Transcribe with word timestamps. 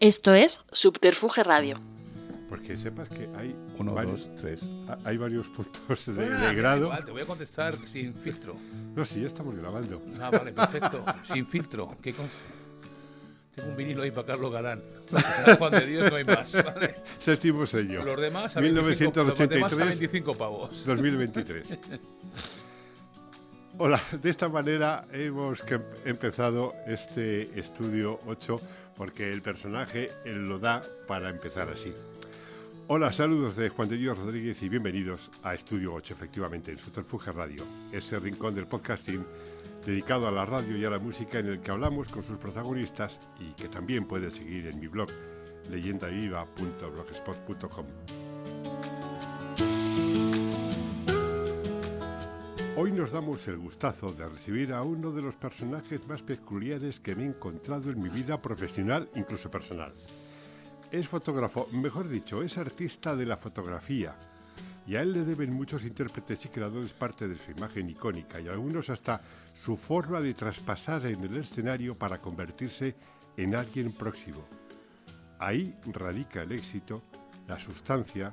Esto 0.00 0.34
es 0.34 0.62
Subterfuge 0.72 1.42
Radio. 1.44 1.80
Porque 2.48 2.76
sepas 2.76 3.08
que 3.08 3.28
hay 3.36 3.56
Uno, 3.78 3.94
varios, 3.94 4.28
dos, 4.28 4.36
tres. 4.40 4.62
hay 5.04 5.16
varios 5.16 5.46
puntos 5.48 6.14
de, 6.14 6.26
Ah, 6.26 6.52
grado. 6.52 6.84
igual, 6.86 7.04
te 7.04 7.10
voy 7.12 7.22
a 7.22 7.26
contestar 7.26 7.74
sin 7.86 8.12
filtro. 8.14 8.56
No, 8.94 9.04
sí, 9.06 9.22
ya 9.22 9.28
estamos 9.28 9.56
grabando. 9.56 10.02
Ah, 10.20 10.30
vale, 10.30 10.52
perfecto. 10.52 11.02
Sin 11.22 11.46
filtro. 11.46 11.96
¿Qué 12.02 12.12
consta? 12.12 12.36
Tengo 13.54 13.70
un 13.70 13.76
vinilo 13.76 14.02
ahí 14.02 14.10
para 14.10 14.26
Carlos 14.26 14.52
Galán. 14.52 14.82
Juan 15.58 15.72
de 15.72 15.86
Dios 15.86 16.10
no 16.10 16.16
hay 16.16 16.24
más. 16.24 16.52
¿vale? 16.64 16.94
Séptimo 17.20 17.66
sello, 17.66 18.02
Los 18.04 18.20
demás 18.20 18.56
a 18.56 18.60
25, 18.60 19.22
los 19.24 19.38
demás 19.38 19.72
a 19.72 19.76
1983. 19.76 19.98
25 19.98 20.34
pavos. 20.34 20.84
2023. 20.86 21.66
Hola, 23.78 24.02
de 24.20 24.30
esta 24.30 24.48
manera 24.48 25.06
hemos 25.12 25.62
empezado 26.04 26.74
este 26.86 27.58
estudio 27.58 28.20
8 28.26 28.60
porque 29.02 29.32
el 29.32 29.42
personaje 29.42 30.10
lo 30.24 30.60
da 30.60 30.80
para 31.08 31.28
empezar 31.28 31.68
así. 31.68 31.92
Hola, 32.86 33.12
saludos 33.12 33.56
de 33.56 33.68
Juan 33.68 33.88
de 33.88 33.96
Dios 33.96 34.16
Rodríguez 34.16 34.62
y 34.62 34.68
bienvenidos 34.68 35.28
a 35.42 35.56
Estudio 35.56 35.92
8, 35.92 36.14
efectivamente, 36.14 36.70
en 36.70 36.78
Subterfuge 36.78 37.32
Radio, 37.32 37.64
ese 37.90 38.20
rincón 38.20 38.54
del 38.54 38.68
podcasting 38.68 39.26
dedicado 39.84 40.28
a 40.28 40.30
la 40.30 40.46
radio 40.46 40.76
y 40.76 40.84
a 40.84 40.90
la 40.90 41.00
música 41.00 41.40
en 41.40 41.46
el 41.46 41.58
que 41.58 41.72
hablamos 41.72 42.12
con 42.12 42.22
sus 42.22 42.38
protagonistas 42.38 43.18
y 43.40 43.52
que 43.60 43.68
también 43.68 44.06
puedes 44.06 44.34
seguir 44.34 44.68
en 44.68 44.78
mi 44.78 44.86
blog 44.86 45.08
leyendaviva.blogspot.com. 45.68 47.86
Hoy 52.74 52.90
nos 52.90 53.12
damos 53.12 53.46
el 53.48 53.58
gustazo 53.58 54.12
de 54.12 54.26
recibir 54.26 54.72
a 54.72 54.82
uno 54.82 55.12
de 55.12 55.20
los 55.20 55.34
personajes 55.34 56.06
más 56.06 56.22
peculiares 56.22 57.00
que 57.00 57.14
me 57.14 57.24
he 57.24 57.26
encontrado 57.26 57.90
en 57.90 58.00
mi 58.00 58.08
vida 58.08 58.40
profesional, 58.40 59.10
incluso 59.14 59.50
personal. 59.50 59.92
Es 60.90 61.06
fotógrafo, 61.06 61.68
mejor 61.70 62.08
dicho, 62.08 62.42
es 62.42 62.56
artista 62.56 63.14
de 63.14 63.26
la 63.26 63.36
fotografía. 63.36 64.16
Y 64.86 64.96
a 64.96 65.02
él 65.02 65.12
le 65.12 65.22
deben 65.26 65.52
muchos 65.52 65.84
intérpretes 65.84 66.46
y 66.46 66.48
creadores 66.48 66.94
parte 66.94 67.28
de 67.28 67.36
su 67.36 67.50
imagen 67.50 67.90
icónica 67.90 68.40
y 68.40 68.48
algunos 68.48 68.88
hasta 68.88 69.20
su 69.52 69.76
forma 69.76 70.22
de 70.22 70.32
traspasar 70.32 71.04
en 71.04 71.22
el 71.24 71.36
escenario 71.36 71.94
para 71.94 72.22
convertirse 72.22 72.96
en 73.36 73.54
alguien 73.54 73.92
próximo. 73.92 74.46
Ahí 75.38 75.76
radica 75.92 76.40
el 76.40 76.52
éxito, 76.52 77.02
la 77.46 77.60
sustancia 77.60 78.32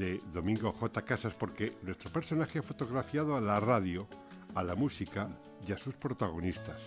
de 0.00 0.18
Domingo 0.32 0.72
J. 0.72 1.02
Casas 1.02 1.34
porque 1.34 1.76
nuestro 1.82 2.10
personaje 2.10 2.58
ha 2.58 2.62
fotografiado 2.62 3.36
a 3.36 3.40
la 3.40 3.60
radio, 3.60 4.08
a 4.54 4.64
la 4.64 4.74
música 4.74 5.28
y 5.68 5.72
a 5.72 5.78
sus 5.78 5.94
protagonistas. 5.94 6.80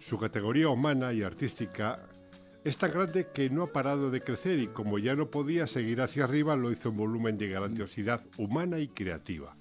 Su 0.00 0.18
categoría 0.18 0.68
humana 0.68 1.12
y 1.12 1.22
artística 1.22 2.02
es 2.64 2.76
tan 2.76 2.90
grande 2.90 3.28
que 3.32 3.48
no 3.50 3.62
ha 3.62 3.72
parado 3.72 4.10
de 4.10 4.20
crecer 4.20 4.58
y 4.58 4.66
como 4.66 4.98
ya 4.98 5.14
no 5.14 5.30
podía 5.30 5.68
seguir 5.68 6.00
hacia 6.00 6.24
arriba 6.24 6.56
lo 6.56 6.72
hizo 6.72 6.88
en 6.88 6.96
volumen 6.96 7.38
de 7.38 7.46
grandiosidad 7.46 8.20
humana 8.36 8.80
y 8.80 8.88
creativa. 8.88 9.54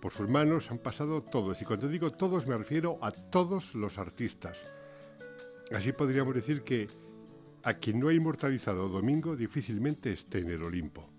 Por 0.00 0.12
sus 0.12 0.28
manos 0.28 0.70
han 0.70 0.78
pasado 0.78 1.24
todos 1.24 1.60
y 1.60 1.64
cuando 1.64 1.88
digo 1.88 2.12
todos 2.12 2.46
me 2.46 2.56
refiero 2.56 3.00
a 3.02 3.10
todos 3.10 3.74
los 3.74 3.98
artistas. 3.98 4.56
Así 5.72 5.90
podríamos 5.90 6.36
decir 6.36 6.62
que 6.62 6.86
a 7.64 7.74
quien 7.74 7.98
no 7.98 8.08
ha 8.08 8.14
inmortalizado 8.14 8.88
Domingo 8.88 9.34
difícilmente 9.34 10.12
esté 10.12 10.38
en 10.38 10.50
el 10.50 10.62
Olimpo. 10.62 11.17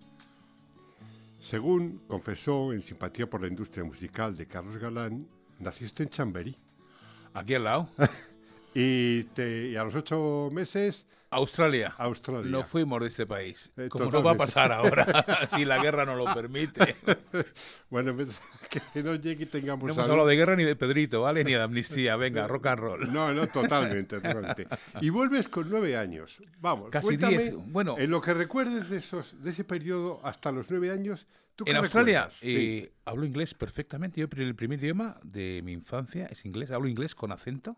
Según 1.49 2.01
confesó 2.07 2.73
en 2.73 2.81
Simpatía 2.83 3.27
por 3.29 3.41
la 3.41 3.47
Industria 3.47 3.83
Musical 3.83 4.37
de 4.37 4.45
Carlos 4.45 4.77
Galán, 4.77 5.27
naciste 5.59 6.03
en 6.03 6.09
Chamberí. 6.09 6.55
Aquí 7.33 7.55
al 7.55 7.63
lado. 7.65 7.89
Y, 8.75 9.23
te- 9.33 9.69
y 9.69 9.75
a 9.75 9.83
los 9.83 9.95
ocho 9.95 10.49
meses, 10.53 11.03
Australia. 11.31 11.93
Australia. 11.97 12.49
No 12.49 12.63
fuimos 12.63 13.01
de 13.01 13.07
este 13.07 13.27
país. 13.27 13.71
Eh, 13.77 13.87
como 13.89 14.09
no 14.09 14.23
va 14.23 14.31
a 14.31 14.35
pasar 14.35 14.71
ahora, 14.71 15.05
si 15.55 15.63
la 15.63 15.77
guerra 15.81 16.05
no 16.05 16.15
lo 16.15 16.33
permite. 16.33 16.95
Bueno, 17.89 18.15
pues, 18.15 18.29
que 18.93 19.01
no 19.01 19.15
llegue 19.15 19.45
y 19.45 19.47
tengamos 19.47 19.87
No 19.87 19.93
hemos 19.93 20.07
hablado 20.07 20.27
de 20.27 20.35
guerra 20.35 20.55
ni 20.55 20.63
de 20.63 20.75
Pedrito, 20.75 21.21
¿vale? 21.21 21.43
Ni 21.43 21.53
de 21.53 21.61
amnistía. 21.61 22.15
Venga, 22.17 22.47
rock 22.47 22.67
and 22.67 22.79
roll. 22.79 23.11
No, 23.11 23.33
no, 23.33 23.47
totalmente, 23.47 24.17
totalmente. 24.19 24.67
Y 25.01 25.09
vuelves 25.09 25.47
con 25.47 25.67
nueve 25.71 25.97
años. 25.97 26.37
Vamos, 26.59 26.91
Casi 26.91 27.17
diez. 27.17 27.51
Bueno. 27.55 27.95
en 27.97 28.11
lo 28.11 28.21
que 28.21 28.35
recuerdes 28.35 28.89
de, 28.89 28.97
esos, 28.97 29.41
de 29.41 29.49
ese 29.49 29.63
periodo 29.63 30.21
hasta 30.23 30.51
los 30.51 30.69
nueve 30.69 30.91
años, 30.91 31.25
¿tú 31.55 31.63
En 31.67 31.77
Australia? 31.77 32.29
Sí. 32.39 32.57
eh, 32.85 32.91
hablo 33.05 33.25
inglés 33.25 33.55
perfectamente. 33.55 34.21
Yo 34.21 34.27
el 34.31 34.55
primer 34.55 34.77
idioma 34.79 35.19
de 35.23 35.61
mi 35.63 35.71
infancia 35.71 36.27
es 36.27 36.45
inglés. 36.45 36.69
Hablo 36.69 36.89
inglés 36.89 37.15
con 37.15 37.31
acento. 37.31 37.75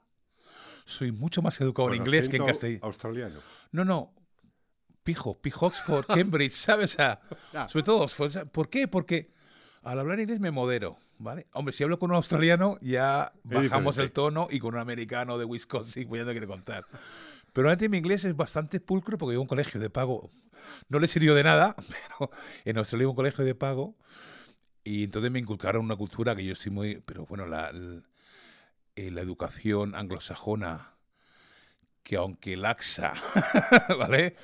Soy 0.91 1.11
mucho 1.11 1.41
más 1.41 1.59
educado 1.61 1.87
Con 1.87 1.95
en 1.95 2.01
inglés 2.01 2.29
que 2.29 2.37
en 2.37 2.45
castellano. 2.45 2.85
Australiano. 2.85 3.39
No, 3.71 3.85
no. 3.85 4.13
Pijo, 5.03 5.39
Pijo 5.41 5.65
Oxford, 5.67 6.05
Cambridge, 6.05 6.53
¿sabes? 6.55 6.97
Ah. 6.99 7.19
sobre 7.69 7.83
todo, 7.83 8.01
Oxford, 8.03 8.47
¿por 8.49 8.69
qué? 8.69 8.87
Porque 8.87 9.31
al 9.81 9.97
hablar 9.99 10.19
inglés 10.19 10.39
me 10.39 10.51
modero, 10.51 10.97
¿vale? 11.17 11.47
Hombre, 11.53 11.73
si 11.73 11.83
hablo 11.83 11.97
con 11.97 12.11
un 12.11 12.17
australiano 12.17 12.77
ya 12.81 13.33
bajamos 13.43 13.97
el 13.97 14.11
tono 14.11 14.47
y 14.51 14.59
con 14.59 14.75
un 14.75 14.79
americano 14.79 15.37
de 15.39 15.45
Wisconsin, 15.45 16.07
pues 16.07 16.19
ya 16.21 16.25
no 16.25 16.31
quiero 16.31 16.47
contar. 16.47 16.85
Pero 17.53 17.69
antes 17.71 17.89
mi 17.89 17.97
inglés 17.97 18.23
es 18.25 18.35
bastante 18.35 18.79
pulcro 18.79 19.17
porque 19.17 19.33
iba 19.33 19.39
a 19.39 19.41
un 19.41 19.47
colegio 19.47 19.79
de 19.81 19.89
pago. 19.89 20.29
No 20.87 20.99
le 20.99 21.07
sirvió 21.07 21.33
de 21.33 21.43
nada, 21.43 21.75
pero 21.89 22.29
en 22.63 22.77
Australia 22.77 23.03
iba 23.03 23.09
a 23.09 23.11
un 23.11 23.15
colegio 23.15 23.43
de 23.43 23.55
pago 23.55 23.95
y 24.83 25.03
entonces 25.05 25.31
me 25.31 25.39
inculcaron 25.39 25.83
una 25.83 25.95
cultura 25.95 26.35
que 26.35 26.45
yo 26.45 26.53
estoy 26.53 26.71
muy... 26.71 27.01
Pero 27.05 27.25
bueno, 27.25 27.47
la, 27.47 27.69
el- 27.69 28.03
eh, 28.95 29.11
la 29.11 29.21
educación 29.21 29.95
anglosajona, 29.95 30.95
que 32.03 32.15
aunque 32.17 32.57
laxa, 32.57 33.13
¿vale? 33.97 34.35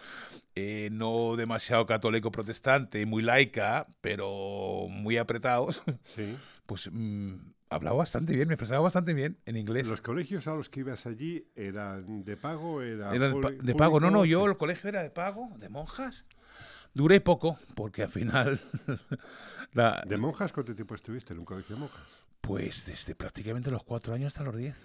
Eh, 0.56 0.90
no 0.92 1.36
demasiado 1.38 1.86
católico 1.86 2.32
protestante, 2.32 3.06
muy 3.06 3.24
laica, 3.24 3.88
pero 4.02 4.88
muy 4.90 5.18
apretados, 5.18 5.84
Sí. 6.04 6.38
pues 6.66 6.90
mm, 6.92 7.36
hablaba 7.70 7.98
bastante 7.98 8.36
bien, 8.36 8.48
me 8.48 8.56
expresaba 8.56 8.82
bastante 8.82 9.14
bien 9.14 9.38
en 9.46 9.58
inglés. 9.58 9.88
¿Los 9.88 10.02
colegios 10.02 10.48
a 10.48 10.56
los 10.56 10.70
que 10.70 10.82
ibas 10.82 11.06
allí 11.06 11.48
eran 11.56 12.24
de 12.24 12.38
pago? 12.38 12.82
Era 12.82 13.14
Era 13.14 13.30
de, 13.30 13.36
pa- 13.36 13.50
público? 13.50 13.66
de 13.66 13.76
pago, 13.76 14.00
no, 14.00 14.12
no, 14.12 14.26
yo 14.26 14.46
el 14.46 14.58
colegio 14.58 14.90
era 14.90 15.04
de 15.04 15.10
pago, 15.12 15.52
de 15.58 15.70
monjas. 15.70 16.26
Duré 16.94 17.22
poco, 17.22 17.60
porque 17.76 18.04
al 18.04 18.10
final, 18.10 18.60
la- 19.74 20.04
¿De 20.08 20.18
monjas 20.18 20.52
cuánto 20.54 20.74
tiempo 20.76 20.96
estuviste 20.96 21.34
en 21.34 21.40
un 21.40 21.46
colegio 21.46 21.76
de 21.76 21.82
monjas? 21.82 22.27
Pues 22.48 22.86
desde 22.86 23.14
prácticamente 23.16 23.70
los 23.70 23.84
cuatro 23.84 24.14
años 24.14 24.28
hasta 24.28 24.44
los 24.44 24.56
diez. 24.56 24.76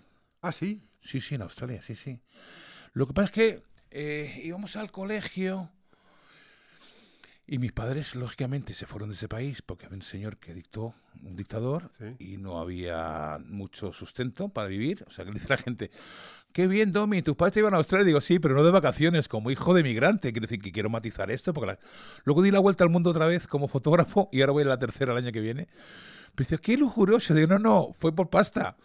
Ah, 0.40 0.50
sí. 0.52 0.82
Sí, 1.00 1.20
sí, 1.20 1.36
en 1.36 1.42
Australia, 1.42 1.80
sí, 1.80 1.94
sí. 1.94 2.20
Lo 2.92 3.06
que 3.06 3.12
pasa 3.12 3.26
es 3.26 3.32
que 3.32 3.62
eh, 3.90 4.40
íbamos 4.44 4.74
al 4.76 4.90
colegio 4.90 5.70
y 7.46 7.58
mis 7.58 7.72
padres, 7.72 8.14
lógicamente, 8.14 8.72
se 8.72 8.86
fueron 8.86 9.08
de 9.10 9.14
ese 9.14 9.28
país 9.28 9.62
porque 9.62 9.86
había 9.86 9.96
un 9.96 10.02
señor 10.02 10.38
que 10.38 10.54
dictó, 10.54 10.94
un 11.22 11.36
dictador, 11.36 11.90
Sí. 11.98 12.16
y 12.32 12.36
no 12.38 12.60
había 12.60 13.38
mucho 13.44 13.92
sustento 13.92 14.48
para 14.48 14.68
vivir. 14.68 15.04
O 15.06 15.10
sea, 15.10 15.24
que 15.24 15.32
le 15.32 15.38
dice 15.38 15.48
la 15.50 15.56
gente, 15.56 15.90
qué 16.52 16.66
bien, 16.66 16.92
Domi, 16.92 17.20
tus 17.22 17.36
padres 17.36 17.54
te 17.54 17.60
iban 17.60 17.74
a 17.74 17.78
Australia. 17.78 18.06
Digo, 18.06 18.20
sí, 18.20 18.38
pero 18.38 18.54
no 18.54 18.62
de 18.64 18.70
vacaciones, 18.70 19.28
como 19.28 19.50
hijo 19.50 19.74
de 19.74 19.82
migrante. 19.82 20.32
Quiero 20.32 20.46
decir 20.46 20.62
que 20.62 20.72
quiero 20.72 20.88
matizar 20.88 21.30
esto, 21.30 21.52
porque 21.52 21.66
la- 21.72 21.78
luego 22.24 22.42
di 22.42 22.50
la 22.50 22.60
vuelta 22.60 22.84
al 22.84 22.90
mundo 22.90 23.10
otra 23.10 23.26
vez 23.26 23.46
como 23.46 23.68
fotógrafo 23.68 24.28
y 24.32 24.40
ahora 24.40 24.52
voy 24.52 24.62
a 24.62 24.66
la 24.66 24.78
tercera 24.78 25.12
el 25.12 25.18
año 25.18 25.32
que 25.32 25.40
viene. 25.40 25.68
Pero 26.34 26.48
dice, 26.48 26.58
qué 26.58 26.76
lujurioso. 26.76 27.34
Digo, 27.34 27.46
no, 27.48 27.58
no, 27.58 27.94
fue 27.98 28.14
por 28.14 28.30
pasta. 28.30 28.76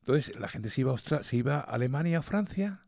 Entonces 0.00 0.38
la 0.38 0.48
gente 0.48 0.70
se 0.70 0.80
iba 0.82 0.92
a, 0.92 0.94
Austra- 0.94 1.22
se 1.22 1.36
iba 1.36 1.56
a 1.56 1.60
Alemania, 1.60 2.18
a 2.18 2.22
Francia, 2.22 2.80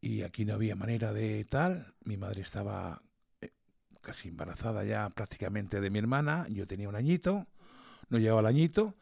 y 0.00 0.22
aquí 0.22 0.44
no 0.44 0.54
había 0.54 0.76
manera 0.76 1.12
de 1.12 1.44
tal. 1.44 1.94
Mi 2.04 2.16
madre 2.16 2.40
estaba 2.42 3.02
eh, 3.40 3.50
casi 4.00 4.28
embarazada 4.28 4.84
ya 4.84 5.08
prácticamente 5.10 5.80
de 5.80 5.90
mi 5.90 5.98
hermana, 5.98 6.46
yo 6.48 6.66
tenía 6.66 6.88
un 6.88 6.94
añito, 6.96 7.46
no 8.08 8.18
llevaba 8.18 8.40
el 8.40 8.46
añito, 8.46 8.94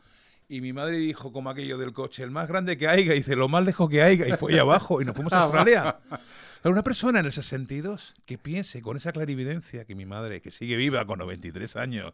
y 0.49 0.61
mi 0.61 0.73
madre 0.73 0.97
dijo 0.99 1.33
como 1.33 1.51
aquello 1.51 1.79
del 1.79 1.93
coche, 1.93 2.23
el 2.23 2.31
más 2.31 2.49
grande 2.49 2.77
que 2.77 2.89
haya, 2.89 3.15
y 3.15 3.19
dice, 3.19 3.37
lo 3.37 3.49
más 3.49 3.65
lejos 3.65 3.89
que 3.89 4.03
haya, 4.03 4.27
y 4.27 4.33
fue 4.37 4.53
ahí 4.53 4.59
abajo, 4.59 5.01
y 5.01 5.05
nos 5.05 5.15
fuimos 5.15 5.33
a 5.33 5.43
Australia. 5.45 5.99
Pero 6.63 6.73
una 6.73 6.83
persona 6.85 7.21
en 7.21 7.27
esos 7.27 7.47
sentidos 7.47 8.15
que 8.27 8.39
piense 8.39 8.83
con 8.83 8.97
esa 8.97 9.13
clarividencia 9.13 9.85
que 9.85 9.95
mi 9.95 10.07
madre, 10.07 10.41
que 10.41 10.51
sigue 10.51 10.77
viva 10.77 11.05
con 11.07 11.19
93 11.21 11.77
años, 11.77 12.13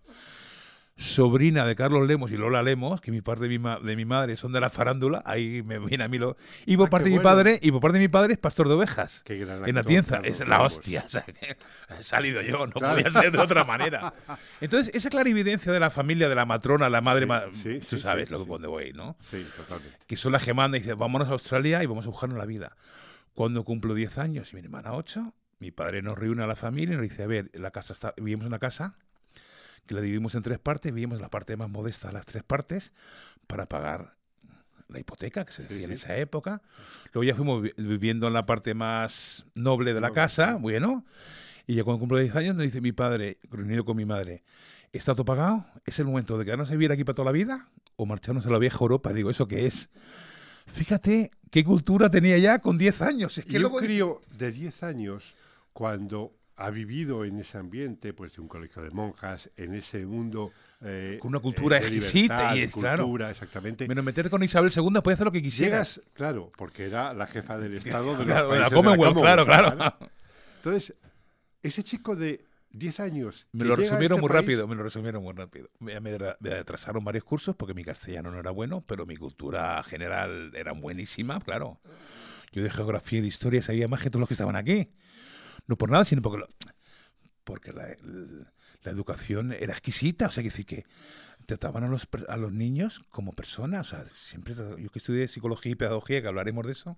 sobrina 0.98 1.64
de 1.64 1.76
Carlos 1.76 2.06
Lemos 2.06 2.32
y 2.32 2.36
Lola 2.36 2.62
Lemos, 2.62 3.00
que 3.00 3.10
mi 3.12 3.20
parte 3.22 3.44
de 3.44 3.48
mi, 3.48 3.58
ma- 3.60 3.78
de 3.78 3.94
mi 3.96 4.04
madre 4.04 4.36
son 4.36 4.50
de 4.52 4.60
la 4.60 4.68
farándula, 4.68 5.22
ahí 5.24 5.62
me 5.62 5.78
viene 5.78 6.02
a 6.04 6.08
mí 6.08 6.18
lo... 6.18 6.36
Y 6.66 6.76
por 6.76 6.88
Ah, 6.88 6.90
parte 6.90 7.08
de 7.08 7.16
mi 7.16 7.22
padre, 7.22 7.58
y 7.62 7.70
por 7.70 7.80
parte 7.80 7.98
de 7.98 8.04
mi 8.04 8.08
padre 8.08 8.32
es 8.32 8.38
pastor 8.38 8.66
de 8.68 8.74
ovejas. 8.74 9.22
Qué 9.24 9.38
gran 9.38 9.66
En 9.68 9.78
Atienza, 9.78 10.16
Carlos 10.16 10.40
es 10.40 10.46
la 10.48 10.60
hostia. 10.60 11.02
o 11.06 11.08
sea, 11.08 11.22
que 11.22 11.56
he 11.98 12.02
salido 12.02 12.42
yo, 12.42 12.66
no 12.66 12.72
Claro. 12.72 12.96
podía 13.02 13.10
ser 13.12 13.30
de 13.32 13.38
otra 13.38 13.64
manera. 13.64 14.12
Entonces, 14.60 14.92
esa 14.94 15.08
clarividencia 15.08 15.70
de 15.72 15.78
la 15.80 15.90
familia, 15.90 16.28
de 16.28 16.34
la 16.34 16.44
matrona, 16.46 16.90
la 16.90 17.00
madre, 17.00 17.22
Sí, 17.22 17.28
ma- 17.28 17.44
sí, 17.62 17.78
tú 17.88 17.96
sí, 17.96 18.02
sabes 18.02 18.30
lo 18.30 18.42
que 18.44 18.50
donde 18.50 18.66
voy, 18.68 18.92
¿no? 18.92 19.16
Sí, 19.22 19.46
totalmente. 19.56 19.98
que 20.06 20.16
son 20.16 20.32
las 20.32 20.42
que 20.42 20.52
mandan 20.52 20.80
y 20.80 20.82
dicen, 20.82 20.98
vámonos 20.98 21.28
a 21.28 21.32
Australia 21.32 21.82
y 21.82 21.86
vamos 21.86 22.06
a 22.06 22.10
buscarnos 22.10 22.36
la 22.36 22.44
vida. 22.46 22.76
Cuando 23.34 23.62
cumplo 23.64 23.94
10 23.94 24.18
años 24.18 24.52
y 24.52 24.56
mi 24.56 24.62
hermana 24.62 24.94
8, 24.94 25.32
mi 25.60 25.70
padre 25.70 26.02
nos 26.02 26.18
reúne 26.18 26.42
a 26.42 26.46
la 26.48 26.56
familia 26.56 26.94
y 26.94 26.96
nos 26.96 27.08
dice, 27.08 27.22
a 27.22 27.26
ver, 27.28 27.50
la 27.54 27.70
casa 27.70 27.92
está, 27.92 28.14
vivimos 28.16 28.42
en 28.42 28.48
una 28.48 28.58
casa 28.58 28.96
que 29.88 29.94
la 29.94 30.00
dividimos 30.00 30.34
en 30.36 30.42
tres 30.42 30.58
partes, 30.60 30.92
vivimos 30.92 31.20
la 31.20 31.28
parte 31.28 31.56
más 31.56 31.68
modesta 31.68 32.08
de 32.08 32.14
las 32.14 32.26
tres 32.26 32.44
partes 32.44 32.92
para 33.48 33.66
pagar 33.66 34.14
la 34.88 35.00
hipoteca, 35.00 35.44
que 35.44 35.52
se 35.52 35.62
decía 35.64 35.84
en 35.86 35.92
esa 35.92 36.16
época. 36.16 36.62
Luego 37.12 37.24
ya 37.24 37.34
fuimos 37.34 37.62
viviendo 37.76 38.26
en 38.28 38.32
la 38.34 38.46
parte 38.46 38.74
más 38.74 39.44
noble 39.54 39.94
de 39.94 40.00
la 40.00 40.12
casa, 40.12 40.54
bueno. 40.56 41.04
Y 41.66 41.74
ya 41.74 41.84
cuando 41.84 42.00
cumplo 42.00 42.18
10 42.18 42.34
años 42.36 42.54
nos 42.54 42.64
dice 42.64 42.80
mi 42.80 42.92
padre, 42.92 43.38
reunido 43.50 43.84
con 43.84 43.96
mi 43.96 44.04
madre, 44.06 44.42
¿está 44.92 45.14
todo 45.14 45.24
pagado? 45.24 45.66
¿Es 45.84 45.98
el 45.98 46.06
momento 46.06 46.38
de 46.38 46.44
quedarnos 46.44 46.70
a 46.70 46.72
vivir 46.72 46.92
aquí 46.92 47.04
para 47.04 47.16
toda 47.16 47.26
la 47.26 47.32
vida? 47.32 47.68
¿O 47.96 48.06
marcharnos 48.06 48.46
a 48.46 48.50
la 48.50 48.58
vieja 48.58 48.78
Europa? 48.80 49.12
Digo, 49.12 49.30
¿eso 49.30 49.48
qué 49.48 49.66
es? 49.66 49.90
Fíjate 50.66 51.30
qué 51.50 51.64
cultura 51.64 52.10
tenía 52.10 52.38
ya 52.38 52.60
con 52.60 52.78
10 52.78 53.02
años. 53.02 53.36
Es 53.36 53.44
que 53.44 53.52
Yo 53.52 53.58
luego... 53.60 53.78
crío 53.78 54.20
de 54.36 54.52
10 54.52 54.82
años 54.82 55.34
cuando 55.72 56.37
ha 56.58 56.70
vivido 56.70 57.24
en 57.24 57.38
ese 57.38 57.56
ambiente, 57.56 58.12
pues 58.12 58.34
de 58.34 58.40
un 58.42 58.48
colegio 58.48 58.82
de 58.82 58.90
monjas, 58.90 59.48
en 59.56 59.74
ese 59.74 60.04
mundo 60.04 60.50
eh, 60.82 61.18
con 61.20 61.30
una 61.30 61.38
cultura 61.38 61.76
eh, 61.78 61.80
exquisita 61.80 62.52
libertad, 62.52 62.56
y 62.56 62.62
es 62.62 62.72
claro. 62.72 63.04
cultura, 63.04 63.30
exactamente. 63.30 63.86
Menos 63.86 64.04
meter 64.04 64.28
con 64.28 64.42
Isabel 64.42 64.72
II 64.74 65.00
puede 65.02 65.14
hacer 65.14 65.26
lo 65.26 65.32
que 65.32 65.40
quisiera. 65.40 65.76
Llegas, 65.76 66.00
claro, 66.14 66.50
porque 66.56 66.86
era 66.86 67.14
la 67.14 67.28
jefa 67.28 67.58
del 67.58 67.74
Estado 67.78 68.12
de 68.12 68.24
los 68.24 68.26
Claro, 68.26 68.52
de 68.52 68.58
la 68.58 68.70
Commonwealth, 68.70 69.16
claro, 69.16 69.46
claro. 69.46 69.96
Entonces, 70.56 70.94
ese 71.62 71.84
chico 71.84 72.16
de 72.16 72.44
10 72.70 73.00
años. 73.00 73.46
Me 73.52 73.64
lo 73.64 73.76
resumieron 73.76 74.18
este 74.18 74.20
muy 74.22 74.28
país, 74.28 74.40
rápido, 74.40 74.66
me 74.66 74.74
lo 74.74 74.82
resumieron 74.82 75.22
muy 75.22 75.34
rápido. 75.34 75.70
Me, 75.78 76.00
me, 76.00 76.18
me 76.40 76.52
atrasaron 76.54 77.04
varios 77.04 77.22
cursos 77.22 77.54
porque 77.54 77.72
mi 77.72 77.84
castellano 77.84 78.32
no 78.32 78.40
era 78.40 78.50
bueno, 78.50 78.82
pero 78.84 79.06
mi 79.06 79.16
cultura 79.16 79.80
general 79.84 80.50
era 80.56 80.72
buenísima, 80.72 81.38
claro. 81.40 81.78
Yo 82.50 82.64
de 82.64 82.70
geografía 82.70 83.20
y 83.20 83.22
de 83.22 83.28
historia 83.28 83.62
sabía 83.62 83.86
más 83.86 84.02
que 84.02 84.10
todos 84.10 84.20
los 84.20 84.28
que 84.28 84.34
estaban 84.34 84.56
aquí. 84.56 84.88
No 85.68 85.76
por 85.76 85.90
nada, 85.90 86.04
sino 86.04 86.20
porque, 86.22 86.38
lo- 86.40 86.48
porque 87.44 87.72
la, 87.72 87.88
la 88.82 88.90
educación 88.90 89.52
era 89.52 89.72
exquisita. 89.72 90.26
O 90.26 90.30
sea, 90.32 90.42
que 90.42 90.50
decir 90.50 90.66
que 90.66 90.84
trataban 91.46 91.84
a 91.84 91.88
los, 91.88 92.08
a 92.28 92.36
los 92.36 92.52
niños 92.52 93.04
como 93.10 93.32
personas. 93.32 93.86
O 93.86 93.90
sea, 93.96 94.06
siempre, 94.14 94.54
yo 94.56 94.90
que 94.90 94.98
estudié 94.98 95.28
psicología 95.28 95.72
y 95.72 95.76
pedagogía, 95.76 96.20
que 96.22 96.28
hablaremos 96.28 96.66
de 96.66 96.72
eso, 96.72 96.96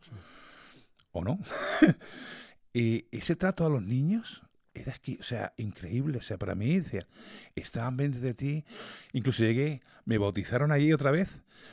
¿o 1.12 1.24
no? 1.24 1.38
y 2.72 3.06
ese 3.10 3.36
trato 3.36 3.66
a 3.66 3.70
los 3.70 3.82
niños 3.82 4.42
era 4.74 4.94
o 5.18 5.22
sea, 5.22 5.52
increíble. 5.56 6.18
O 6.18 6.22
sea, 6.22 6.38
para 6.38 6.54
mí, 6.54 6.80
decía, 6.80 7.06
estaban 7.54 7.96
pendientes 7.96 8.22
de 8.22 8.34
ti. 8.34 8.64
Incluso 9.12 9.42
llegué, 9.44 9.82
me 10.04 10.18
bautizaron 10.18 10.72
allí 10.72 10.92
otra 10.92 11.10
vez, 11.10 11.28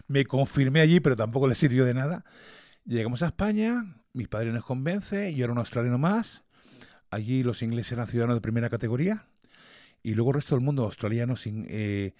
me 0.07 0.25
confirmé 0.25 0.81
allí, 0.81 0.99
pero 0.99 1.15
tampoco 1.15 1.47
les 1.47 1.57
sirvió 1.57 1.85
de 1.85 1.93
nada. 1.93 2.25
Llegamos 2.85 3.21
a 3.23 3.27
España, 3.27 3.97
mi 4.13 4.27
padre 4.27 4.51
nos 4.51 4.65
convence, 4.65 5.33
yo 5.35 5.43
era 5.43 5.53
un 5.53 5.59
australiano 5.59 5.97
más. 5.97 6.43
Allí 7.09 7.43
los 7.43 7.61
ingleses 7.61 7.93
eran 7.93 8.07
ciudadanos 8.07 8.35
de 8.37 8.41
primera 8.41 8.69
categoría. 8.69 9.25
Y 10.03 10.13
luego 10.13 10.31
el 10.31 10.35
resto 10.35 10.55
del 10.55 10.63
mundo, 10.63 10.83
australianos, 10.83 11.43
eh, 11.47 12.13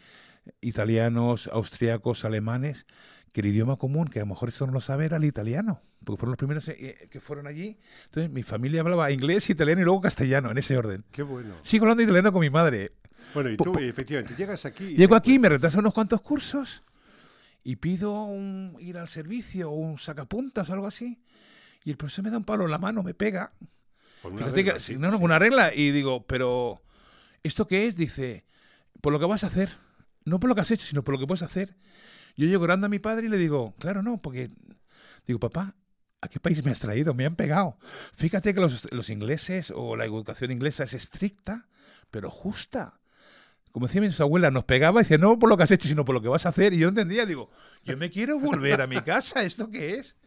italianos, 0.62 1.48
austriacos, 1.48 2.26
alemanes, 2.26 2.86
que 3.32 3.42
el 3.42 3.48
idioma 3.48 3.78
común, 3.78 4.08
que 4.08 4.20
a 4.20 4.24
lo 4.24 4.28
mejor 4.28 4.50
esto 4.50 4.66
no 4.66 4.74
lo 4.74 4.82
sabe, 4.82 5.06
era 5.06 5.18
el 5.18 5.26
italiano, 5.26 5.80
porque 6.04 6.20
fueron 6.20 6.32
los 6.32 6.38
primeros 6.38 6.68
eh, 6.70 7.08
que 7.12 7.20
fueron 7.20 7.48
allí. 7.48 7.78
Entonces 8.06 8.32
mi 8.32 8.44
familia 8.44 8.82
hablaba 8.82 9.12
inglés, 9.12 9.50
italiano 9.50 9.82
y 9.82 9.84
luego 9.86 10.02
castellano, 10.02 10.50
en 10.52 10.58
ese 10.58 10.78
orden. 10.78 11.04
Qué 11.12 11.22
bueno. 11.24 11.56
Sigo 11.62 11.86
hablando 11.86 12.04
italiano 12.04 12.32
con 12.32 12.42
mi 12.42 12.50
madre. 12.50 12.94
Bueno, 13.34 13.50
y 13.52 13.58
tú, 13.58 13.72
po- 13.74 13.80
efectivamente, 13.80 14.36
llegas 14.38 14.66
aquí. 14.66 14.86
y 14.86 14.96
Llego 14.96 15.16
aquí, 15.16 15.38
me 15.38 15.50
retraso 15.50 15.80
unos 15.80 15.94
cuantos 15.94 16.22
cursos 16.22 16.82
y 17.64 17.76
pido 17.76 18.24
un, 18.24 18.76
ir 18.80 18.98
al 18.98 19.10
servicio 19.10 19.70
o 19.70 19.76
un 19.76 19.98
sacapuntas 20.00 20.70
o 20.70 20.74
algo 20.74 20.88
así. 20.88 21.22
Y 21.84 21.92
el 21.92 21.98
profesor 21.98 22.24
me 22.26 22.32
da 22.32 22.38
un 22.38 22.44
palo 22.46 22.66
en 22.66 22.72
la 22.72 22.78
mano, 22.80 23.04
me 23.04 23.14
pega. 23.14 23.52
Una 24.24 24.38
Fíjate 24.38 24.64
que- 24.64 24.72
regla, 24.72 24.80
sí, 24.84 24.98
no, 24.98 25.12
no, 25.12 25.18
una 25.20 25.40
regla. 25.40 25.74
Y 25.74 25.92
digo, 25.92 26.26
pero 26.26 26.82
¿esto 27.44 27.68
qué 27.68 27.86
es? 27.88 27.96
Dice, 27.96 28.46
por 29.02 29.14
lo 29.14 29.20
que 29.20 29.26
vas 29.26 29.44
a 29.44 29.48
hacer. 29.48 29.70
No 30.26 30.40
por 30.40 30.50
lo 30.50 30.56
que 30.56 30.62
has 30.62 30.72
hecho, 30.72 30.86
sino 30.86 31.04
por 31.04 31.14
lo 31.14 31.20
que 31.20 31.28
puedes 31.28 31.42
hacer. 31.44 31.76
Yo 32.36 32.46
llego 32.48 32.64
orando 32.66 32.86
a 32.88 32.90
mi 32.90 33.00
padre 33.00 33.28
y 33.28 33.30
le 33.30 33.38
digo, 33.38 33.74
claro, 33.80 34.04
no, 34.04 34.22
porque 34.22 34.50
digo, 35.26 35.40
papá, 35.40 35.76
¿a 36.22 36.28
qué 36.28 36.40
país 36.40 36.64
me 36.66 36.72
has 36.72 36.80
traído? 36.80 37.14
Me 37.14 37.26
han 37.26 37.36
pegado. 37.36 37.78
Fíjate 38.16 38.54
que 38.54 38.60
los, 38.62 38.92
los 38.92 39.10
ingleses 39.10 39.72
o 39.74 39.96
la 39.96 40.06
educación 40.06 40.52
inglesa 40.52 40.84
es 40.84 40.94
estricta, 40.94 41.68
pero 42.12 42.30
justa. 42.30 43.00
Como 43.72 43.88
decía 43.88 44.02
mi 44.02 44.10
abuela, 44.20 44.52
nos 44.52 44.66
pegaba 44.66 45.00
y 45.00 45.04
decía, 45.04 45.18
no 45.18 45.40
por 45.40 45.50
lo 45.50 45.56
que 45.58 45.64
has 45.64 45.72
hecho, 45.72 45.88
sino 45.88 46.04
por 46.04 46.16
lo 46.16 46.22
que 46.22 46.28
vas 46.28 46.46
a 46.46 46.50
hacer. 46.50 46.74
Y 46.74 46.80
yo 46.80 46.90
entendía, 46.90 47.26
digo, 47.26 47.50
yo 47.84 47.96
me 47.96 48.10
quiero 48.10 48.40
volver 48.40 48.82
a 48.82 48.88
mi 48.88 49.02
casa, 49.02 49.44
¿esto 49.44 49.70
qué 49.70 49.96
es? 49.96 50.18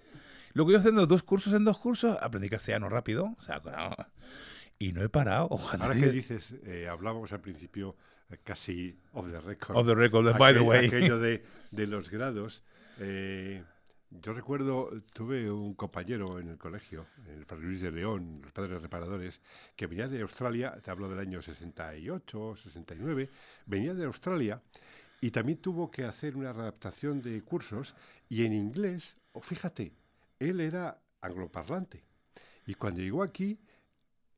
Luego 0.52 0.73
yo 0.73 0.79
haciendo 0.79 1.06
dos 1.06 1.23
cursos 1.23 1.52
en 1.55 1.64
dos 1.64 1.79
cursos, 1.79 2.17
aprendí 2.20 2.49
castellano 2.49 2.88
rápido, 2.88 3.35
o 3.38 3.43
sea, 3.43 3.61
no, 3.64 3.97
y 4.79 4.93
no 4.93 5.02
he 5.02 5.08
parado. 5.08 5.49
Ahora 5.81 5.94
que 5.94 6.11
dices, 6.11 6.55
eh, 6.64 6.88
hablábamos 6.88 7.32
al 7.32 7.41
principio 7.41 7.97
eh, 8.31 8.38
casi 8.43 8.99
off 9.12 9.31
the 9.31 9.41
record. 9.41 9.76
Of 9.76 9.87
the 9.87 9.94
record, 9.94 10.37
by 10.38 10.52
the 10.55 10.61
aquel- 10.61 10.67
way. 10.69 10.87
Aquello 10.87 11.19
de, 11.20 11.44
de 11.70 11.87
los 11.87 12.11
grados. 12.11 12.62
eh, 12.99 13.62
yo 14.12 14.32
recuerdo, 14.32 14.91
tuve 15.12 15.49
un 15.52 15.75
compañero 15.75 16.41
en 16.41 16.49
el 16.49 16.58
colegio, 16.58 17.06
en 17.29 17.38
el 17.38 17.46
Padre 17.46 17.67
Luis 17.67 17.81
de 17.81 17.93
León, 17.93 18.41
los 18.43 18.50
padres 18.50 18.82
reparadores, 18.82 19.41
que 19.76 19.87
venía 19.87 20.08
de 20.08 20.20
Australia, 20.23 20.76
te 20.82 20.91
hablo 20.91 21.08
del 21.08 21.20
año 21.20 21.41
68, 21.41 22.56
69, 22.56 23.31
venía 23.67 23.94
de 23.94 24.05
Australia 24.06 24.61
y 25.20 25.31
también 25.31 25.58
tuvo 25.58 25.93
que 25.93 26.03
hacer 26.06 26.37
una 26.37 26.50
adaptación 26.50 27.23
de 27.23 27.41
cursos 27.43 27.94
y 28.29 28.44
en 28.44 28.53
inglés, 28.53 29.14
o 29.31 29.41
fíjate, 29.41 29.93
él 30.40 30.58
era 30.60 31.00
angloparlante. 31.20 32.02
Y 32.66 32.75
cuando 32.75 33.00
llegó 33.00 33.22
aquí, 33.22 33.58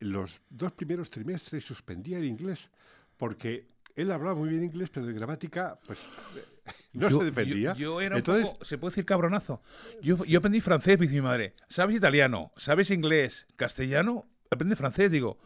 los 0.01 0.41
dos 0.51 0.73
primeros 0.73 1.09
trimestres 1.11 1.65
suspendía 1.65 2.19
el 2.19 2.25
inglés 2.25 2.69
porque 3.17 3.69
él 3.95 4.11
hablaba 4.11 4.35
muy 4.35 4.49
bien 4.49 4.65
inglés, 4.65 4.91
pero 4.93 5.07
de 5.07 5.13
gramática, 5.13 5.79
pues 5.87 5.99
no 6.93 7.09
Yo- 7.09 7.19
se 7.21 7.25
defendía. 7.27 7.73
Yo, 7.75 7.79
yo 7.79 8.01
era 8.01 8.17
Entonces, 8.19 8.47
un 8.47 8.53
poco, 8.53 8.65
se 8.65 8.79
puede 8.79 8.91
decir 8.93 9.05
cabronazo. 9.05 9.63
Yo, 10.03 10.25
yo 10.25 10.39
aprendí 10.39 10.61
francés, 10.61 10.99
dice 10.99 11.15
mi 11.15 11.21
madre. 11.23 11.55
¿Sabes 11.69 11.97
italiano? 11.97 12.53
¿Sabes 12.57 12.91
inglés? 12.91 13.47
¿Castellano? 13.57 14.27
Aprende 14.51 14.77
francés, 14.77 15.11
digo. 15.11 15.39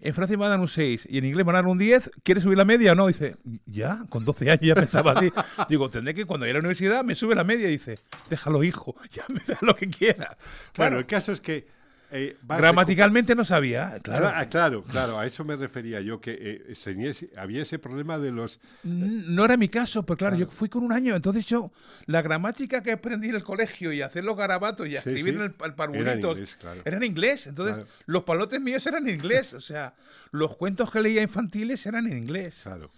En 0.00 0.14
Francia 0.14 0.36
me 0.36 0.42
van 0.42 0.48
a 0.48 0.50
dar 0.50 0.60
un 0.60 0.68
6 0.68 1.08
y 1.10 1.18
en 1.18 1.24
inglés 1.24 1.44
me 1.44 1.52
van 1.52 1.56
a 1.56 1.62
dar 1.62 1.70
un 1.70 1.78
10. 1.78 2.10
¿Quieres 2.22 2.44
subir 2.44 2.58
la 2.58 2.64
media 2.64 2.92
o 2.92 2.94
no? 2.94 3.06
Dice, 3.06 3.36
ya, 3.66 4.04
con 4.08 4.24
12 4.24 4.50
años 4.50 4.62
ya 4.62 4.74
pensaba 4.74 5.12
así. 5.12 5.32
Digo, 5.68 5.88
tendré 5.88 6.14
que 6.14 6.24
cuando 6.24 6.44
vaya 6.44 6.52
a 6.52 6.54
la 6.54 6.60
universidad 6.60 7.04
me 7.04 7.14
sube 7.14 7.34
la 7.34 7.44
media. 7.44 7.68
Dice, 7.68 7.98
déjalo, 8.28 8.62
hijo, 8.64 8.94
ya 9.10 9.24
me 9.28 9.40
da 9.46 9.58
lo 9.62 9.74
que 9.74 9.88
quiera. 9.88 10.16
claro, 10.16 10.36
Claro, 10.72 10.98
el 10.98 11.06
caso 11.06 11.32
es 11.32 11.40
que 11.40 11.66
eh, 12.12 12.36
gramaticalmente 12.46 13.34
no 13.34 13.44
sabía. 13.44 13.98
Claro. 14.02 14.26
Cla- 14.26 14.48
claro, 14.48 14.84
claro, 14.84 15.18
a 15.18 15.26
eso 15.26 15.44
me 15.44 15.56
refería 15.56 16.00
yo, 16.00 16.20
que 16.20 16.36
eh, 16.40 16.74
tenía 16.82 17.10
ese- 17.10 17.30
había 17.36 17.62
ese 17.62 17.78
problema 17.78 18.18
de 18.18 18.30
los... 18.32 18.60
N- 18.84 19.24
No 19.26 19.44
era 19.44 19.56
mi 19.56 19.68
caso, 19.68 20.04
pero 20.04 20.16
claro, 20.16 20.36
Claro. 20.36 20.50
yo 20.50 20.56
fui 20.56 20.68
con 20.68 20.82
un 20.84 20.92
año, 20.92 21.14
entonces 21.16 21.44
yo, 21.46 21.72
la 22.06 22.22
gramática 22.22 22.82
que 22.82 22.92
aprendí 22.92 23.28
en 23.30 23.34
el 23.34 23.44
colegio 23.44 23.92
y 23.92 24.02
hacer 24.02 24.24
los 24.24 24.36
garabatos 24.36 24.86
y 24.86 24.90
Sí, 24.90 24.96
escribir 24.96 25.24
sí. 25.24 25.30
en 25.30 25.42
el, 25.42 25.42
el 25.42 25.54
Era 25.58 25.66
en 25.66 25.74
parvulitos, 25.74 26.32
inglés, 26.38 26.56
claro. 26.60 26.82
era 26.84 26.96
en 26.96 27.02
inglés. 27.04 27.46
Entonces, 27.46 27.74
Claro. 27.74 27.90
los 28.06 28.22
palotes 28.24 28.60
míos 28.60 28.86
eran 28.86 29.08
en 29.08 29.14
inglés. 29.14 29.52
O 29.54 29.60
sea, 29.60 29.94
los 30.30 30.56
cuentos 30.56 30.90
que 30.90 31.00
leía 31.00 31.22
infantiles 31.22 31.84
eran 31.86 32.06
en 32.06 32.16
inglés. 32.18 32.60
Claro. 32.62 32.90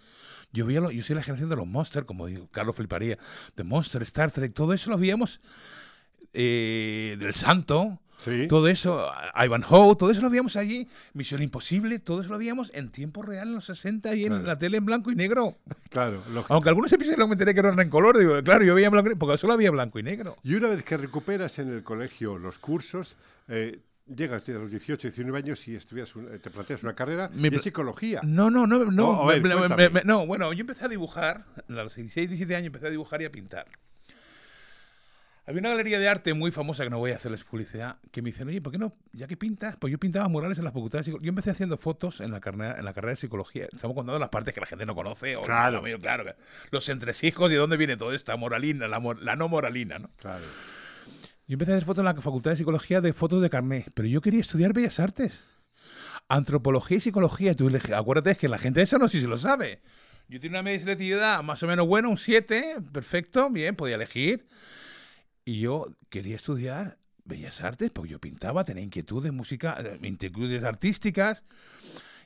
Yo, 0.53 0.65
veía 0.67 0.81
lo- 0.81 0.91
yo 0.91 1.03
soy 1.03 1.15
la 1.17 1.23
generación 1.23 1.51
de 1.51 1.57
los 1.57 1.67
Monsters, 1.67 2.07
como 2.07 2.27
digo, 2.27 2.49
Carlos 2.51 2.75
fliparía. 2.77 3.19
De 3.57 3.65
Monster, 3.65 4.03
Star 4.03 4.31
Trek, 4.31 4.53
todo 4.55 4.73
eso 4.73 4.91
lo 4.91 4.97
veíamos 4.99 5.41
eh, 6.33 7.17
del 7.19 7.35
Santo. 7.35 8.01
Sí, 8.19 8.49
Todo 8.49 8.67
eso, 8.69 9.09
Ivanhoe, 9.37 9.95
todo 9.97 10.11
eso 10.11 10.21
lo 10.23 10.29
veíamos 10.31 10.57
allí. 10.57 10.89
Misión 11.15 11.41
Imposible, 11.43 11.99
todo 12.01 12.21
eso 12.21 12.31
lo 12.31 12.39
veíamos 12.39 12.71
en 12.75 12.91
tiempo 12.91 13.23
real 13.23 13.49
en 13.49 13.55
los 13.55 13.67
60 13.67 14.15
y 14.17 14.23
en 14.25 14.29
Claro. 14.31 14.45
la 14.45 14.59
tele 14.59 14.77
en 14.79 14.85
blanco 14.85 15.13
y 15.13 15.15
negro. 15.15 15.57
claro. 15.91 16.23
lógico. 16.31 16.53
Aunque 16.53 16.69
algunos 16.69 16.93
episodios 16.93 17.29
me 17.29 17.35
enteré 17.35 17.55
que 17.55 17.61
eran 17.61 17.79
en 17.79 17.89
color, 17.89 18.19
digo, 18.19 18.43
claro, 18.43 18.65
yo 18.65 18.75
veía 18.75 18.87
en 18.89 18.93
blanco 18.93 19.07
y 19.07 19.11
negro, 19.11 19.19
porque 19.21 19.39
solo 19.39 19.53
había 19.53 19.71
blanco 19.71 19.99
y 19.99 20.03
negro. 20.03 20.37
Y 20.43 20.55
una 20.55 20.69
vez 20.69 20.83
que 20.85 20.97
recuperas 20.97 21.59
en 21.61 21.69
el 21.73 21.85
colegio 21.85 22.39
los 22.39 22.59
cursos, 22.59 23.15
eh, 23.47 23.79
llegas 24.13 24.49
a 24.49 24.53
los 24.53 24.71
18, 24.71 25.09
19 25.09 25.39
años 25.39 25.69
y 25.69 25.77
estudias 25.77 26.17
un- 26.17 26.41
te 26.41 26.51
planteas 26.51 26.83
una 26.83 26.95
carrera 26.95 27.31
Mi 27.33 27.51
de 27.51 27.59
psicología. 27.61 28.21
No, 28.25 28.51
no, 28.51 28.67
no, 28.67 28.85
no. 28.87 29.11
Oh, 29.11 29.31
a 29.31 29.35
ver, 29.35 29.43
me- 29.43 29.51
me- 29.51 29.57
cuéntame. 29.59 29.91
me- 29.91 30.03
no, 30.05 30.27
bueno, 30.27 30.53
yo 30.55 30.63
empecé 30.63 30.87
a 30.87 30.89
dibujar, 30.89 31.45
a 31.69 31.73
los 31.73 31.95
16, 31.95 32.31
17 32.31 32.57
años 32.57 32.67
empecé 32.69 32.87
a 32.87 32.91
dibujar 32.91 33.23
y 33.23 33.27
a 33.27 33.31
pintar. 33.31 33.67
Había 35.49 35.61
una 35.61 35.71
galería 35.71 35.99
de 35.99 36.07
arte 36.09 36.35
muy 36.35 36.51
famosa, 36.51 36.85
que 36.85 36.91
no 36.91 36.99
voy 36.99 37.13
a 37.13 37.17
hacerles 37.17 37.43
publicidad, 37.43 37.97
que 38.13 38.21
me 38.21 38.27
dicen, 38.31 38.47
oye, 38.49 38.61
¿por 38.61 38.71
qué 38.71 38.77
no, 38.77 38.95
ya 39.15 39.27
que 39.27 39.37
pintas? 39.39 39.77
Pues 39.77 39.91
yo 39.91 39.99
pintaba 39.99 40.29
murales 40.29 40.59
en 40.59 40.65
la 40.65 40.73
facultad 40.73 40.99
de 40.99 41.05
psicología. 41.05 41.25
Yo 41.25 41.31
empecé 41.31 41.51
haciendo 41.51 41.79
fotos 41.79 42.21
en 42.21 42.31
la, 42.33 42.41
carrera, 42.41 42.77
en 42.79 42.85
la 42.85 42.93
carrera 42.93 43.13
de 43.13 43.17
psicología. 43.17 43.65
Estamos 43.73 43.95
contando 43.95 44.19
las 44.19 44.29
partes 44.29 44.53
que 44.53 44.61
la 44.61 44.67
gente 44.67 44.85
no 44.85 44.95
conoce. 44.95 45.37
O 45.37 45.43
Claro. 45.43 45.81
no, 45.81 45.99
claro. 46.01 46.35
Los 46.71 46.89
entresijos 46.91 47.49
y 47.51 47.55
de 47.55 47.59
dónde 47.59 47.79
viene 47.79 47.97
toda 47.97 48.15
esta 48.15 48.37
moralina, 48.37 48.89
la, 48.89 49.01
mor- 49.01 49.23
la 49.23 49.37
no 49.37 49.49
moralina, 49.49 49.99
¿no? 49.99 50.11
Claro. 50.19 50.45
Yo 51.47 51.55
empecé 51.55 51.73
a 51.73 51.75
hacer 51.77 51.87
fotos 51.87 52.01
en 52.03 52.05
la 52.05 52.15
Facultad 52.21 52.51
de 52.51 52.57
Psicología 52.59 53.01
de 53.01 53.15
fotos 53.15 53.41
de 53.41 53.49
carnet, 53.49 53.91
pero 53.95 54.07
yo 54.07 54.21
quería 54.21 54.41
estudiar 54.41 54.75
Bellas 54.75 55.01
Artes. 55.01 55.43
Antropología 56.29 56.99
y 56.99 57.01
psicología. 57.01 57.55
Tú 57.55 57.71
le- 57.71 57.81
acuérdate, 57.95 58.33
es 58.33 58.39
que 58.39 58.49
la 58.49 58.59
gente 58.59 58.83
eso 58.83 58.99
no 58.99 59.09
sé 59.09 59.17
si 59.17 59.23
se 59.23 59.29
lo 59.29 59.39
sabe. 59.39 59.81
Yo 60.29 60.39
tenía 60.41 60.59
una 60.59 60.63
media 60.63 60.81
selectividad 60.81 61.43
más 61.43 61.63
o 61.63 61.67
menos 61.67 61.87
buena, 61.87 62.09
un 62.09 62.19
7, 62.19 62.77
perfecto, 62.93 63.49
bien, 63.49 63.75
podía 63.77 63.95
elegir. 63.95 64.47
Y 65.49 65.61
yo 65.61 65.87
quería 66.11 66.37
estudiar 66.37 66.99
Bellas 67.25 67.63
Artes, 67.63 67.91
porque 67.91 68.11
yo 68.11 68.19
pintaba, 68.19 68.65
tenía 68.65 68.83
inquietudes, 68.85 69.33
música, 69.33 69.79
eh, 69.81 69.99
inquietudes 70.03 70.63
artísticas. 70.63 71.43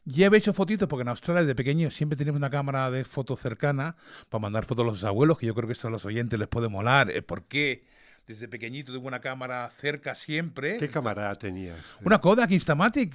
Ya 0.05 0.27
he 0.27 0.37
hecho 0.37 0.53
fotitos 0.53 0.89
porque 0.89 1.03
en 1.03 1.09
Australia 1.09 1.45
de 1.45 1.55
pequeño 1.55 1.89
siempre 1.93 2.17
teníamos 2.17 2.41
una 2.41 2.51
cámara 2.51 2.91
de 2.91 3.05
foto 3.05 3.37
cercana 3.37 3.95
para 4.29 4.43
mandar 4.43 4.65
fotos 4.65 4.83
a 4.85 4.89
los 4.89 5.05
abuelos, 5.05 5.39
que 5.39 5.47
yo 5.47 5.55
creo 5.55 5.69
que 5.69 5.73
esto 5.75 5.87
a 5.87 5.91
los 5.93 6.05
oyentes 6.05 6.37
les 6.37 6.49
puede 6.49 6.67
molar. 6.67 7.13
Eh, 7.13 7.23
¿Por 7.23 7.45
qué? 7.45 7.85
Desde 8.27 8.49
pequeñito 8.49 8.93
tuve 8.93 9.07
una 9.07 9.21
cámara 9.21 9.71
cerca 9.71 10.17
siempre. 10.17 10.79
¿Qué 10.79 10.89
cámara 10.89 11.33
tenías? 11.37 11.79
Una 12.05 12.21
Kodak 12.21 12.51
Instamatic. 12.51 13.15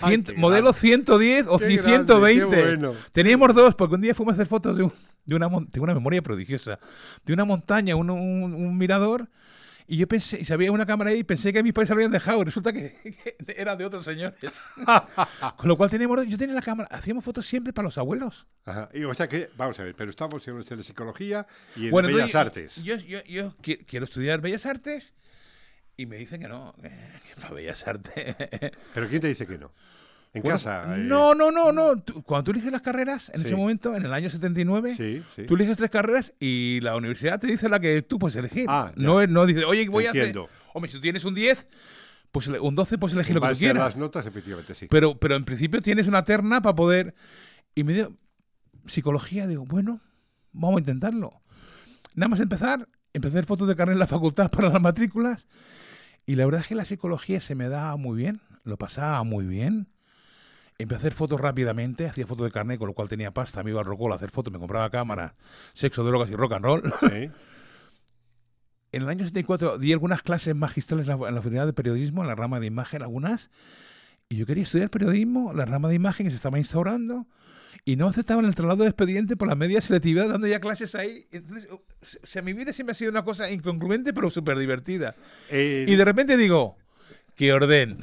Ay, 0.00 0.16
Cien- 0.16 0.24
qué 0.24 0.34
modelo 0.34 0.72
grande. 0.72 0.80
110 0.80 1.46
o 1.48 1.58
Qué 1.60 1.64
grande, 1.76 1.82
120. 1.90 2.56
qué 2.56 2.62
bueno. 2.62 2.94
Teníamos 3.12 3.54
dos, 3.54 3.76
porque 3.76 3.94
un 3.94 4.00
día 4.00 4.14
fuimos 4.16 4.32
a 4.32 4.34
hacer 4.34 4.48
fotos 4.48 4.76
de, 4.76 4.82
un- 4.82 4.92
de 5.28 5.36
una 5.36 5.48
tengo 5.70 5.84
una 5.84 5.94
memoria 5.94 6.22
prodigiosa, 6.22 6.78
de 7.24 7.32
una 7.32 7.44
montaña, 7.44 7.94
un, 7.96 8.10
un- 8.10 8.54
un 8.54 8.78
mirador, 8.78 9.28
y 9.86 9.96
yo 9.96 10.06
pensé, 10.06 10.38
y 10.40 10.44
si 10.44 10.52
había 10.52 10.70
una 10.70 10.84
cámara 10.84 11.10
ahí, 11.10 11.24
pensé 11.24 11.50
que 11.52 11.62
mis 11.62 11.72
padres 11.72 11.88
se 11.88 11.94
lo 11.94 11.98
habían 11.98 12.10
dejado, 12.10 12.42
y 12.42 12.44
resulta 12.44 12.72
que, 12.72 12.94
que 13.46 13.54
era 13.56 13.74
de 13.76 13.84
otros 13.86 14.04
señores. 14.04 14.36
Con 15.56 15.68
lo 15.68 15.76
cual 15.76 15.88
teníamos, 15.90 16.26
yo 16.26 16.36
tenía 16.36 16.54
la 16.54 16.60
cámara, 16.62 16.88
hacíamos 16.92 17.24
fotos 17.24 17.46
siempre 17.46 17.72
para 17.72 17.84
los 17.86 17.96
abuelos. 17.98 18.46
Ajá. 18.64 18.88
Y, 18.92 19.04
o 19.04 19.14
sea 19.14 19.28
que, 19.28 19.48
vamos 19.56 19.78
a 19.80 19.84
ver, 19.84 19.94
pero 19.94 20.10
estamos 20.10 20.46
en 20.48 20.58
de 20.60 20.82
psicología 20.82 21.46
y 21.76 21.86
en 21.86 21.90
Bueno, 21.90 22.08
bellas 22.08 22.30
entonces, 22.34 22.76
artes. 22.76 22.84
Yo, 22.84 22.96
yo, 22.96 23.22
yo 23.24 23.54
qui- 23.62 23.84
quiero 23.86 24.04
estudiar 24.04 24.40
Bellas 24.42 24.66
Artes 24.66 25.14
y 25.96 26.04
me 26.06 26.16
dicen 26.16 26.40
que 26.40 26.48
no, 26.48 26.74
que 26.82 26.90
para 27.40 27.54
Bellas 27.54 27.86
Artes. 27.86 28.36
¿Pero 28.94 29.08
quién 29.08 29.20
te 29.22 29.28
dice 29.28 29.46
que 29.46 29.56
no? 29.58 29.72
En 30.34 30.42
Bueno, 30.42 30.58
casa. 30.58 30.94
eh, 30.96 30.98
No, 30.98 31.34
no, 31.34 31.50
no, 31.50 31.72
no. 31.72 31.96
Tú- 32.00 32.22
cuando 32.22 32.44
tú 32.44 32.50
eliges 32.52 32.70
las 32.70 32.82
carreras, 32.82 33.30
en 33.34 33.40
Sí. 33.40 33.46
ese 33.48 33.56
momento, 33.56 33.96
en 33.96 34.04
el 34.04 34.12
año 34.12 34.28
79, 34.30 34.94
Sí, 34.96 35.22
sí. 35.34 35.44
tú 35.46 35.54
eliges 35.54 35.76
tres 35.78 35.90
carreras 35.90 36.34
y 36.38 36.80
la 36.82 36.96
universidad 36.96 37.40
te 37.40 37.46
dice 37.46 37.68
la 37.68 37.80
que 37.80 38.02
tú 38.02 38.18
puedes 38.18 38.36
elegir. 38.36 38.66
Ah, 38.68 38.92
no, 38.96 39.26
no 39.26 39.46
dice, 39.46 39.64
oye, 39.64 39.88
voy 39.88 40.04
a 40.04 40.08
Entiendo. 40.08 40.44
hacer. 40.44 40.56
Hombre, 40.74 40.90
si 40.90 40.96
tú 40.98 41.00
tienes 41.02 41.24
un 41.24 41.34
10, 41.34 41.66
pues 42.30 42.46
un 42.48 42.74
12, 42.74 42.98
pues 42.98 43.14
elegir 43.14 43.34
lo 43.36 43.40
que 43.40 43.48
tú 43.48 43.58
quieras. 43.58 43.82
las 43.84 43.96
notas, 43.96 44.26
efectivamente, 44.26 44.74
sí. 44.74 44.86
Pero, 44.90 45.18
pero 45.18 45.34
en 45.34 45.44
principio 45.44 45.80
tienes 45.80 46.06
una 46.08 46.24
terna 46.24 46.60
para 46.60 46.74
poder. 46.76 47.14
Y 47.74 47.84
me 47.84 47.94
dio 47.94 48.12
psicología, 48.86 49.46
digo, 49.46 49.64
bueno, 49.64 50.00
vamos 50.52 50.76
a 50.76 50.80
intentarlo. 50.80 51.40
Nada 52.14 52.28
más 52.28 52.40
empezar, 52.40 52.86
empecé 53.14 53.36
a 53.36 53.38
hacer 53.38 53.46
fotos 53.46 53.66
de 53.68 53.76
carnet 53.76 53.94
en 53.94 54.00
la 54.00 54.06
facultad 54.06 54.50
para 54.50 54.68
las 54.68 54.80
matrículas. 54.82 55.48
Y 56.26 56.36
la 56.36 56.44
verdad 56.44 56.60
es 56.60 56.66
que 56.68 56.74
la 56.74 56.84
psicología 56.84 57.40
se 57.40 57.54
me 57.54 57.68
daba 57.70 57.96
muy 57.96 58.16
bien, 58.18 58.40
lo 58.64 58.76
pasaba 58.76 59.22
muy 59.24 59.46
bien. 59.46 59.88
Empecé 60.78 60.96
a 60.96 60.98
hacer 60.98 61.14
fotos 61.14 61.40
rápidamente, 61.40 62.06
hacía 62.06 62.26
fotos 62.26 62.44
de 62.44 62.52
carnet, 62.52 62.78
con 62.78 62.86
lo 62.86 62.94
cual 62.94 63.08
tenía 63.08 63.32
pasta, 63.32 63.64
me 63.64 63.70
iba 63.70 63.80
al 63.80 63.86
Rocola 63.86 64.14
a 64.14 64.16
hacer 64.16 64.30
fotos, 64.30 64.52
me 64.52 64.60
compraba 64.60 64.88
cámara, 64.90 65.34
sexo, 65.72 66.04
drogas 66.04 66.30
y 66.30 66.36
rock 66.36 66.52
and 66.52 66.64
roll. 66.64 66.94
¿Eh? 67.10 67.30
En 68.90 69.02
el 69.02 69.08
año 69.10 69.22
74 69.22 69.76
di 69.76 69.92
algunas 69.92 70.22
clases 70.22 70.54
magistrales 70.54 71.06
en 71.08 71.20
la, 71.20 71.28
en 71.28 71.54
la 71.54 71.66
de 71.66 71.72
Periodismo, 71.74 72.22
en 72.22 72.28
la 72.28 72.34
rama 72.34 72.58
de 72.58 72.66
imagen, 72.66 73.02
algunas, 73.02 73.50
y 74.30 74.36
yo 74.36 74.46
quería 74.46 74.62
estudiar 74.62 74.88
periodismo, 74.88 75.52
la 75.52 75.66
rama 75.66 75.88
de 75.88 75.94
imagen 75.94 76.26
que 76.26 76.30
se 76.30 76.36
estaba 76.36 76.58
instaurando, 76.58 77.26
y 77.84 77.96
no 77.96 78.06
aceptaban 78.06 78.44
el 78.44 78.54
traslado 78.54 78.82
de 78.82 78.88
expediente 78.90 79.36
por 79.36 79.48
la 79.48 79.54
media 79.54 79.80
selectividad, 79.80 80.28
dando 80.28 80.46
ya 80.46 80.60
clases 80.60 80.94
ahí. 80.94 81.26
Entonces, 81.32 81.70
o 81.70 81.82
sea, 82.22 82.42
mi 82.42 82.52
vida 82.52 82.72
siempre 82.72 82.92
ha 82.92 82.94
sido 82.94 83.10
una 83.10 83.24
cosa 83.24 83.50
incongruente, 83.50 84.12
pero 84.12 84.30
súper 84.30 84.58
divertida. 84.58 85.14
Y 85.50 85.94
de 85.94 86.04
repente 86.04 86.36
digo, 86.36 86.76
¡qué 87.38 87.52
orden! 87.52 87.98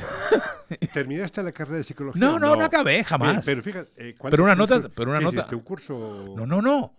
¿Terminaste 0.94 1.44
la 1.44 1.52
carrera 1.52 1.78
de 1.78 1.84
psicología? 1.84 2.20
No, 2.20 2.40
no, 2.40 2.56
no 2.56 2.64
acabé, 2.64 2.94
Bien, 2.94 3.04
jamás. 3.04 3.46
pero 3.46 3.62
fíjate, 3.62 3.92
eh, 3.98 4.16
¿cuántos 4.18 4.32
Pero 4.32 4.44
una 4.44 4.56
nota- 4.56 4.90
pero 4.96 5.12
una 5.12 5.20
nota- 5.20 5.36
hiciste, 5.42 5.56
¿Un 5.56 5.62
curso? 5.62 6.34
No, 6.36 6.48
no, 6.48 6.62
no. 6.62 6.96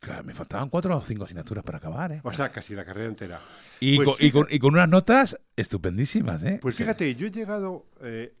Claro, 0.00 0.24
me 0.24 0.34
faltaban 0.34 0.68
cuatro 0.68 0.96
o 0.96 1.02
cinco 1.04 1.24
asignaturas 1.24 1.62
para 1.64 1.78
acabar, 1.78 2.10
¿eh? 2.12 2.20
O 2.24 2.32
sea, 2.32 2.50
casi 2.50 2.74
la 2.74 2.84
carrera 2.84 3.08
entera. 3.08 3.40
Y, 3.78 3.96
pues 3.96 4.08
con, 4.08 4.16
y, 4.18 4.30
con, 4.32 4.46
y 4.50 4.58
con 4.58 4.74
unas 4.74 4.88
notas 4.88 5.40
estupendísimas, 5.54 6.42
¿eh? 6.42 6.58
Pues 6.60 6.74
fíjate, 6.76 7.14
yo 7.14 7.28
he 7.28 7.30
llegado, 7.30 7.86
eh, 8.00 8.34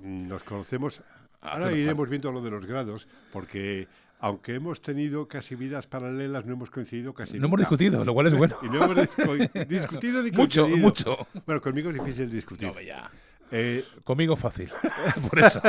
nos 0.00 0.42
conocemos, 0.42 1.00
ahora 1.40 1.70
iremos 1.72 2.08
viendo 2.10 2.32
lo 2.32 2.42
de 2.42 2.50
los 2.50 2.66
grados, 2.66 3.06
porque 3.32 3.86
aunque 4.26 4.54
hemos 4.54 4.80
tenido 4.82 5.26
casi 5.28 5.54
vidas 5.54 5.86
paralelas, 5.86 6.44
no 6.44 6.52
hemos 6.54 6.70
coincidido 6.70 7.12
casi 7.14 7.38
No 7.38 7.46
hemos 7.46 7.58
discutido, 7.60 8.04
lo 8.04 8.12
cual 8.14 8.26
es 8.28 8.34
bueno. 8.34 8.56
Y 8.62 8.66
no 8.68 8.84
hemos 8.84 8.96
discu- 8.96 9.66
discutido 9.68 10.22
ni 10.22 10.30
Mucho, 10.30 10.62
coincidido. 10.62 10.76
mucho. 10.88 11.28
Bueno, 11.46 11.60
conmigo 11.60 11.90
es 11.90 11.96
difícil 11.98 12.30
discutir. 12.30 12.68
No, 12.72 12.80
ya. 12.80 13.10
Eh, 13.50 13.84
Conmigo 14.04 14.36
fácil. 14.36 14.70
Por 15.30 15.38
eso. 15.38 15.60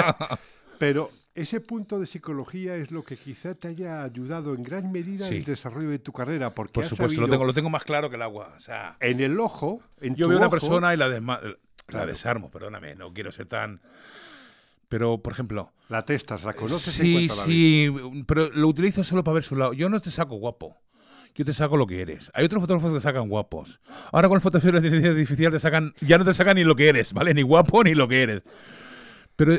pero 0.79 1.11
ese 1.35 1.61
punto 1.61 1.99
de 1.99 2.05
psicología 2.07 2.75
es 2.75 2.89
lo 2.91 3.03
que 3.03 3.15
quizá 3.17 3.53
te 3.53 3.67
haya 3.67 4.03
ayudado 4.03 4.55
en 4.55 4.63
gran 4.63 4.91
medida 4.91 5.27
en 5.27 5.33
el 5.35 5.43
desarrollo 5.43 5.89
de 5.89 5.99
tu 5.99 6.11
carrera, 6.11 6.49
porque 6.55 6.73
Por 6.73 6.85
supuesto, 6.85 7.21
lo 7.21 7.27
tengo, 7.29 7.45
lo 7.45 7.53
tengo 7.53 7.69
más 7.69 7.83
claro 7.83 8.09
que 8.09 8.15
el 8.15 8.23
agua. 8.23 8.53
O 8.55 8.59
sea, 8.59 8.97
en 8.99 9.19
el 9.19 9.39
ojo, 9.39 9.81
en 10.01 10.15
yo 10.15 10.27
veo 10.27 10.37
una 10.39 10.49
persona 10.49 10.93
y 10.93 10.97
la, 10.97 11.07
desma- 11.09 11.57
la 11.89 12.05
desarmo, 12.07 12.49
perdóname, 12.49 12.95
no 12.95 13.13
quiero 13.13 13.31
ser 13.31 13.45
tan... 13.45 13.79
Pero, 14.89 15.17
por 15.19 15.33
ejemplo, 15.33 15.71
la 15.89 16.03
testas, 16.03 16.43
la 16.43 16.53
conoces 16.53 16.99
en 16.99 17.05
sí, 17.05 17.27
la 17.27 17.33
ves. 17.33 17.43
sí, 17.43 17.91
pero 18.27 18.49
lo 18.51 18.67
utilizo 18.67 19.03
solo 19.03 19.23
para 19.23 19.35
ver 19.35 19.43
su 19.43 19.55
lado. 19.55 19.73
Yo 19.73 19.89
no 19.89 19.99
te 20.01 20.11
saco 20.11 20.35
guapo. 20.35 20.77
Yo 21.35 21.45
te 21.45 21.53
saco 21.53 21.77
lo 21.77 21.85
que 21.85 22.01
eres. 22.01 22.31
Hay 22.33 22.45
otros 22.45 22.61
fotógrafos 22.61 22.91
que 22.91 22.99
sacan 22.99 23.29
guapos. 23.29 23.79
Ahora 24.11 24.27
con 24.27 24.37
el 24.37 24.41
Photoshop 24.41 24.71
de 24.71 24.77
inteligencia 24.77 25.11
artificial 25.11 25.51
te 25.51 25.59
sacan, 25.59 25.93
ya 26.01 26.17
no 26.17 26.25
te 26.25 26.33
sacan 26.33 26.55
ni 26.55 26.63
lo 26.63 26.75
que 26.75 26.89
eres, 26.89 27.13
¿vale? 27.13 27.33
Ni 27.35 27.43
guapo 27.43 27.83
ni 27.83 27.93
lo 27.93 28.07
que 28.07 28.23
eres. 28.23 28.43
Pero 29.35 29.55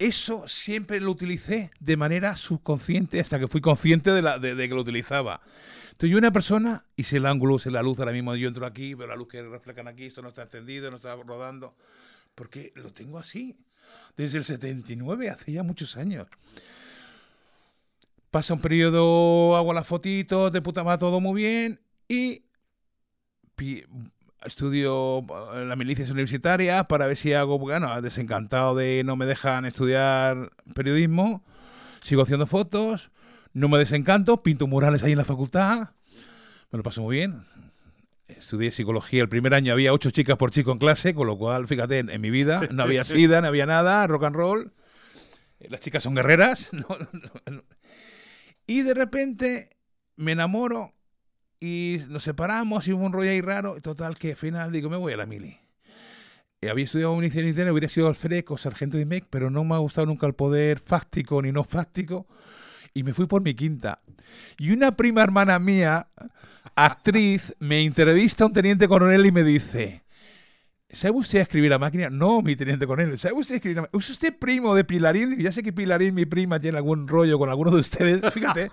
eso 0.00 0.48
siempre 0.48 1.00
lo 1.00 1.12
utilicé 1.12 1.70
de 1.78 1.96
manera 1.96 2.34
subconsciente 2.34 3.20
hasta 3.20 3.38
que 3.38 3.46
fui 3.46 3.60
consciente 3.60 4.10
de, 4.10 4.20
la, 4.20 4.40
de, 4.40 4.56
de 4.56 4.68
que 4.68 4.74
lo 4.74 4.80
utilizaba. 4.80 5.42
Entonces 5.92 6.10
yo 6.10 6.18
una 6.18 6.32
persona, 6.32 6.86
y 6.96 7.04
sé 7.04 7.18
el 7.18 7.26
ángulo, 7.26 7.56
sé 7.60 7.70
la 7.70 7.82
luz, 7.82 8.00
ahora 8.00 8.10
mismo 8.10 8.34
yo 8.34 8.48
entro 8.48 8.66
aquí, 8.66 8.94
veo 8.94 9.06
la 9.06 9.14
luz 9.14 9.28
que 9.28 9.42
reflejan 9.42 9.86
aquí, 9.86 10.06
esto 10.06 10.22
no 10.22 10.30
está 10.30 10.42
encendido, 10.42 10.90
no 10.90 10.96
está 10.96 11.14
rodando, 11.14 11.76
porque 12.34 12.72
lo 12.74 12.92
tengo 12.92 13.20
así. 13.20 13.56
Desde 14.16 14.38
el 14.38 14.44
79, 14.44 15.30
hace 15.30 15.52
ya 15.52 15.62
muchos 15.62 15.96
años. 15.96 16.28
Pasa 18.30 18.54
un 18.54 18.60
periodo, 18.60 19.56
hago 19.56 19.72
las 19.72 19.86
fotitos, 19.86 20.52
de 20.52 20.62
puta 20.62 20.82
va 20.82 20.98
todo 20.98 21.20
muy 21.20 21.42
bien 21.42 21.80
y 22.08 22.44
estudio 24.44 25.24
eh, 25.54 25.64
las 25.64 25.78
milicias 25.78 26.10
universitarias 26.10 26.86
para 26.86 27.06
ver 27.06 27.16
si 27.16 27.32
hago, 27.32 27.58
bueno, 27.58 28.00
desencantado 28.02 28.74
de 28.74 29.02
no 29.04 29.16
me 29.16 29.26
dejan 29.26 29.64
estudiar 29.64 30.50
periodismo, 30.74 31.44
sigo 32.00 32.22
haciendo 32.22 32.46
fotos, 32.46 33.10
no 33.52 33.68
me 33.68 33.78
desencanto, 33.78 34.42
pinto 34.42 34.66
murales 34.66 35.02
ahí 35.02 35.12
en 35.12 35.18
la 35.18 35.24
facultad, 35.24 35.90
me 36.70 36.78
lo 36.78 36.82
paso 36.82 37.02
muy 37.02 37.16
bien. 37.16 37.44
Estudié 38.38 38.70
psicología, 38.70 39.22
el 39.22 39.28
primer 39.28 39.54
año 39.54 39.72
había 39.72 39.92
ocho 39.92 40.10
chicas 40.10 40.36
por 40.36 40.50
chico 40.50 40.72
en 40.72 40.78
clase, 40.78 41.14
con 41.14 41.26
lo 41.26 41.36
cual, 41.38 41.66
fíjate, 41.66 41.98
en, 41.98 42.10
en 42.10 42.20
mi 42.20 42.30
vida 42.30 42.68
no 42.72 42.82
había 42.82 43.04
sida, 43.04 43.40
no 43.40 43.48
había 43.48 43.66
nada, 43.66 44.06
rock 44.06 44.24
and 44.24 44.36
roll. 44.36 44.72
Eh, 45.60 45.68
Las 45.70 45.80
chicas 45.80 46.02
son 46.02 46.14
guerreras. 46.14 46.70
no, 46.72 46.86
no, 46.88 47.30
no. 47.50 47.62
Y 48.66 48.82
de 48.82 48.94
repente 48.94 49.70
me 50.16 50.32
enamoro 50.32 50.92
y 51.60 51.98
nos 52.08 52.24
separamos 52.24 52.86
y 52.88 52.92
hubo 52.92 53.04
un 53.04 53.12
rollo 53.12 53.30
ahí 53.30 53.40
raro. 53.40 53.80
Total, 53.80 54.16
que 54.16 54.30
al 54.30 54.36
final 54.36 54.72
digo, 54.72 54.90
me 54.90 54.96
voy 54.96 55.12
a 55.12 55.16
la 55.16 55.26
mili. 55.26 55.58
Eh, 56.60 56.70
había 56.70 56.84
estudiado 56.84 57.14
milicia 57.16 57.40
interna, 57.42 57.72
hubiera 57.72 57.88
sido 57.88 58.06
alférez 58.06 58.44
o 58.48 58.56
sargento 58.56 58.96
de 58.96 59.02
IMEC, 59.02 59.26
pero 59.28 59.50
no 59.50 59.64
me 59.64 59.74
ha 59.74 59.78
gustado 59.78 60.06
nunca 60.06 60.26
el 60.26 60.34
poder 60.34 60.78
fáctico 60.78 61.42
ni 61.42 61.50
no 61.50 61.64
fáctico. 61.64 62.26
Y 62.94 63.02
me 63.02 63.14
fui 63.14 63.26
por 63.26 63.42
mi 63.42 63.54
quinta. 63.54 64.00
Y 64.58 64.70
una 64.70 64.92
prima 64.92 65.22
hermana 65.22 65.58
mía, 65.58 66.08
actriz, 66.74 67.54
me 67.58 67.80
entrevista 67.80 68.44
a 68.44 68.46
un 68.48 68.52
teniente 68.52 68.88
coronel 68.88 69.24
y 69.26 69.32
me 69.32 69.42
dice, 69.42 70.02
¿sabe 70.90 71.16
usted 71.16 71.40
escribir 71.40 71.72
a 71.72 71.78
máquina? 71.78 72.10
No, 72.10 72.42
mi 72.42 72.54
teniente 72.56 72.86
coronel, 72.86 73.18
¿sabe 73.18 73.34
usted 73.34 73.56
escribir 73.56 73.78
a 73.78 73.82
máquina? 73.82 73.98
¿Es 73.98 74.10
usted 74.10 74.38
primo 74.38 74.74
de 74.74 74.84
Pilarín? 74.84 75.38
Ya 75.38 75.52
sé 75.52 75.62
que 75.62 75.72
Pilarín, 75.72 76.14
mi 76.14 76.26
prima, 76.26 76.60
tiene 76.60 76.76
algún 76.78 77.08
rollo 77.08 77.38
con 77.38 77.48
alguno 77.48 77.70
de 77.70 77.80
ustedes. 77.80 78.22
Fíjate, 78.32 78.70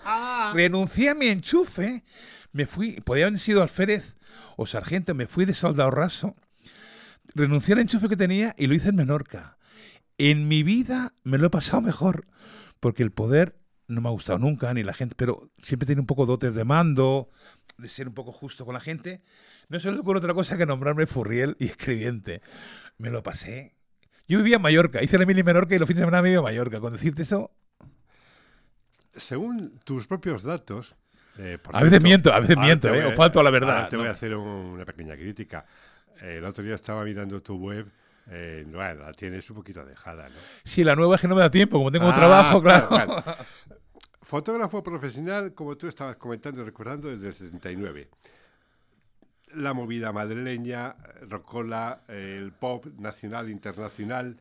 renuncié 0.54 1.10
a 1.10 1.16
mi 1.16 1.28
enchufe, 1.28 2.04
me 2.52 2.66
fui, 2.66 3.00
podía 3.02 3.28
haber 3.28 3.40
sido 3.40 3.62
alférez 3.62 4.16
o 4.58 4.66
sargento, 4.66 5.16
me 5.16 5.28
fui 5.28 5.46
de 5.46 5.54
soldado 5.54 5.92
raso, 5.92 6.36
renuncié 7.34 7.74
al 7.74 7.80
enchufe 7.80 8.10
que 8.10 8.18
tenía 8.18 8.56
y 8.58 8.68
lo 8.68 8.76
hice 8.76 8.90
en 8.90 8.96
Menorca. 8.96 9.58
En 10.18 10.50
mi 10.50 10.64
vida 10.64 11.14
me 11.24 11.38
lo 11.38 11.48
he 11.48 11.50
pasado 11.50 11.82
mejor, 11.82 12.28
porque 12.82 13.04
el 13.04 13.12
poder 13.12 13.59
no 13.90 14.00
me 14.02 14.08
ha 14.08 14.12
gustado 14.12 14.40
nunca, 14.40 14.74
ni 14.74 14.84
la 14.84 14.94
gente, 14.94 15.16
pero 15.18 15.50
siempre 15.62 15.86
tiene 15.86 16.00
un 16.00 16.08
poco 16.08 16.26
dotes 16.26 16.54
de 16.56 16.64
mando, 16.64 17.30
de 17.78 17.90
ser 17.90 18.08
un 18.08 18.14
poco 18.14 18.32
justo 18.32 18.64
con 18.66 18.74
la 18.74 18.80
gente. 18.80 19.22
No 19.68 19.80
se 19.80 19.92
le 19.92 20.00
ocurre 20.00 20.20
otra 20.20 20.34
cosa 20.34 20.58
que 20.58 20.66
nombrarme 20.66 21.06
furriel 21.08 21.56
y 21.60 21.66
escribiente. 21.66 22.42
Me 22.98 23.10
lo 23.10 23.22
pasé. 23.22 23.76
Yo 24.28 24.38
vivía 24.38 24.56
en 24.58 24.62
Mallorca, 24.62 25.04
hice 25.04 25.18
la 25.18 25.26
mili 25.26 25.42
en 25.42 25.46
Menorca 25.46 25.76
y 25.76 25.80
los 25.80 25.88
fines 25.88 26.00
de 26.02 26.06
semana 26.06 26.22
me 26.22 26.32
iba 26.32 26.40
a 26.40 26.44
Mallorca. 26.44 26.80
Con 26.80 26.94
decirte 26.94 27.24
eso, 27.24 27.52
Según 29.16 29.80
tus 29.84 30.08
propios 30.08 30.44
datos. 30.44 30.96
eh, 31.38 31.58
por 31.62 31.76
a 31.76 31.82
veces 31.84 32.02
miento, 32.04 32.34
a 32.34 32.40
veces 32.40 32.58
miento, 32.58 32.88
¿eh? 32.94 33.04
voy 33.04 33.14
o 33.14 33.16
falto 33.16 33.40
a 33.40 33.44
la 33.44 33.50
verdad. 33.50 33.90
te 33.90 33.96
voy 33.98 34.06
a 34.06 34.10
¿no? 34.10 34.14
hacer 34.14 34.36
un- 34.36 34.46
una 34.48 34.86
pequeña 34.86 35.16
crítica. 35.16 35.66
El 36.22 36.44
otro 36.46 36.64
día 36.64 36.76
estaba 36.76 37.04
mirando 37.04 37.42
tu 37.42 37.56
web. 37.58 37.88
eh, 38.32 38.64
bueno, 38.68 39.06
la 39.06 39.12
tienes 39.14 39.50
un 39.50 39.56
poquito 39.56 39.84
dejada, 39.84 40.30
¿no? 40.30 40.36
Sí, 40.64 40.84
la 40.84 40.96
nueva 40.96 41.16
es 41.16 41.22
que 41.22 41.28
no 41.28 41.34
me 41.34 41.42
da 41.42 41.50
tiempo, 41.50 41.78
como 41.80 41.92
tengo 41.92 42.06
un 42.06 42.12
Ah, 42.12 42.16
trabajo, 42.16 42.62
claro. 42.62 42.88
claro, 42.88 43.24
claro. 43.24 43.38
Fotógrafo 44.34 44.84
profesional, 44.84 45.56
como 45.56 45.76
tú 45.76 45.88
estabas 45.88 46.18
comentando 46.18 46.62
y 46.62 46.66
recordando, 46.66 47.10
desde 47.10 47.30
el 47.30 47.34
79. 47.34 48.10
La 49.56 49.74
movida 49.74 50.12
madrileña, 50.14 50.96
Rocola, 51.28 52.02
el 52.08 52.52
pop 52.52 52.86
nacional, 53.00 53.50
internacional. 53.50 54.38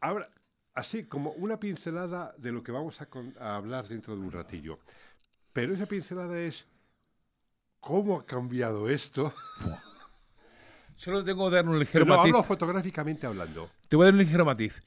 Ahora, 0.00 0.28
así 0.74 1.04
como 1.04 1.30
una 1.34 1.60
pincelada 1.60 2.34
de 2.38 2.50
lo 2.50 2.64
que 2.64 2.72
vamos 2.72 3.00
a, 3.00 3.06
con- 3.06 3.34
a 3.38 3.54
hablar 3.54 3.86
dentro 3.86 4.16
de 4.16 4.20
un 4.20 4.32
ratillo. 4.32 4.80
Pero 5.52 5.74
esa 5.74 5.86
pincelada 5.86 6.36
es 6.40 6.66
cómo 7.78 8.18
ha 8.18 8.26
cambiado 8.26 8.88
esto. 8.88 9.32
Solo 10.96 11.22
tengo 11.22 11.48
que 11.48 11.54
dar 11.54 11.68
un 11.68 11.78
ligero 11.78 12.04
Pero 12.04 12.16
matiz. 12.16 12.32
hablo 12.34 12.42
fotográficamente 12.42 13.28
hablando. 13.28 13.70
Te 13.88 13.94
voy 13.94 14.02
a 14.02 14.06
dar 14.06 14.14
un 14.14 14.18
ligero 14.18 14.44
matiz. 14.44 14.82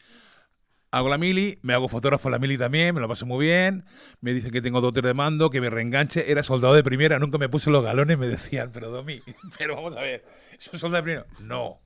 Hago 0.91 1.07
la 1.07 1.17
mili, 1.17 1.57
me 1.61 1.73
hago 1.73 1.87
fotógrafo 1.87 2.27
en 2.27 2.33
la 2.33 2.39
mili 2.39 2.57
también, 2.57 2.93
me 2.93 2.99
lo 2.99 3.07
paso 3.07 3.25
muy 3.25 3.45
bien. 3.45 3.85
Me 4.19 4.33
dicen 4.33 4.51
que 4.51 4.61
tengo 4.61 4.81
dotes 4.81 5.01
de 5.01 5.13
mando, 5.13 5.49
que 5.49 5.61
me 5.61 5.69
reenganche. 5.69 6.29
Era 6.29 6.43
soldado 6.43 6.73
de 6.73 6.83
primera, 6.83 7.17
nunca 7.17 7.37
me 7.37 7.47
puse 7.47 7.69
los 7.69 7.83
galones, 7.83 8.17
me 8.17 8.27
decían, 8.27 8.71
pero 8.73 8.89
Domi, 8.89 9.21
pero 9.57 9.75
vamos 9.75 9.95
a 9.95 10.01
ver, 10.01 10.25
¿eso 10.51 10.71
es 10.73 10.79
soldado 10.81 11.03
de 11.03 11.03
primera? 11.03 11.25
No. 11.39 11.79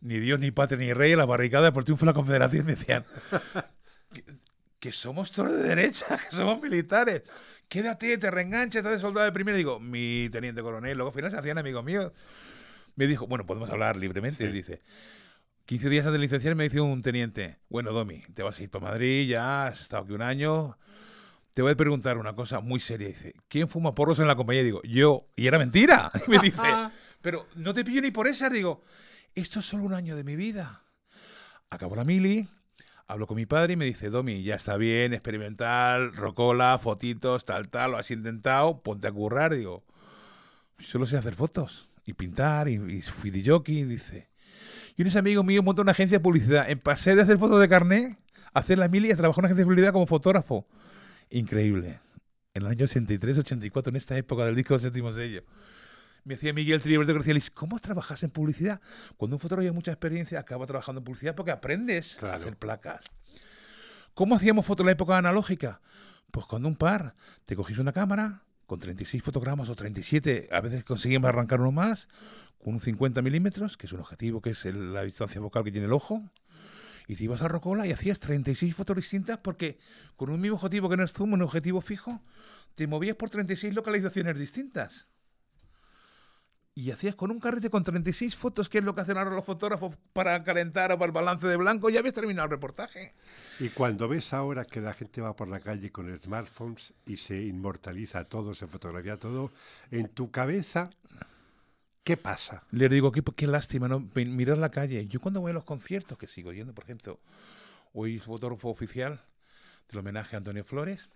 Ni 0.00 0.20
Dios, 0.20 0.38
ni 0.38 0.52
patria, 0.52 0.78
ni 0.78 0.92
rey, 0.92 1.12
en 1.12 1.18
la 1.18 1.24
barricada 1.24 1.72
por 1.72 1.84
triunfo 1.84 2.04
de 2.04 2.10
la 2.10 2.14
confederación 2.14 2.66
me 2.66 2.74
decían 2.76 3.04
que, 4.12 4.24
que 4.78 4.92
somos 4.92 5.32
todos 5.32 5.52
de 5.52 5.62
derecha, 5.62 6.18
que 6.30 6.36
somos 6.36 6.60
militares. 6.60 7.22
Quédate, 7.68 8.18
te 8.18 8.30
reenganches, 8.30 8.80
estás 8.80 8.92
de 8.92 9.00
soldado 9.00 9.24
de 9.24 9.32
primera. 9.32 9.56
Digo, 9.56 9.80
mi 9.80 10.28
teniente 10.30 10.60
coronel, 10.60 10.96
luego 10.96 11.10
al 11.10 11.14
final 11.14 11.30
se 11.30 11.38
hacían 11.38 11.58
amigos 11.58 11.84
míos. 11.84 12.12
Me 12.94 13.06
dijo, 13.06 13.26
bueno, 13.26 13.46
podemos 13.46 13.70
hablar 13.70 13.96
libremente. 13.96 14.44
Él 14.44 14.52
dice, 14.52 14.82
15 15.66 15.88
días 15.88 16.04
antes 16.04 16.20
de 16.20 16.26
licenciar 16.26 16.54
me 16.56 16.64
dice 16.64 16.80
un 16.80 17.00
teniente, 17.02 17.58
bueno, 17.68 17.92
Domi, 17.92 18.20
te 18.34 18.42
vas 18.42 18.58
a 18.58 18.62
ir 18.62 18.70
para 18.70 18.86
Madrid, 18.86 19.28
ya 19.28 19.66
has 19.66 19.82
estado 19.82 20.02
aquí 20.02 20.12
un 20.12 20.22
año. 20.22 20.76
Te 21.54 21.62
voy 21.62 21.72
a 21.72 21.76
preguntar 21.76 22.18
una 22.18 22.34
cosa 22.34 22.60
muy 22.60 22.80
seria. 22.80 23.08
Dice, 23.08 23.34
¿quién 23.48 23.68
fuma 23.68 23.94
porros 23.94 24.18
en 24.18 24.26
la 24.26 24.34
compañía? 24.34 24.64
Digo, 24.64 24.82
yo. 24.82 25.26
Y 25.36 25.46
era 25.46 25.58
mentira. 25.58 26.10
Y 26.26 26.30
me 26.30 26.38
dice, 26.38 26.62
pero 27.20 27.46
no 27.54 27.74
te 27.74 27.84
pillo 27.84 28.02
ni 28.02 28.10
por 28.10 28.26
esas. 28.26 28.52
Digo, 28.52 28.82
esto 29.34 29.60
es 29.60 29.66
solo 29.66 29.84
un 29.84 29.94
año 29.94 30.16
de 30.16 30.24
mi 30.24 30.34
vida. 30.34 30.82
Acabo 31.70 31.94
la 31.94 32.04
mili, 32.04 32.48
hablo 33.06 33.26
con 33.26 33.36
mi 33.36 33.46
padre 33.46 33.74
y 33.74 33.76
me 33.76 33.84
dice, 33.84 34.10
Domi, 34.10 34.42
ya 34.42 34.56
está 34.56 34.76
bien, 34.76 35.14
experimental, 35.14 36.14
rocola, 36.14 36.78
fotitos, 36.78 37.44
tal, 37.44 37.68
tal, 37.68 37.92
lo 37.92 37.98
has 37.98 38.10
intentado, 38.10 38.82
ponte 38.82 39.06
a 39.06 39.12
currar. 39.12 39.54
Digo, 39.54 39.84
solo 40.78 41.06
sé 41.06 41.16
hacer 41.16 41.34
fotos 41.34 41.88
y 42.04 42.14
pintar 42.14 42.68
y, 42.68 42.74
y 42.74 43.02
fui 43.02 43.30
de 43.30 43.48
jockey. 43.48 43.84
Dice, 43.84 44.31
y 44.96 45.02
unos 45.02 45.16
amigos 45.16 45.44
míos 45.44 45.64
montan 45.64 45.84
una 45.84 45.92
agencia 45.92 46.18
de 46.18 46.22
publicidad. 46.22 46.68
En 46.70 46.78
pasé 46.78 47.14
de 47.14 47.22
hacer 47.22 47.38
fotos 47.38 47.60
de 47.60 47.68
carnet, 47.68 48.18
a 48.52 48.60
hacer 48.60 48.78
la 48.78 48.88
mili 48.88 49.08
y 49.08 49.12
a 49.12 49.16
trabajar 49.16 49.40
en 49.40 49.44
una 49.44 49.48
agencia 49.48 49.62
de 49.62 49.66
publicidad 49.66 49.92
como 49.92 50.06
fotógrafo. 50.06 50.66
Increíble. 51.30 52.00
En 52.54 52.62
el 52.62 52.68
año 52.68 52.84
83, 52.84 53.38
84, 53.38 53.90
en 53.90 53.96
esta 53.96 54.16
época 54.16 54.44
del 54.44 54.54
disco 54.54 54.74
del 54.74 54.82
séptimo 54.82 55.12
sello. 55.12 55.44
Me 56.24 56.34
decía 56.34 56.52
Miguel 56.52 56.80
Triberto 56.80 57.14
García 57.14 57.34
¿cómo 57.52 57.80
trabajas 57.80 58.22
en 58.22 58.30
publicidad? 58.30 58.80
Cuando 59.16 59.36
un 59.36 59.40
fotógrafo 59.40 59.62
lleva 59.62 59.74
mucha 59.74 59.90
experiencia, 59.90 60.38
acaba 60.38 60.66
trabajando 60.66 61.00
en 61.00 61.04
publicidad 61.04 61.34
porque 61.34 61.50
aprendes 61.50 62.22
a 62.22 62.34
hacer 62.34 62.56
placas. 62.56 63.06
¿Cómo 64.14 64.36
hacíamos 64.36 64.66
fotos 64.66 64.84
en 64.84 64.86
la 64.86 64.92
época 64.92 65.16
analógica? 65.16 65.80
Pues 66.30 66.46
cuando 66.46 66.68
un 66.68 66.76
par 66.76 67.14
te 67.44 67.56
cogís 67.56 67.78
una 67.78 67.92
cámara 67.92 68.42
con 68.66 68.78
36 68.78 69.22
fotogramas 69.22 69.68
o 69.68 69.74
37, 69.74 70.48
a 70.52 70.60
veces 70.60 70.84
conseguimos 70.84 71.28
arrancar 71.28 71.60
uno 71.60 71.72
más, 71.72 72.08
con 72.62 72.74
un 72.74 72.80
50 72.80 73.22
milímetros, 73.22 73.76
que 73.76 73.86
es 73.86 73.92
un 73.92 74.00
objetivo 74.00 74.40
que 74.40 74.50
es 74.50 74.64
el- 74.64 74.94
la 74.94 75.02
distancia 75.02 75.40
focal 75.40 75.64
que 75.64 75.72
tiene 75.72 75.86
el 75.86 75.92
ojo, 75.92 76.22
y 77.08 77.16
te 77.16 77.24
ibas 77.24 77.42
a 77.42 77.48
Rocola 77.48 77.86
y 77.86 77.92
hacías 77.92 78.20
36 78.20 78.74
fotos 78.76 78.96
distintas 78.96 79.38
porque 79.38 79.78
con 80.16 80.30
un 80.30 80.40
mismo 80.40 80.56
objetivo 80.56 80.88
que 80.88 80.96
no 80.96 81.02
es 81.02 81.12
zoom, 81.12 81.32
un 81.32 81.42
objetivo 81.42 81.80
fijo, 81.80 82.20
te 82.76 82.86
movías 82.86 83.16
por 83.16 83.28
36 83.30 83.74
localizaciones 83.74 84.38
distintas. 84.38 85.06
Y 86.74 86.90
hacías 86.90 87.14
con 87.14 87.30
un 87.30 87.38
carrete 87.38 87.68
con 87.68 87.82
36 87.82 88.34
fotos, 88.34 88.70
que 88.70 88.78
es 88.78 88.84
lo 88.84 88.94
que 88.94 89.02
hacen 89.02 89.18
ahora 89.18 89.30
los 89.30 89.44
fotógrafos 89.44 89.94
para 90.14 90.42
calentar 90.42 90.90
o 90.92 90.98
para 90.98 91.06
el 91.08 91.12
balance 91.12 91.46
de 91.46 91.56
blanco, 91.56 91.90
ya 91.90 91.98
habías 91.98 92.14
terminado 92.14 92.46
el 92.46 92.50
reportaje. 92.52 93.12
Y 93.58 93.68
cuando 93.70 94.08
ves 94.08 94.32
ahora 94.32 94.64
que 94.64 94.80
la 94.80 94.94
gente 94.94 95.20
va 95.20 95.36
por 95.36 95.48
la 95.48 95.60
calle 95.60 95.90
con 95.92 96.18
smartphones 96.18 96.94
y 97.04 97.18
se 97.18 97.42
inmortaliza 97.42 98.24
todo, 98.24 98.54
se 98.54 98.66
fotografía 98.68 99.18
todo, 99.18 99.52
en 99.90 100.08
tu 100.08 100.30
cabeza, 100.30 100.88
¿qué 102.04 102.16
pasa? 102.16 102.64
Les 102.70 102.90
digo, 102.90 103.12
qué, 103.12 103.22
qué 103.36 103.46
lástima, 103.46 103.88
¿no? 103.88 104.00
Mi- 104.14 104.24
Mirar 104.24 104.58
la 104.58 104.70
calle. 104.70 105.06
Yo 105.06 105.20
cuando 105.20 105.40
voy 105.40 105.50
a 105.50 105.54
los 105.54 105.64
conciertos, 105.64 106.18
que 106.18 106.26
sigo 106.26 106.52
yendo, 106.52 106.74
por 106.74 106.84
ejemplo, 106.84 107.20
hoy 107.92 108.16
es 108.16 108.24
fotógrafo 108.24 108.68
oficial 108.68 109.20
del 109.88 109.98
homenaje 109.98 110.36
a 110.36 110.38
Antonio 110.38 110.64
Flores, 110.64 111.08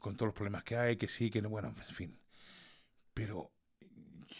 con 0.00 0.16
todos 0.16 0.28
los 0.28 0.34
problemas 0.34 0.64
que 0.64 0.76
hay, 0.76 0.96
que 0.96 1.06
sí, 1.08 1.30
que 1.30 1.42
no, 1.42 1.48
bueno, 1.48 1.68
en 1.68 1.94
fin. 1.94 2.18
Pero 3.14 3.50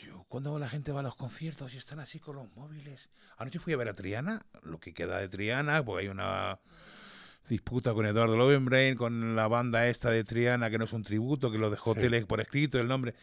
yo 0.02 0.24
cuando 0.28 0.58
la 0.58 0.68
gente 0.68 0.92
va 0.92 1.00
a 1.00 1.04
los 1.04 1.14
conciertos 1.16 1.72
y 1.74 1.76
están 1.78 2.00
así 2.00 2.18
con 2.18 2.36
los 2.36 2.50
móviles. 2.56 3.08
Anoche 3.38 3.58
fui 3.58 3.72
a 3.72 3.76
ver 3.76 3.88
a 3.88 3.94
Triana, 3.94 4.44
lo 4.62 4.78
que 4.80 4.92
queda 4.92 5.18
de 5.18 5.28
Triana, 5.28 5.84
porque 5.84 6.02
hay 6.04 6.08
una 6.08 6.58
disputa 7.48 7.94
con 7.94 8.06
Eduardo 8.06 8.36
Lovenbrain, 8.36 8.96
con 8.96 9.36
la 9.36 9.46
banda 9.46 9.86
esta 9.86 10.10
de 10.10 10.24
Triana, 10.24 10.68
que 10.68 10.78
no 10.78 10.84
es 10.84 10.92
un 10.92 11.04
tributo, 11.04 11.50
que 11.52 11.58
lo 11.58 11.70
dejó 11.70 11.94
Sí. 11.94 12.00
Tele 12.00 12.26
por 12.26 12.40
escrito, 12.40 12.80
el 12.80 12.88
nombre. 12.88 13.14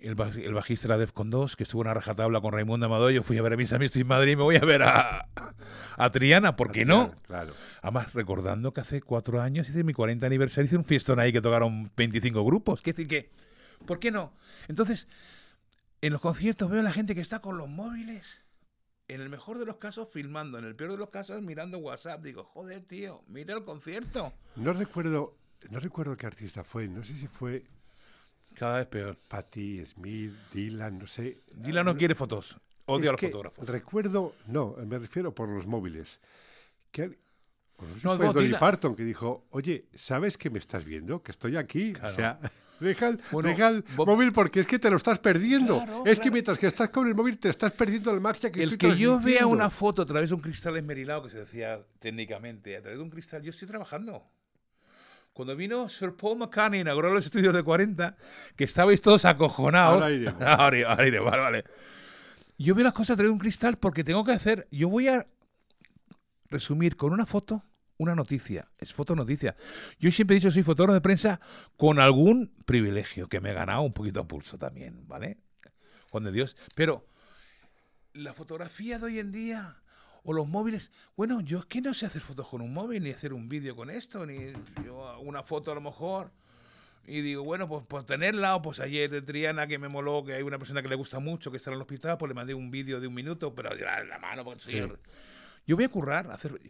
El, 0.00 0.16
baj- 0.16 0.42
el 0.42 0.54
bajista 0.54 0.88
era 0.88 0.96
Defcon 0.98 1.28
2, 1.30 1.56
que 1.56 1.62
estuvo 1.64 1.82
en 1.82 1.88
una 1.88 1.94
rajatabla 1.94 2.40
con 2.40 2.52
Raimundo 2.52 2.86
Amado. 2.86 3.10
Yo 3.10 3.22
fui 3.22 3.36
a 3.36 3.42
ver 3.42 3.52
a 3.52 3.56
mis 3.56 3.72
amigos 3.72 3.94
en 3.96 4.06
Madrid 4.06 4.32
y 4.32 4.36
me 4.36 4.42
voy 4.42 4.56
a 4.56 4.60
ver 4.60 4.82
a, 4.82 5.26
a 5.96 6.10
Triana, 6.10 6.56
¿por 6.56 6.72
qué 6.72 6.84
no? 6.86 7.14
Claro. 7.26 7.52
Además, 7.82 8.12
recordando 8.14 8.72
que 8.72 8.80
hace 8.80 9.02
cuatro 9.02 9.42
años 9.42 9.68
hice 9.68 9.84
mi 9.84 9.92
40 9.92 10.24
aniversario, 10.26 10.66
hice 10.66 10.76
un 10.78 10.84
fiestón 10.86 11.20
ahí 11.20 11.32
que 11.32 11.42
tocaron 11.42 11.90
25 11.96 12.42
grupos. 12.44 12.80
¿Qué 12.80 12.92
decir 12.92 13.08
que? 13.08 13.30
¿Por 13.86 13.98
qué 13.98 14.10
no? 14.10 14.32
Entonces, 14.68 15.06
en 16.00 16.12
los 16.14 16.20
conciertos 16.22 16.70
veo 16.70 16.80
a 16.80 16.84
la 16.84 16.92
gente 16.92 17.14
que 17.14 17.20
está 17.20 17.40
con 17.40 17.58
los 17.58 17.68
móviles. 17.68 18.40
En 19.08 19.20
el 19.20 19.28
mejor 19.28 19.58
de 19.58 19.66
los 19.66 19.76
casos 19.76 20.08
filmando, 20.12 20.58
en 20.58 20.64
el 20.64 20.76
peor 20.76 20.92
de 20.92 20.96
los 20.96 21.10
casos 21.10 21.42
mirando 21.42 21.78
WhatsApp. 21.78 22.22
Digo, 22.22 22.44
joder, 22.44 22.80
tío, 22.84 23.22
mira 23.26 23.54
el 23.54 23.64
concierto. 23.64 24.32
No 24.56 24.72
recuerdo, 24.72 25.36
no 25.68 25.78
recuerdo 25.80 26.16
qué 26.16 26.26
artista 26.26 26.62
fue, 26.64 26.86
no 26.88 27.04
sé 27.04 27.14
si 27.18 27.26
fue 27.26 27.64
Cada 28.54 28.78
vez 28.78 28.86
peor. 28.86 29.16
Patti 29.28 29.84
Smith, 29.86 30.32
Dylan, 30.52 30.98
no 30.98 31.06
sé. 31.06 31.38
Dylan 31.54 31.86
no 31.86 31.96
quiere 31.96 32.14
fotos, 32.14 32.58
odia 32.86 33.10
a 33.10 33.12
los 33.12 33.20
que 33.20 33.28
fotógrafos. 33.28 33.68
Recuerdo, 33.68 34.34
no, 34.46 34.76
me 34.86 34.98
refiero 34.98 35.34
por 35.34 35.48
los 35.48 35.66
móviles. 35.66 36.20
Que, 36.90 37.08
no 38.02 38.16
fue 38.16 38.26
no, 38.26 38.32
Dolly 38.32 38.48
Dylan- 38.50 38.58
Parton 38.58 38.94
que 38.96 39.04
dijo, 39.04 39.46
oye, 39.50 39.86
¿sabes 39.94 40.36
que 40.36 40.50
me 40.50 40.58
estás 40.58 40.84
viendo? 40.84 41.22
Que 41.22 41.30
estoy 41.32 41.56
aquí. 41.56 41.92
Claro. 41.94 42.12
O 42.12 42.16
sea, 42.16 42.38
deja 42.80 43.08
el, 43.08 43.20
Bueno, 43.30 43.48
deja 43.48 43.68
el 43.68 43.82
Bob- 43.96 44.06
móvil 44.08 44.32
porque 44.32 44.60
es 44.60 44.66
que 44.66 44.78
te 44.78 44.90
lo 44.90 44.96
estás 44.98 45.18
perdiendo. 45.20 45.76
Claro, 45.82 46.02
es 46.04 46.16
que 46.18 46.22
claro. 46.22 46.32
mientras 46.32 46.58
que 46.58 46.66
estás 46.66 46.90
con 46.90 47.06
el 47.06 47.14
móvil 47.14 47.38
te 47.38 47.48
estás 47.48 47.72
perdiendo 47.72 48.12
la 48.12 48.20
magia 48.20 48.50
que 48.50 48.62
El 48.62 48.72
estoy 48.72 48.90
que 48.90 48.98
yo 48.98 49.18
vea 49.20 49.46
una 49.46 49.70
foto 49.70 50.02
a 50.02 50.06
través 50.06 50.28
de 50.28 50.34
un 50.34 50.40
cristal 50.42 50.76
esmerilado, 50.76 51.22
que 51.22 51.30
se 51.30 51.38
decía 51.38 51.80
técnicamente, 52.00 52.76
a 52.76 52.80
través 52.82 52.98
de 52.98 53.02
un 53.04 53.10
cristal, 53.10 53.42
yo 53.42 53.50
estoy 53.50 53.68
trabajando. 53.68 54.24
Cuando 55.32 55.56
vino 55.56 55.88
Sir 55.88 56.14
Paul 56.16 56.38
McCartney 56.38 56.80
a 56.80 56.82
inaugurar 56.82 57.12
los 57.12 57.24
estudios 57.24 57.54
de 57.54 57.62
40, 57.62 58.16
que 58.56 58.64
estabais 58.64 59.00
todos 59.00 59.24
acojonados. 59.24 60.02
Ahora 60.02 60.10
iremos. 60.10 60.42
ahora, 60.46 60.90
ahora 60.90 61.08
iremos, 61.08 61.30
vale, 61.30 61.42
vale. 61.42 61.64
Yo 62.58 62.74
veo 62.74 62.84
las 62.84 62.92
cosas 62.92 63.10
a 63.10 63.16
través 63.16 63.30
de 63.30 63.32
un 63.32 63.38
cristal 63.38 63.78
porque 63.78 64.04
tengo 64.04 64.24
que 64.24 64.32
hacer. 64.32 64.68
Yo 64.70 64.88
voy 64.88 65.08
a 65.08 65.26
resumir 66.50 66.96
con 66.96 67.12
una 67.12 67.26
foto 67.26 67.64
una 68.00 68.14
noticia. 68.14 68.66
Es 68.78 68.94
fotonoticia. 68.94 69.56
Yo 69.98 70.10
siempre 70.10 70.34
he 70.34 70.40
dicho 70.40 70.50
soy 70.50 70.62
fotógrafo 70.62 70.94
de 70.94 71.02
prensa 71.02 71.38
con 71.76 72.00
algún 72.00 72.50
privilegio 72.64 73.28
que 73.28 73.40
me 73.40 73.50
he 73.50 73.54
ganado 73.54 73.82
un 73.82 73.92
poquito 73.92 74.20
a 74.20 74.26
pulso 74.26 74.56
también, 74.56 75.06
¿vale? 75.06 75.36
Juan 76.10 76.24
de 76.24 76.32
Dios. 76.32 76.56
Pero 76.74 77.06
la 78.14 78.32
fotografía 78.32 78.98
de 78.98 79.04
hoy 79.04 79.18
en 79.18 79.32
día 79.32 79.76
o 80.24 80.32
los 80.32 80.46
móviles, 80.48 80.92
bueno, 81.16 81.40
yo 81.40 81.58
es 81.60 81.66
que 81.66 81.80
no 81.80 81.94
sé 81.94 82.06
hacer 82.06 82.22
fotos 82.22 82.48
con 82.48 82.60
un 82.60 82.72
móvil 82.72 83.02
ni 83.02 83.10
hacer 83.10 83.32
un 83.32 83.48
vídeo 83.48 83.74
con 83.76 83.90
esto, 83.90 84.26
ni 84.26 84.52
yo 84.84 85.18
una 85.20 85.42
foto 85.42 85.72
a 85.72 85.74
lo 85.74 85.80
mejor 85.80 86.30
y 87.06 87.22
digo, 87.22 87.42
bueno, 87.42 87.66
pues 87.68 87.84
por 87.86 88.04
tenerla, 88.04 88.54
o 88.56 88.62
pues 88.62 88.78
ayer 88.78 89.10
de 89.10 89.22
Triana 89.22 89.66
que 89.66 89.78
me 89.78 89.88
moló, 89.88 90.22
que 90.24 90.34
hay 90.34 90.42
una 90.42 90.58
persona 90.58 90.82
que 90.82 90.88
le 90.88 90.94
gusta 90.94 91.18
mucho, 91.18 91.50
que 91.50 91.56
está 91.56 91.70
en 91.70 91.76
el 91.76 91.80
hospital, 91.82 92.18
pues 92.18 92.28
le 92.28 92.34
mandé 92.34 92.54
un 92.54 92.70
vídeo 92.70 93.00
de 93.00 93.06
un 93.06 93.14
minuto, 93.14 93.54
pero 93.54 93.72
en 93.72 94.08
la 94.08 94.18
mano, 94.18 94.44
soy 94.58 94.72
Sí. 94.72 94.78
el- 94.78 94.98
Yo 95.66 95.76
voy 95.76 95.84
a 95.84 95.88
currar, 95.88 96.30
a 96.30 96.34
hacer... 96.34 96.60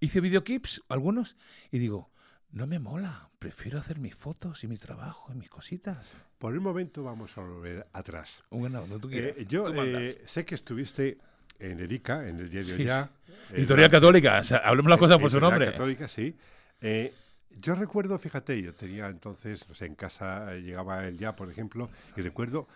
hice 0.00 0.20
videoclips, 0.20 0.82
algunos, 0.88 1.36
y 1.70 1.78
digo, 1.78 2.10
no 2.50 2.66
me 2.66 2.78
mola, 2.78 3.28
prefiero 3.38 3.78
hacer 3.78 3.98
mis 3.98 4.14
fotos 4.14 4.62
y 4.64 4.68
mi 4.68 4.76
trabajo 4.76 5.32
y 5.32 5.36
mis 5.36 5.48
cositas. 5.50 6.12
Por 6.38 6.54
un 6.56 6.62
momento 6.62 7.02
vamos 7.02 7.36
a 7.36 7.40
volver 7.42 7.86
atrás. 7.92 8.42
Bueno, 8.50 8.80
donde 8.80 8.98
tú 9.00 9.08
quieras. 9.08 9.36
Eh, 9.36 9.46
yo 9.48 9.64
tú 9.64 9.72
eh, 9.82 10.22
sé 10.26 10.44
que 10.44 10.54
estuviste 10.54 11.18
en 11.60 11.80
Erika, 11.80 12.28
en 12.28 12.38
el 12.40 12.48
diario 12.48 12.76
Sí, 12.76 12.84
Ya. 12.84 13.08
Editorial 13.52 13.88
la- 13.88 13.90
Católica, 13.98 14.38
o 14.40 14.44
sea, 14.44 14.58
hablemos 14.58 14.90
las 14.90 14.98
cosas 14.98 15.18
por 15.18 15.30
su 15.30 15.40
nombre. 15.40 15.66
Católica, 15.66 16.08
sí. 16.08 16.34
Eh, 16.80 17.12
yo 17.60 17.74
recuerdo, 17.74 18.18
fíjate, 18.18 18.60
yo 18.60 18.74
tenía 18.74 19.06
entonces, 19.08 19.66
no 19.68 19.74
sé, 19.74 19.86
en 19.86 19.94
casa 19.94 20.54
eh, 20.54 20.60
llegaba 20.62 21.06
el 21.06 21.16
ya, 21.18 21.34
por 21.34 21.50
ejemplo, 21.50 21.88
y 22.16 22.20
recuerdo 22.22 22.66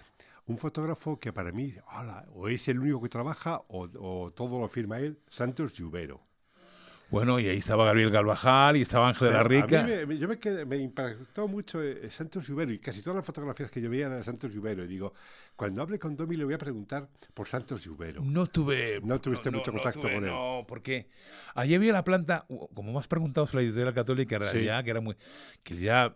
un 0.47 0.59
fotógrafo 0.59 1.19
que 1.19 1.33
para 1.33 1.53
mí, 1.53 1.75
hola, 1.97 2.25
o 2.35 2.49
es 2.49 2.67
el 2.69 2.79
único 2.79 3.03
que 3.03 3.09
trabaja 3.09 3.61
o, 3.69 3.89
o 3.99 4.31
todo 4.33 4.61
lo 4.61 4.69
firma 4.69 4.99
él, 4.99 5.19
Santos 5.29 5.73
Lluvero. 5.75 6.21
Bueno, 7.11 7.41
y 7.41 7.49
ahí 7.49 7.59
estaba 7.59 7.85
Gabriel 7.87 8.11
Galvajal 8.11 8.77
y 8.77 8.83
estaba 8.83 9.09
Ángel 9.09 9.29
de 9.29 9.35
la 9.35 9.43
Pero 9.43 9.59
a 9.59 9.67
mí 9.67 9.67
Rica. 9.93 10.07
me, 10.07 10.17
yo 10.19 10.29
me, 10.29 10.39
quedé- 10.39 10.65
me 10.65 10.77
impactó 10.77 11.49
mucho 11.49 11.83
eh, 11.83 12.09
Santos 12.11 12.47
Lluvero 12.47 12.71
y 12.73 12.79
casi 12.79 13.03
todas 13.03 13.17
las 13.17 13.27
fotografías 13.27 13.69
que 13.71 13.81
yo 13.81 13.91
veía 13.91 14.07
eran 14.07 14.19
de 14.19 14.25
Santos 14.25 14.53
Lluvero. 14.55 14.85
Y 14.85 14.87
digo, 14.87 15.13
cuando 15.57 15.83
hable 15.83 15.99
con 15.99 16.17
Domi 16.17 16.37
le 16.37 16.45
voy 16.45 16.55
a 16.55 16.59
preguntar 16.59 17.09
por 17.35 17.49
Santos 17.49 17.83
Lluvero. 17.85 18.23
No 18.23 18.47
tuve. 18.47 19.01
No 19.03 19.21
tuviste 19.21 19.51
mucho 19.51 19.73
contacto 19.73 20.01
tuve, 20.03 20.15
con 20.15 20.25
él. 20.25 20.31
No, 20.31 20.65
porque 20.69 21.09
allí 21.55 21.75
había 21.75 21.93
la 21.93 22.05
planta, 22.05 22.47
como 22.75 22.93
me 22.93 22.99
has 22.99 23.09
preguntado 23.09 23.47
sobre 23.49 23.65
la 23.65 23.69
editorial 23.71 23.95
católica, 23.95 24.37
era 24.37 24.53
Sí. 24.53 24.65
ya, 24.65 24.83
que 24.83 24.91
era 24.91 25.01
muy. 25.01 25.17
que 25.65 25.77
ya. 25.79 26.15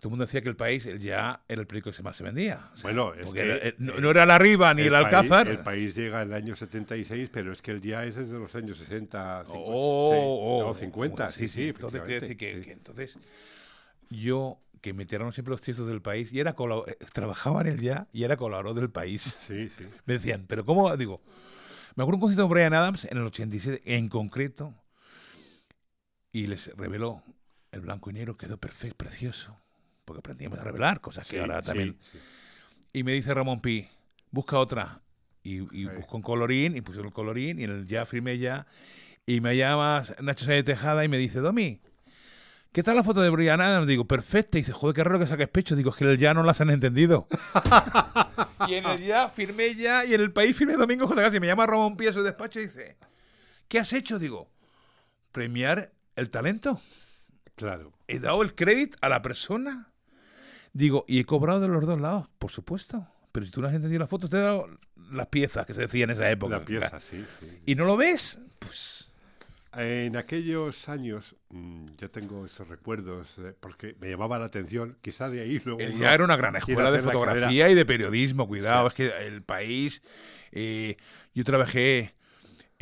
Todo 0.00 0.08
el 0.08 0.10
mundo 0.10 0.26
decía 0.26 0.42
que 0.42 0.48
el 0.50 0.56
país, 0.56 0.84
el 0.86 0.98
ya, 0.98 1.40
era 1.48 1.60
el 1.60 1.66
periódico 1.66 1.90
que 1.96 2.02
más 2.02 2.16
se 2.16 2.24
vendía. 2.24 2.70
O 2.74 2.76
sea, 2.76 2.82
Bueno, 2.82 3.14
es 3.14 3.30
que, 3.30 3.40
era- 3.40 3.56
eh, 3.68 3.74
no, 3.78 3.98
no 4.00 4.10
era 4.10 4.26
la 4.26 4.38
Riva 4.38 4.74
ni 4.74 4.82
el, 4.82 4.94
Alcázar. 4.94 5.48
el 5.48 5.60
país 5.60 5.94
llega 5.94 6.20
en 6.22 6.28
el 6.28 6.34
año 6.34 6.56
76, 6.56 7.30
pero 7.32 7.52
es 7.52 7.62
que 7.62 7.70
el 7.70 7.80
día 7.80 8.04
es 8.04 8.16
desde 8.16 8.38
los 8.38 8.54
años 8.54 8.76
60, 8.78 9.44
50, 9.44 9.52
Oh, 9.56 10.10
sí, 10.10 10.16
oh, 10.18 10.68
o 10.68 10.74
50, 10.74 11.30
sí, 11.30 11.48
sí, 11.48 11.68
Entonces, 11.68 12.02
quiero 12.02 12.20
decir 12.20 12.36
que, 12.36 12.72
entonces, 12.72 13.18
yo, 14.10 14.60
que 14.82 14.92
me 14.92 15.06
tiraron 15.06 15.32
siempre 15.32 15.52
los 15.52 15.62
textos 15.62 15.86
del 15.86 16.02
país, 16.02 16.32
y 16.32 16.40
era 16.40 16.54
eh, 16.86 16.96
trabajaba 17.12 17.62
en 17.62 17.68
el 17.68 17.80
ya 17.80 18.06
y 18.12 18.24
era 18.24 18.36
colaborador 18.36 18.80
del 18.80 18.90
país. 18.90 19.38
sí, 19.46 19.68
sí. 19.70 19.84
Me 20.04 20.14
decían, 20.14 20.44
pero 20.46 20.64
¿cómo? 20.66 20.94
Digo, 20.96 21.22
me 21.96 22.02
acuerdo 22.02 22.16
un 22.16 22.20
concierto 22.20 22.42
de 22.42 22.48
Brian 22.52 22.74
Adams 22.74 23.04
en 23.06 23.16
el 23.16 23.24
87, 23.24 23.96
en 23.96 24.08
concreto, 24.08 24.74
y 26.32 26.46
les 26.48 26.74
reveló 26.76 27.22
el 27.70 27.80
blanco 27.80 28.10
y 28.10 28.14
negro, 28.14 28.36
quedó 28.36 28.58
perfecto, 28.58 28.96
precioso, 28.96 29.56
porque 30.04 30.18
aprendíamos 30.20 30.58
a 30.58 30.64
revelar 30.64 31.00
cosas 31.00 31.26
que 31.26 31.36
sí, 31.36 31.38
ahora 31.40 31.62
también. 31.62 31.96
sí. 32.12 32.18
Y 32.92 33.02
me 33.02 33.12
dice 33.12 33.34
Ramón 33.34 33.60
Pi, 33.60 33.88
busca 34.30 34.58
otra. 34.58 35.00
Y, 35.42 35.56
y 35.76 35.88
Ahí. 35.88 35.96
busco 35.96 36.16
un 36.16 36.22
colorín, 36.22 36.76
y 36.76 36.80
puse 36.80 37.00
el 37.00 37.12
colorín, 37.12 37.58
y 37.60 37.64
en 37.64 37.70
el 37.70 37.86
ya 37.86 38.06
firmé 38.06 38.38
ya. 38.38 38.66
Y 39.26 39.40
me 39.40 39.56
llama 39.56 40.02
Nacho 40.22 40.44
Sáenz 40.44 40.64
Tejada 40.64 41.04
y 41.04 41.08
me 41.08 41.18
dice, 41.18 41.40
Domi, 41.40 41.80
¿qué 42.72 42.82
tal 42.82 42.96
la 42.96 43.02
foto 43.04 43.20
de 43.20 43.30
Brian 43.30 43.60
Adams? 43.60 43.86
Digo, 43.86 44.06
perfecta. 44.06 44.58
Y 44.58 44.62
dice, 44.62 44.72
joder, 44.72 44.94
qué 44.94 45.04
raro 45.04 45.18
que 45.18 45.26
saques 45.26 45.48
pecho. 45.48 45.76
Digo, 45.76 45.90
es 45.90 45.96
que 45.96 46.04
en 46.04 46.10
el 46.10 46.18
ya 46.18 46.32
no 46.34 46.42
las 46.44 46.60
han 46.60 46.70
entendido. 46.70 47.26
y 48.68 48.74
en 48.74 48.86
el 48.86 49.02
ya 49.04 49.28
firmé 49.30 49.74
ya, 49.74 50.04
y 50.04 50.14
en 50.14 50.20
el 50.20 50.32
país 50.32 50.56
firmé 50.56 50.74
Domingo 50.74 51.06
J. 51.08 51.20
Casi. 51.22 51.40
Me 51.40 51.46
llama 51.46 51.66
Ramón 51.66 51.96
Pi 51.96 52.06
a 52.06 52.12
su 52.12 52.22
despacho 52.22 52.60
y 52.60 52.66
dice, 52.66 52.96
¿qué 53.68 53.78
has 53.80 53.92
hecho? 53.92 54.18
Digo, 54.18 54.50
premiar 55.32 55.92
el 56.16 56.30
talento. 56.30 56.80
Claro. 57.56 57.92
He 58.08 58.18
dado 58.18 58.42
el 58.42 58.54
crédito 58.54 58.96
a 59.00 59.08
la 59.08 59.20
persona. 59.22 59.90
Digo, 60.74 61.04
y 61.08 61.20
he 61.20 61.24
cobrado 61.24 61.60
de 61.60 61.68
los 61.68 61.86
dos 61.86 62.00
lados, 62.00 62.26
por 62.38 62.50
supuesto. 62.50 63.06
Pero 63.32 63.46
si 63.46 63.52
tú 63.52 63.62
no 63.62 63.68
has 63.68 63.74
entendido 63.74 64.00
la 64.00 64.06
foto, 64.06 64.28
te 64.28 64.36
he 64.36 64.40
dado 64.40 64.68
las 65.10 65.28
piezas 65.28 65.64
que 65.66 65.72
se 65.72 65.82
decía 65.82 66.04
en 66.04 66.10
esa 66.10 66.30
época. 66.30 66.58
La 66.58 66.64
pieza, 66.64 67.00
sí, 67.00 67.24
sí. 67.40 67.46
¿Y 67.64 67.74
no 67.76 67.84
lo 67.84 67.96
ves? 67.96 68.38
Pues. 68.58 69.10
En 69.76 70.16
aquellos 70.16 70.88
años, 70.88 71.34
mm, 71.50 71.86
yo 71.98 72.10
tengo 72.10 72.46
esos 72.46 72.68
recuerdos, 72.68 73.36
eh, 73.38 73.54
porque 73.58 73.96
me 74.00 74.08
llamaba 74.08 74.38
la 74.38 74.46
atención, 74.46 74.96
quizá 75.00 75.28
de 75.28 75.40
ahí 75.40 75.60
luego... 75.64 75.80
Él 75.80 75.96
ya 75.96 76.14
era 76.14 76.24
una 76.24 76.36
gran 76.36 76.54
escuela 76.54 76.92
de 76.92 77.02
fotografía 77.02 77.68
y 77.70 77.74
de 77.74 77.84
periodismo, 77.84 78.46
cuidado. 78.46 78.88
Sí. 78.90 79.02
Es 79.04 79.10
que 79.10 79.26
el 79.26 79.42
país. 79.42 80.02
eh, 80.52 80.96
yo 81.34 81.42
trabajé 81.42 82.13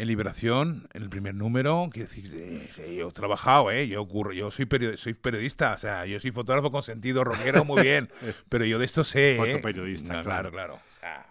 en 0.02 0.08
Liberación, 0.08 0.88
en 0.92 1.02
el 1.02 1.08
primer 1.08 1.34
número. 1.34 1.88
Quiero 1.92 2.08
decir, 2.08 2.30
eh, 2.34 2.96
yo 2.98 3.08
he 3.08 3.12
trabajado, 3.12 3.70
¿eh? 3.70 3.86
Yo, 3.88 4.02
ocurro, 4.02 4.32
yo 4.32 4.50
soy, 4.50 4.66
period- 4.66 4.96
soy 4.96 5.14
periodista, 5.14 5.74
o 5.74 5.78
sea, 5.78 6.04
yo 6.06 6.18
soy 6.20 6.30
fotógrafo 6.32 6.70
con 6.72 6.82
sentido 6.82 7.24
rockero, 7.24 7.64
muy 7.64 7.82
bien. 7.82 8.08
pero 8.48 8.64
yo 8.64 8.78
de 8.78 8.84
esto 8.84 9.04
sé. 9.04 9.34
¿eh? 9.34 9.36
Fotoperiodista, 9.36 10.12
No, 10.14 10.22
claro. 10.22 10.50
claro, 10.50 10.50
claro. 10.50 10.74
O 10.74 11.00
sea, 11.00 11.26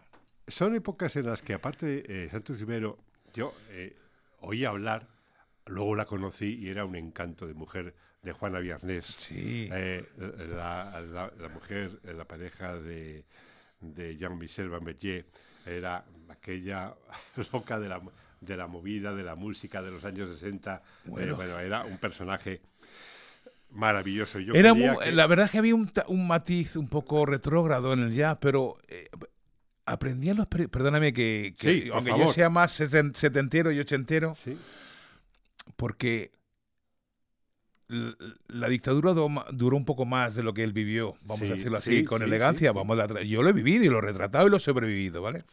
Son 0.47 0.73
épocas 0.75 1.15
en 1.15 1.25
las 1.27 1.41
que, 1.41 1.53
aparte, 1.53 2.03
eh, 2.07 2.29
Santos 2.29 2.59
Rivero, 2.59 2.97
yo 3.33 3.53
eh, 3.69 3.95
oí 4.39 4.65
hablar, 4.65 5.07
luego 5.65 5.95
la 5.95 6.05
conocí 6.05 6.55
y 6.59 6.69
era 6.69 6.85
un 6.85 6.95
encanto 6.95 7.47
de 7.47 7.53
mujer 7.53 7.93
de 8.23 8.31
Juana 8.33 8.59
Viernes. 8.59 9.05
sí. 9.17 9.67
La, 9.69 11.01
la- 11.01 11.31
la 11.39 11.49
mujer, 11.49 11.99
la 12.03 12.25
pareja 12.25 12.75
de, 12.77 13.25
de 13.79 14.17
Jean-Michel 14.17 14.69
Bamberger, 14.69 15.25
era 15.65 16.03
aquella 16.29 16.93
loca 17.53 17.79
de 17.79 17.89
la, 17.89 18.01
de 18.41 18.57
la 18.57 18.67
movida, 18.67 19.13
de 19.13 19.23
la 19.23 19.35
música 19.35 19.81
de 19.81 19.91
los 19.91 20.03
años 20.03 20.29
60. 20.29 20.81
Eh, 21.05 21.09
Bueno. 21.09 21.59
Era 21.59 21.85
un 21.85 21.97
personaje 21.99 22.59
maravilloso. 23.69 24.39
Yo 24.39 24.53
Era 24.53 24.73
muy- 24.73 24.97
que- 25.03 25.11
La 25.11 25.27
verdad 25.27 25.45
es 25.45 25.51
que 25.51 25.59
había 25.59 25.75
un, 25.75 25.91
matiz 26.27 26.75
un 26.75 26.89
poco 26.89 27.25
retrógrado 27.25 27.93
en 27.93 27.99
el 28.03 28.13
ya, 28.13 28.39
pero 28.39 28.77
eh, 28.87 29.09
aprendí 29.85 30.29
a 30.29 30.33
los... 30.33 30.47
Perdóname 30.47 31.13
que, 31.13 31.53
que 31.57 31.83
Sí, 31.83 31.89
aunque 31.93 32.11
yo 32.17 32.33
sea 32.33 32.49
más 32.49 32.77
seten- 32.79 33.13
setentero 33.13 33.71
y 33.71 33.79
ochentero, 33.79 34.35
Sí, 34.43 34.57
porque 35.75 36.31
la 38.47 38.69
dictadura 38.69 39.11
duró 39.13 39.75
un 39.75 39.83
poco 39.85 40.05
más 40.05 40.33
de 40.33 40.43
lo 40.43 40.53
que 40.53 40.63
él 40.63 40.71
vivió, 40.71 41.13
vamos 41.23 41.39
Sí, 41.45 41.51
a 41.51 41.55
decirlo 41.55 41.77
así, 41.77 41.97
sí, 41.99 42.05
con 42.05 42.19
sí, 42.21 42.25
elegancia. 42.25 42.71
Vamos 42.71 42.97
a 42.97 43.21
yo 43.23 43.41
lo 43.43 43.49
he 43.49 43.53
vivido 43.53 43.83
y 43.83 43.89
lo 43.89 43.97
he 43.99 44.01
retratado 44.01 44.47
y 44.47 44.49
lo 44.49 44.57
he 44.57 44.61
sobrevivido, 44.61 45.21
¿vale? 45.21 45.43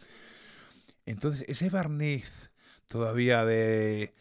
Entonces, 1.05 1.45
ese 1.49 1.69
barniz 1.69 2.31
todavía 2.89 3.45
de... 3.45 4.15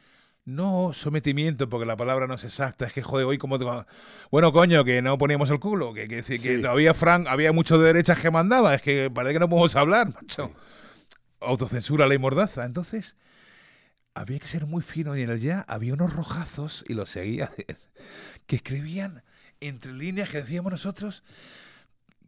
No 0.46 0.94
sometimiento, 0.94 1.68
porque 1.68 1.86
la 1.86 1.98
palabra 1.98 2.26
no 2.26 2.36
es 2.36 2.44
exacta, 2.46 2.86
es 2.86 2.94
que 2.94 3.02
joder, 3.04 3.26
hoy 3.26 3.38
como... 3.38 3.60
te- 3.60 3.66
Bueno, 4.32 4.54
coño, 4.54 4.86
que 4.86 5.02
no 5.02 5.18
poníamos 5.18 5.50
el 5.50 5.60
culo, 5.60 5.94
que, 5.94 6.08
que, 6.08 6.24
que 6.24 6.38
Sí. 6.38 6.62
todavía 6.62 6.94
Frank, 6.94 7.28
había 7.28 7.52
mucho 7.52 7.78
de 7.78 7.88
derechas 7.88 8.20
que 8.22 8.32
mandaba, 8.32 8.74
es 8.74 8.82
que 8.82 9.10
parece 9.12 9.34
que 9.34 9.40
no 9.40 9.50
podemos 9.50 9.76
hablar, 9.76 10.14
macho. 10.14 10.52
Autocensura, 11.42 12.08
ley 12.08 12.18
mordaza. 12.18 12.64
Entonces, 12.64 13.18
había 14.16 14.40
que 14.40 14.48
ser 14.48 14.66
muy 14.68 14.82
fino 14.82 15.18
y 15.18 15.22
en 15.22 15.30
el 15.32 15.40
ya 15.42 15.66
había 15.68 15.94
unos 15.94 16.14
rojazos, 16.14 16.86
y 16.88 16.94
los 16.94 17.10
seguía, 17.10 17.52
que 18.48 18.56
escribían 18.56 19.24
entre 19.60 19.92
líneas 19.92 20.30
que 20.30 20.38
decíamos 20.38 20.72
nosotros 20.72 21.24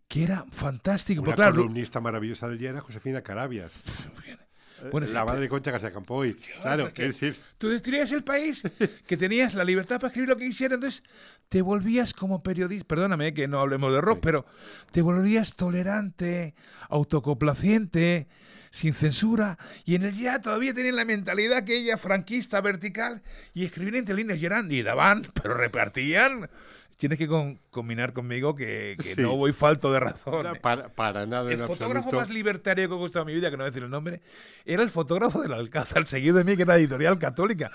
que 0.09 0.23
era 0.23 0.43
fantástico. 0.51 1.21
una 1.21 1.27
Porque 1.27 1.35
claro, 1.37 1.55
columnista 1.55 2.01
maravillosa 2.01 2.49
del 2.49 2.57
día 2.57 2.71
era 2.71 2.81
Josefina 2.81 3.21
Carabias. 3.21 3.71
Bueno, 4.91 5.05
Eh, 5.05 5.09
sí, 5.09 5.13
la 5.13 5.25
madre 5.25 5.41
de 5.41 5.49
Concha 5.49 5.71
García 5.71 5.91
Campoy. 5.91 6.35
Claro, 6.61 6.87
es 6.87 6.93
decir, 6.93 7.35
Tú 7.57 7.69
destruías 7.69 8.11
el 8.11 8.23
país, 8.23 8.63
que 9.07 9.17
tenías 9.17 9.53
la 9.53 9.63
libertad 9.63 9.97
para 9.97 10.07
escribir 10.07 10.29
lo 10.29 10.37
que 10.37 10.45
quisieras, 10.47 10.75
entonces 10.75 11.03
te 11.49 11.61
volvías 11.61 12.13
como 12.13 12.41
periodista, 12.43 12.87
perdóname 12.87 13.33
que 13.33 13.47
no 13.47 13.59
hablemos 13.59 13.91
de 13.93 14.01
rock, 14.01 14.17
Sí. 14.17 14.21
pero 14.23 14.45
te 14.91 15.01
volvías 15.01 15.55
tolerante, 15.55 16.53
autocomplaciente, 16.89 18.27
sin 18.71 18.93
censura, 18.93 19.57
y 19.83 19.95
en 19.95 20.03
el 20.03 20.13
ya 20.15 20.39
todavía 20.41 20.73
tenían 20.73 20.95
la 20.95 21.05
mentalidad 21.05 21.57
aquella 21.57 21.97
franquista, 21.97 22.61
vertical, 22.61 23.23
y 23.53 23.65
escribían 23.65 23.95
entre 23.95 24.15
líneas, 24.15 24.39
y 24.39 24.45
eran, 24.45 24.71
y 24.71 24.83
daban, 24.83 25.27
pero 25.33 25.55
repartían. 25.55 26.49
Tienes 26.99 27.17
que 27.17 27.27
con- 27.27 27.59
combinar 27.71 28.13
conmigo 28.13 28.55
que, 28.55 28.95
que 29.01 29.15
Sí. 29.15 29.21
no 29.21 29.35
voy 29.35 29.53
falto 29.53 29.91
de 29.91 29.99
razón. 30.01 30.43
no, 30.43 30.53
para, 30.55 30.89
para 30.89 31.25
nada 31.25 31.49
El 31.51 31.59
fotógrafo 31.59 32.09
absoluto. 32.09 32.17
más 32.17 32.29
libertario 32.29 32.87
que 32.87 32.93
he 32.93 32.97
gustado 32.97 33.23
en 33.23 33.27
mi 33.27 33.33
vida, 33.35 33.49
que 33.49 33.57
no 33.57 33.63
voy 33.63 33.69
a 33.69 33.71
decir 33.71 33.83
el 33.83 33.89
nombre, 33.89 34.21
era 34.65 34.83
el 34.83 34.91
fotógrafo 34.91 35.41
del 35.41 35.53
Alcázar, 35.53 36.05
seguido 36.05 36.37
de 36.37 36.43
mí, 36.43 36.55
que 36.57 36.63
era 36.63 36.75
editorial 36.77 37.17
católica. 37.17 37.71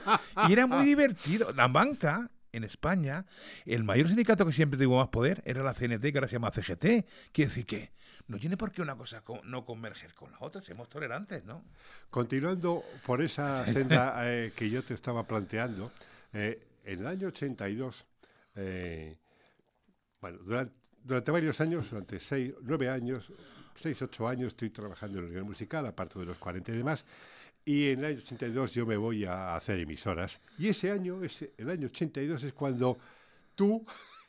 Y 0.49 0.53
era 0.53 0.67
muy 0.67 0.85
divertido. 0.85 1.53
La 1.53 1.67
banca, 1.69 2.29
en 2.53 2.65
España, 2.65 3.25
el 3.65 3.83
mayor 3.83 4.09
sindicato 4.09 4.45
que 4.47 4.53
siempre 4.53 4.79
tuvo 4.79 4.99
más 4.99 5.09
poder 5.09 5.43
era 5.47 5.63
la 5.63 5.73
CNT, 5.75 6.03
que 6.13 6.19
ahora 6.19 6.29
se 6.29 6.35
llama 6.35 6.51
CGT. 6.53 7.07
Quiere 7.33 7.49
decir 7.49 7.65
que 7.67 7.93
no 8.29 8.39
tiene 8.39 8.57
por 8.59 8.73
qué 8.73 8.83
una 8.83 8.95
cosa 8.95 9.23
co- 9.23 9.41
no 9.45 9.65
converger 9.65 10.13
con 10.15 10.31
la 10.33 10.39
otra, 10.41 10.61
seamos 10.63 10.89
tolerantes, 10.91 11.45
¿no? 11.45 11.65
Continuando 12.11 12.85
por 13.07 13.23
esa 13.23 13.67
senda 13.67 14.15
eh, 14.31 14.53
que 14.55 14.71
yo 14.71 14.83
te 14.85 14.95
estaba 14.95 15.27
planteando, 15.27 15.91
eh, 16.33 16.63
en 16.85 17.01
el 17.01 17.07
año 17.07 17.29
82, 17.29 18.05
eh, 18.57 19.17
bueno, 20.21 20.39
durante, 21.05 21.31
varios 21.31 21.61
años, 21.61 21.91
durante 21.91 22.19
seis, 22.19 22.55
nueve 22.63 22.89
años, 22.89 23.31
seis, 23.81 24.01
ocho 24.03 24.27
años, 24.27 24.49
estoy 24.49 24.71
trabajando 24.71 25.19
en 25.19 25.37
el 25.37 25.45
musical, 25.45 25.87
aparte 25.87 26.19
de 26.19 26.25
los 26.25 26.39
40 26.39 26.73
y 26.73 26.77
demás, 26.77 27.05
y 27.65 27.91
en 27.91 27.99
el 28.01 28.05
año 28.05 28.19
82 28.19 28.73
yo 28.73 28.87
me 28.87 28.97
voy 28.97 29.25
a 29.25 29.55
hacer 29.57 29.81
emisoras. 29.81 30.41
Y 30.59 30.69
ese 30.69 30.91
año, 30.91 31.23
ese, 31.23 31.53
el 31.59 31.71
año 31.71 31.87
82, 31.87 32.43
es 32.43 32.53
cuando 32.53 32.99
tú 33.55 33.85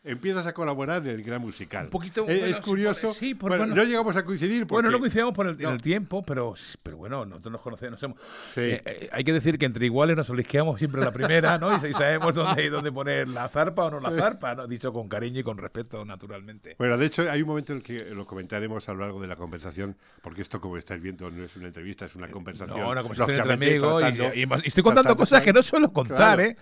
empiezas 0.06 0.46
a 0.48 0.54
colaborar 0.54 1.02
en 1.02 1.16
el 1.16 1.24
gran 1.24 1.42
musical. 1.42 1.86
Un 1.86 1.90
poquito, 1.90 2.22
Eh, 2.30 2.38
bueno, 2.40 2.46
es 2.58 2.58
curioso. 2.64 3.14
sí, 3.14 3.34
por- 3.36 3.50
bueno, 3.50 3.64
bueno. 3.66 3.76
no 3.76 3.84
llegamos 3.84 4.16
a 4.16 4.24
coincidir 4.24 4.62
porque... 4.68 4.74
Bueno, 4.76 4.92
no 4.92 5.00
coincidimos 5.00 5.34
por 5.34 5.48
el, 5.48 5.58
No. 5.58 5.72
el 5.72 5.82
tiempo, 5.82 6.24
pero, 6.24 6.54
pero 6.84 6.98
bueno, 6.98 7.26
nosotros 7.26 7.52
nos 7.54 7.62
conocemos. 7.62 7.92
nos 7.94 8.04
hemos- 8.04 8.20
Sí. 8.54 8.62
Eh, 8.62 8.82
eh, 8.86 9.10
hay 9.12 9.24
que 9.24 9.34
decir 9.34 9.58
que 9.58 9.66
entre 9.66 9.86
iguales 9.86 10.16
nos 10.16 10.30
olisqueamos 10.30 10.78
siempre 10.80 11.02
la 11.02 11.12
primera, 11.12 11.58
¿no? 11.58 11.72
Y, 11.74 11.88
y 11.90 11.94
sabemos 11.94 12.36
dónde, 12.36 12.70
dónde 12.70 12.92
poner 12.92 13.28
la 13.28 13.50
zarpa 13.50 13.86
o 13.86 13.92
no 13.92 14.00
la 14.00 14.12
zarpa, 14.12 14.56
¿no? 14.56 14.68
Dicho 14.68 14.94
con 14.94 15.10
cariño 15.10 15.40
y 15.40 15.44
con 15.44 15.58
respeto, 15.58 16.06
naturalmente. 16.06 16.76
Bueno, 16.78 16.98
de 16.98 17.06
hecho, 17.08 17.30
hay 17.30 17.42
un 17.42 17.48
momento 17.48 17.74
en 17.74 17.78
el 17.80 17.84
que 17.84 18.06
lo 18.12 18.26
comentaremos 18.28 18.88
a 18.88 18.94
lo 18.94 19.00
largo 19.00 19.20
de 19.22 19.28
la 19.28 19.36
conversación, 19.36 19.96
porque 20.22 20.42
esto, 20.44 20.62
como 20.62 20.78
estáis 20.78 21.02
viendo, 21.02 21.30
no 21.32 21.44
es 21.46 21.56
una 21.56 21.68
entrevista, 21.68 22.06
es 22.06 22.16
una 22.16 22.30
conversación. 22.30 22.78
Eh, 22.78 22.82
No, 22.82 22.90
una 22.92 23.02
conversación 23.02 23.38
entre 23.38 23.54
amigos. 23.54 24.02
y- 24.02 24.06
tratando- 24.18 24.34
y, 24.36 24.40
y 24.66 24.68
estoy 24.68 24.84
contando 24.84 25.16
cosas 25.18 25.42
que 25.42 25.52
no 25.54 25.64
suelo 25.64 25.92
contar, 25.92 26.18
Claro. 26.18 26.42
¿eh? 26.44 26.56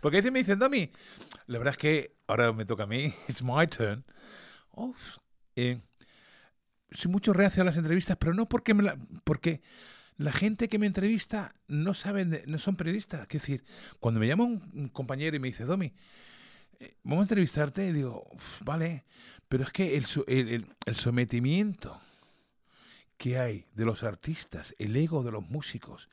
Porque 0.00 0.16
a 0.16 0.20
veces 0.20 0.32
me 0.32 0.38
dicen, 0.38 0.58
Domi, 0.58 0.90
la 1.46 1.58
verdad 1.58 1.72
es 1.72 1.78
que 1.78 2.12
ahora 2.30 2.52
me 2.52 2.64
toca 2.64 2.84
a 2.84 2.86
mí, 2.86 3.12
it's 3.28 3.42
my 3.42 3.66
turn. 3.66 4.04
Uf, 4.72 4.96
eh, 5.56 5.80
soy 6.92 7.10
mucho 7.10 7.32
reacio 7.32 7.62
a 7.62 7.66
las 7.66 7.76
entrevistas, 7.76 8.16
pero 8.18 8.34
no 8.34 8.48
porque 8.48 8.74
me 8.74 8.82
la, 8.82 8.96
porque 9.24 9.62
la 10.16 10.32
gente 10.32 10.68
que 10.68 10.78
me 10.78 10.86
entrevista 10.86 11.54
no 11.68 11.94
saben, 11.94 12.30
de- 12.30 12.44
no 12.46 12.58
son 12.58 12.76
periodistas. 12.76 13.22
Es 13.22 13.28
decir, 13.28 13.64
cuando 14.00 14.20
me 14.20 14.26
llama 14.26 14.44
un, 14.44 14.88
compañero 14.92 15.36
y 15.36 15.40
me 15.40 15.48
dice, 15.48 15.64
Domi, 15.64 15.92
eh, 16.80 16.96
vamos 17.02 17.22
a 17.22 17.24
entrevistarte, 17.24 17.86
y 17.88 17.92
digo, 17.92 18.26
"Uf, 18.32 18.62
vale, 18.62 19.04
pero 19.48 19.64
es 19.64 19.72
que 19.72 19.96
el, 19.96 20.06
el- 20.26 20.48
el- 20.48 20.66
el 20.86 20.94
sometimiento 20.94 22.00
que 23.16 23.38
hay 23.38 23.66
de 23.74 23.84
los 23.84 24.02
artistas, 24.02 24.74
el 24.78 24.96
ego 24.96 25.22
de 25.22 25.32
los 25.32 25.48
músicos, 25.48 26.08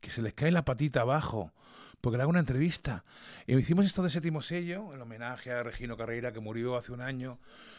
que 0.00 0.10
se 0.10 0.22
les 0.22 0.34
cae 0.34 0.50
la 0.50 0.64
patita 0.64 1.02
abajo, 1.02 1.52
porque 2.00 2.16
le 2.16 2.22
hago 2.22 2.30
una 2.30 2.40
entrevista. 2.40 3.04
Y 3.46 3.56
hicimos 3.56 3.86
esto 3.86 4.02
de 4.02 4.10
séptimo 4.10 4.42
sello, 4.42 4.94
en 4.94 5.00
homenaje 5.00 5.50
a 5.52 5.62
Regino 5.62 5.96
Carreira, 5.96 6.32
que 6.32 6.40
murió 6.40 6.76
hace 6.76 6.92
un 6.92 7.00
año. 7.00 7.38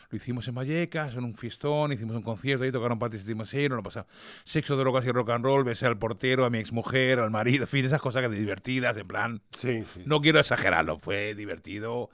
Lo 0.10 0.18
hicimos 0.18 0.48
en 0.48 0.56
Vallecas, 0.56 1.14
en 1.14 1.24
un 1.24 1.36
fiestón, 1.36 1.92
hicimos 1.94 2.16
un 2.16 2.24
concierto, 2.24 2.64
ahí 2.64 2.72
tocaron 2.72 2.98
parte 2.98 3.18
de 3.18 3.20
séptimo 3.20 3.46
sello, 3.46 3.70
nos 3.70 3.78
lo 3.78 3.84
pasamos. 3.84 4.10
Sexo, 4.44 4.76
drogas 4.76 5.06
y 5.06 5.12
rock 5.12 5.30
and 5.30 5.46
roll, 5.46 5.64
besé 5.64 5.86
al 5.86 6.00
portero, 6.00 6.46
a 6.46 6.50
mi 6.50 6.58
exmujer, 6.58 7.20
al 7.20 7.30
marido, 7.30 7.64
en 7.64 7.70
fin, 7.70 7.86
esas 7.86 8.02
cosas 8.02 8.24
que 8.24 8.30
divertidas, 8.30 8.98
en 8.98 9.08
plan. 9.08 9.42
Sí, 9.58 9.84
sí. 9.94 10.02
No 10.06 10.20
quiero 10.22 10.40
exagerarlo, 10.40 10.98
fue 10.98 11.36
divertido, 11.36 12.10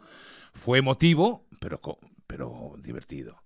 fue 0.54 0.80
emotivo, 0.80 1.46
pero, 1.60 1.80
pero 2.28 2.76
divertido. 2.80 3.42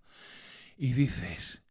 Y 0.77 0.93
dices, 0.93 1.61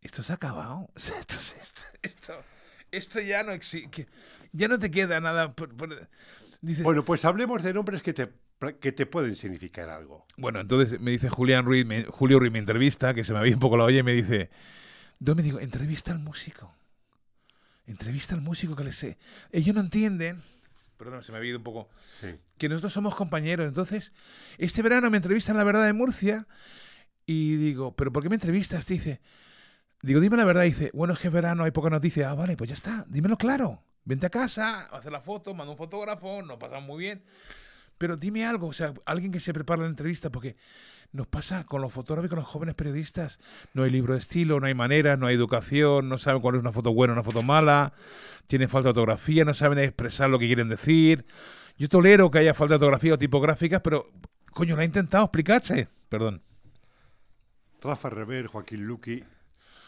esto 0.00 0.22
se 0.22 0.32
ha 0.32 0.36
acabado. 0.36 0.88
Esto, 0.96 1.34
esto, 1.34 1.82
esto, 2.02 2.44
esto 2.90 3.20
ya 3.20 3.42
no 3.42 3.52
existe. 3.52 4.06
Ya 4.52 4.68
no 4.68 4.78
te 4.78 4.90
queda 4.90 5.20
nada. 5.20 5.52
por- 5.54 5.74
por- 5.74 6.08
Dices, 6.60 6.84
Bueno, 6.84 7.04
pues 7.04 7.24
hablemos 7.24 7.62
de 7.62 7.72
nombres 7.74 8.02
que 8.02 8.12
te, 8.12 8.30
que 8.80 8.92
te 8.92 9.06
pueden 9.06 9.34
significar 9.34 9.88
algo. 9.90 10.26
Bueno, 10.36 10.60
entonces 10.60 11.00
me 11.00 11.10
dice 11.10 11.28
Julián 11.28 11.64
Ruiz, 11.64 11.84
me- 11.84 12.04
Julio 12.04 12.38
Ruiz 12.38 12.52
me 12.52 12.60
entrevista, 12.60 13.14
que 13.14 13.24
se 13.24 13.32
me 13.32 13.40
había 13.40 13.54
un 13.54 13.60
poco 13.60 13.76
la 13.76 13.84
olla, 13.84 13.98
y 13.98 14.02
me 14.04 14.12
dice, 14.12 14.50
yo 15.18 15.34
me 15.34 15.42
digo, 15.42 15.58
entrevista 15.58 16.12
al 16.12 16.20
músico. 16.20 16.72
Entrevista 17.86 18.34
al 18.36 18.42
músico 18.42 18.76
que 18.76 18.84
le 18.84 18.92
sé. 18.92 19.18
Ellos 19.50 19.74
no 19.74 19.80
entienden, 19.80 20.40
perdón, 20.96 21.22
se 21.24 21.32
me 21.32 21.38
había 21.38 21.50
ido 21.50 21.58
un 21.58 21.64
poco, 21.64 21.88
Sí. 22.20 22.28
que 22.58 22.68
nosotros 22.68 22.92
somos 22.92 23.16
compañeros. 23.16 23.66
Entonces, 23.66 24.12
este 24.58 24.82
verano 24.82 25.10
me 25.10 25.16
entrevistan 25.16 25.56
La 25.56 25.64
Verdad 25.64 25.84
de 25.86 25.92
Murcia 25.92 26.46
y 27.26 27.56
digo, 27.56 27.96
¿pero 27.96 28.12
por 28.12 28.22
qué 28.22 28.28
me 28.28 28.36
entrevistas? 28.36 28.86
Dice, 28.86 29.20
digo, 30.02 30.20
dime 30.20 30.36
la 30.36 30.44
verdad. 30.44 30.62
Dice, 30.62 30.90
bueno, 30.94 31.14
es 31.14 31.18
que 31.20 31.26
es 31.26 31.34
verano, 31.34 31.64
hay 31.64 31.72
poca 31.72 31.90
noticia. 31.90 32.30
Ah, 32.30 32.34
vale, 32.36 32.56
pues 32.56 32.68
ya 32.70 32.74
está, 32.74 33.04
dímelo 33.08 33.36
claro. 33.36 33.82
Vente 34.04 34.26
a 34.26 34.30
casa, 34.30 34.86
hacer 34.86 35.12
la 35.12 35.20
foto, 35.20 35.54
manda 35.54 35.70
un 35.70 35.78
fotógrafo, 35.78 36.42
nos 36.42 36.58
pasamos 36.58 36.84
muy 36.84 37.04
bien. 37.04 37.22
Pero 37.98 38.16
dime 38.16 38.44
algo, 38.44 38.66
o 38.68 38.72
sea, 38.72 38.92
alguien 39.04 39.30
que 39.30 39.38
se 39.38 39.52
prepara 39.52 39.82
la 39.82 39.88
entrevista, 39.88 40.30
porque 40.30 40.56
nos 41.12 41.26
pasa 41.26 41.64
con 41.64 41.80
los 41.82 41.92
fotógrafos 41.92 42.26
y 42.26 42.28
con 42.30 42.38
los 42.38 42.48
jóvenes 42.48 42.74
periodistas. 42.74 43.38
No 43.74 43.84
hay 43.84 43.90
libro 43.90 44.14
de 44.14 44.20
estilo, 44.20 44.58
no 44.58 44.66
hay 44.66 44.74
manera, 44.74 45.16
no 45.16 45.26
hay 45.26 45.36
educación, 45.36 46.08
no 46.08 46.18
saben 46.18 46.40
cuál 46.40 46.56
es 46.56 46.62
una 46.62 46.72
foto 46.72 46.92
buena 46.92 47.12
o 47.12 47.14
una 47.14 47.22
foto 47.22 47.42
mala, 47.42 47.92
tienen 48.48 48.68
falta 48.68 48.86
de 48.86 48.90
ortografía, 48.90 49.44
no 49.44 49.54
saben 49.54 49.78
expresar 49.78 50.30
lo 50.30 50.38
que 50.38 50.46
quieren 50.46 50.68
decir. 50.68 51.24
Yo 51.76 51.88
tolero 51.88 52.30
que 52.30 52.38
haya 52.38 52.54
falta 52.54 52.72
de 52.72 52.76
ortografía 52.76 53.14
o 53.14 53.18
tipográficas, 53.18 53.80
pero, 53.82 54.10
coño, 54.52 54.74
lo 54.74 54.82
ha 54.82 54.84
intentado 54.84 55.24
explicarse. 55.24 55.88
Perdón. 56.08 56.42
Rafa 57.80 58.10
Rever, 58.10 58.46
Joaquín 58.46 58.84
Luqui, 58.84 59.22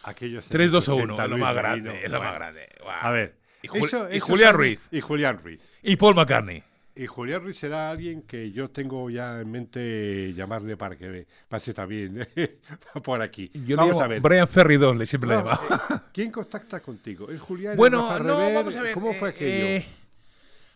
aquellos... 0.02 0.48
3, 0.48 0.70
2 0.70 0.88
o 0.88 0.94
80, 0.94 1.14
1, 1.14 1.24
es 1.24 1.30
lo 1.30 1.38
más 1.38 1.54
grande, 1.54 2.04
es 2.04 2.10
lo 2.10 2.20
más 2.20 2.34
grande. 2.34 2.68
A 3.00 3.10
ver. 3.10 3.43
Y 3.64 3.68
Jul- 3.68 3.86
eso- 3.86 4.08
y 4.10 4.20
Julián 4.20 4.50
son- 4.50 4.56
Ruiz. 4.58 4.80
Y 4.90 5.00
Julián 5.00 5.38
Ruiz. 5.42 5.60
Y 5.82 5.96
Paul 5.96 6.14
McCartney. 6.14 6.62
Y 6.96 7.06
Julián 7.06 7.42
Ruiz 7.42 7.58
será 7.58 7.90
alguien 7.90 8.22
que 8.22 8.52
yo 8.52 8.70
tengo 8.70 9.10
ya 9.10 9.40
en 9.40 9.50
mente 9.50 10.32
llamarle 10.34 10.76
para 10.76 10.94
que 10.96 11.26
pase 11.48 11.74
también 11.74 12.28
por 13.04 13.20
aquí. 13.20 13.50
Yo 13.52 13.70
le 13.70 13.76
Vamos 13.76 14.00
a 14.00 14.06
ver. 14.06 14.20
Brian 14.20 14.46
Ferry 14.46 14.76
2, 14.76 14.96
le 14.96 15.06
siempre 15.06 15.30
le 15.30 15.36
No, 15.36 15.40
llamado. 15.44 15.62
eh, 15.90 16.00
¿Quién 16.12 16.30
contacta 16.30 16.80
contigo? 16.80 17.30
¿Es 17.30 17.40
Julián? 17.40 17.72
¿Es 17.72 17.76
Bueno, 17.78 18.06
no, 18.18 18.18
Rever? 18.36 18.54
vamos 18.54 18.76
a 18.76 18.82
ver. 18.82 18.94
¿Cómo 18.94 19.12
fue 19.14 19.30
eh, 19.30 19.32
aquello? 19.32 19.64
eh, 19.66 19.86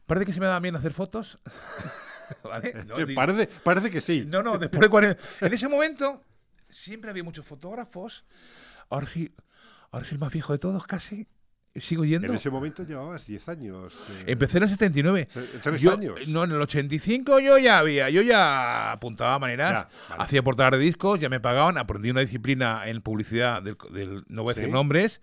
parece 0.06 0.26
que 0.26 0.32
se 0.32 0.40
me 0.40 0.46
da 0.46 0.58
bien 0.58 0.74
hacer 0.74 0.92
fotos. 0.92 1.38
¿Vale? 2.42 2.84
No, 2.84 2.96
parece, 3.14 3.46
parece 3.62 3.90
que 3.90 4.00
sí. 4.00 4.24
no, 4.26 4.42
no, 4.42 4.58
después 4.58 4.80
de 4.80 4.88
40. 4.88 5.22
En 5.42 5.52
ese 5.52 5.68
momento 5.68 6.22
siempre 6.68 7.10
había 7.10 7.22
muchos 7.22 7.46
fotógrafos. 7.46 8.24
Ahora 8.90 9.06
sí, 9.06 9.32
ahora 9.92 10.04
soy 10.04 10.14
el 10.16 10.20
más 10.20 10.32
viejo 10.32 10.52
de 10.52 10.58
todos 10.58 10.84
casi. 10.84 11.28
Sigo 11.80 12.04
yendo. 12.04 12.28
En 12.28 12.34
ese 12.36 12.50
momento 12.50 12.82
llevabas 12.84 13.26
10 13.26 13.48
años. 13.48 13.92
eh, 14.10 14.24
Empecé 14.28 14.58
en 14.58 14.62
el 14.64 14.68
79. 14.68 15.28
tre- 15.32 15.60
tres 15.62 15.80
Yo- 15.80 15.92
años. 15.92 16.28
No, 16.28 16.44
en 16.44 16.52
el 16.52 16.60
85 16.62 17.40
yo 17.40 17.58
ya 17.58 17.78
había, 17.78 18.10
yo 18.10 18.22
ya 18.22 18.92
apuntaba 18.92 19.38
maneras, 19.38 19.86
Ya, 19.86 19.88
vale. 20.10 20.22
hacía 20.24 20.42
portadas 20.42 20.72
de 20.72 20.78
discos, 20.78 21.20
ya 21.20 21.28
me 21.28 21.40
pagaban, 21.40 21.78
aprendí 21.78 22.10
una 22.10 22.20
disciplina 22.20 22.82
en 22.86 23.00
publicidad, 23.02 23.62
del, 23.62 23.76
del- 23.90 24.24
no 24.28 24.42
voy 24.42 24.52
a 24.52 24.54
decir 24.54 24.70
nombres, 24.70 25.20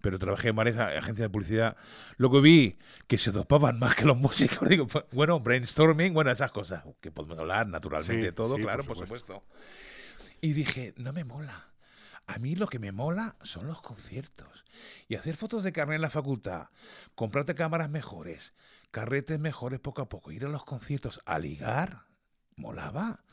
pero 0.00 0.18
trabajé 0.18 0.48
en 0.48 0.56
varias 0.56 0.78
agencias 0.78 1.16
de 1.18 1.28
publicidad. 1.30 1.76
Lo 2.18 2.30
que 2.30 2.40
vi, 2.40 2.78
que 3.06 3.18
se 3.18 3.32
dopaban 3.32 3.78
más 3.78 3.94
que 3.96 4.04
los 4.04 4.16
músicos, 4.16 4.68
digo, 4.68 4.86
bueno, 5.12 5.40
brainstorming, 5.40 6.14
bueno, 6.14 6.30
esas 6.30 6.52
cosas, 6.52 6.84
que 7.00 7.10
podemos 7.10 7.38
hablar 7.38 7.66
naturalmente 7.66 8.14
Sí, 8.14 8.22
de 8.22 8.32
todo, 8.32 8.56
sí, 8.56 8.62
claro, 8.62 8.84
por 8.84 8.96
por 8.96 9.06
supuesto. 9.06 9.42
Y 10.40 10.52
dije, 10.52 10.94
no 10.96 11.12
me 11.12 11.24
mola. 11.24 11.64
A 12.28 12.38
mí 12.38 12.54
lo 12.54 12.68
que 12.68 12.78
me 12.78 12.92
mola 12.92 13.34
son 13.42 13.66
los 13.66 13.80
conciertos. 13.80 14.64
Y 15.08 15.16
hacer 15.16 15.34
fotos 15.36 15.64
de 15.64 15.72
carnet 15.72 15.96
en 15.96 16.02
la 16.02 16.10
facultad, 16.10 16.68
comprarte 17.14 17.54
cámaras 17.54 17.90
mejores, 17.90 18.52
carretes 18.90 19.40
mejores 19.40 19.80
poco 19.80 20.02
a 20.02 20.08
poco, 20.08 20.30
ir 20.30 20.44
a 20.44 20.48
los 20.48 20.64
conciertos 20.64 21.20
a 21.24 21.38
ligar, 21.38 22.04
molaba. 22.54 23.24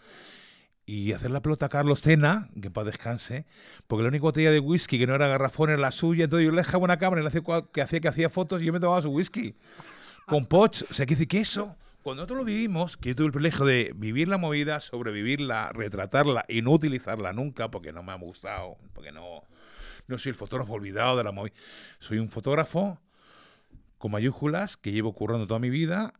Y 0.87 1.11
hacer 1.13 1.31
la 1.31 1.41
pelota 1.41 1.65
a 1.65 1.69
Carlos 1.69 2.01
Cena, 2.01 2.49
que 2.61 2.71
para 2.71 2.85
descanse, 2.85 3.45
porque 3.87 4.03
la 4.03 4.09
única 4.09 4.21
botella 4.23 4.51
de 4.51 4.59
whisky 4.59 4.97
que 4.99 5.07
no 5.07 5.15
era 5.15 5.27
garrafón 5.27 5.71
era 5.71 5.79
la 5.79 5.91
suya, 5.91 6.25
entonces 6.25 6.45
yo 6.45 6.51
le 6.51 6.57
dejaba 6.57 6.83
una 6.85 6.97
cámara 6.97 7.21
y 7.21 7.23
le 7.23 7.29
hacía 7.29 7.41
cua- 7.43 7.69
que 7.71 7.81
hacía 7.81 7.99
que 7.99 8.07
hacía 8.07 8.29
fotos 8.29 8.61
y 8.61 8.65
yo 8.65 8.73
me 8.73 8.79
tomaba 8.79 9.01
su 9.01 9.09
whisky. 9.09 9.55
Con 10.27 10.45
poch, 10.45 10.83
o 10.89 10.93
sea, 10.93 11.05
que 11.05 11.15
dice 11.15 11.27
que 11.27 11.41
eso, 11.41 11.75
cuando 12.05 12.21
nosotros 12.21 12.37
lo 12.37 12.45
vivimos, 12.45 12.97
que 12.97 13.09
yo 13.09 13.15
tuve 13.15 13.25
el 13.25 13.31
privilegio 13.31 13.65
de 13.65 13.91
vivir 13.95 14.27
la 14.27 14.37
movida, 14.37 14.79
sobrevivirla, 14.79 15.71
retratarla 15.73 16.45
y 16.47 16.61
no 16.61 16.69
utilizarla 16.69 17.33
nunca, 17.33 17.71
porque 17.71 17.91
no 17.91 18.03
me 18.03 18.11
ha 18.11 18.15
gustado, 18.15 18.77
porque 18.93 19.11
no, 19.11 19.41
no 20.05 20.19
soy 20.19 20.29
el 20.29 20.35
fotógrafo 20.35 20.73
olvidado 20.73 21.17
de 21.17 21.23
la 21.23 21.31
movida. 21.31 21.55
Soy 21.97 22.19
un 22.19 22.29
fotógrafo 22.29 22.99
con 23.97 24.11
mayúsculas 24.11 24.77
que 24.77 24.91
llevo 24.91 25.15
currando 25.15 25.47
toda 25.47 25.59
mi 25.59 25.71
vida, 25.71 26.13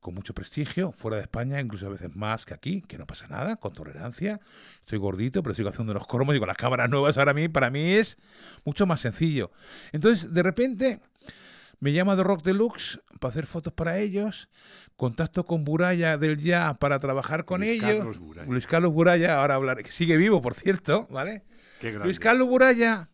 con 0.00 0.12
mucho 0.12 0.34
prestigio, 0.34 0.92
fuera 0.92 1.16
de 1.16 1.22
España, 1.22 1.58
incluso 1.60 1.86
a 1.86 1.90
veces 1.90 2.14
más 2.14 2.44
que 2.44 2.52
aquí, 2.52 2.82
que 2.82 2.98
no 2.98 3.06
pasa 3.06 3.26
nada, 3.26 3.56
con 3.56 3.72
tolerancia. 3.72 4.38
Estoy 4.80 4.98
gordito, 4.98 5.42
pero 5.42 5.54
sigo 5.54 5.70
haciendo 5.70 5.94
los 5.94 6.06
cromos 6.06 6.36
y 6.36 6.40
con 6.40 6.48
las 6.48 6.58
cámaras 6.58 6.90
nuevas 6.90 7.16
ahora 7.16 7.32
mí, 7.32 7.48
para 7.48 7.70
mí 7.70 7.92
es 7.92 8.18
mucho 8.66 8.84
más 8.84 9.00
sencillo. 9.00 9.50
Entonces, 9.92 10.34
de 10.34 10.42
repente, 10.42 11.00
me 11.82 11.92
llama 11.92 12.14
de 12.14 12.22
Rock 12.22 12.44
Deluxe 12.44 13.00
para 13.18 13.32
hacer 13.32 13.46
fotos 13.46 13.72
para 13.72 13.98
ellos, 13.98 14.48
contacto 14.94 15.44
con 15.44 15.64
Buraya 15.64 16.16
del 16.16 16.38
Ya 16.38 16.74
para 16.74 17.00
trabajar 17.00 17.44
con 17.44 17.62
Luis 17.62 17.72
ellos. 17.72 17.96
Carlos 17.96 18.20
Buraya. 18.20 18.48
Luis 18.48 18.66
Carlos 18.68 18.92
Buraya, 18.92 19.40
ahora 19.40 19.56
hablar, 19.56 19.82
que 19.82 19.90
sigue 19.90 20.16
vivo, 20.16 20.40
por 20.40 20.54
cierto, 20.54 21.08
¿vale? 21.10 21.42
Qué. 21.80 21.90
Luis 21.90 22.20
Carlos 22.20 22.46
Buraya. 22.46 23.10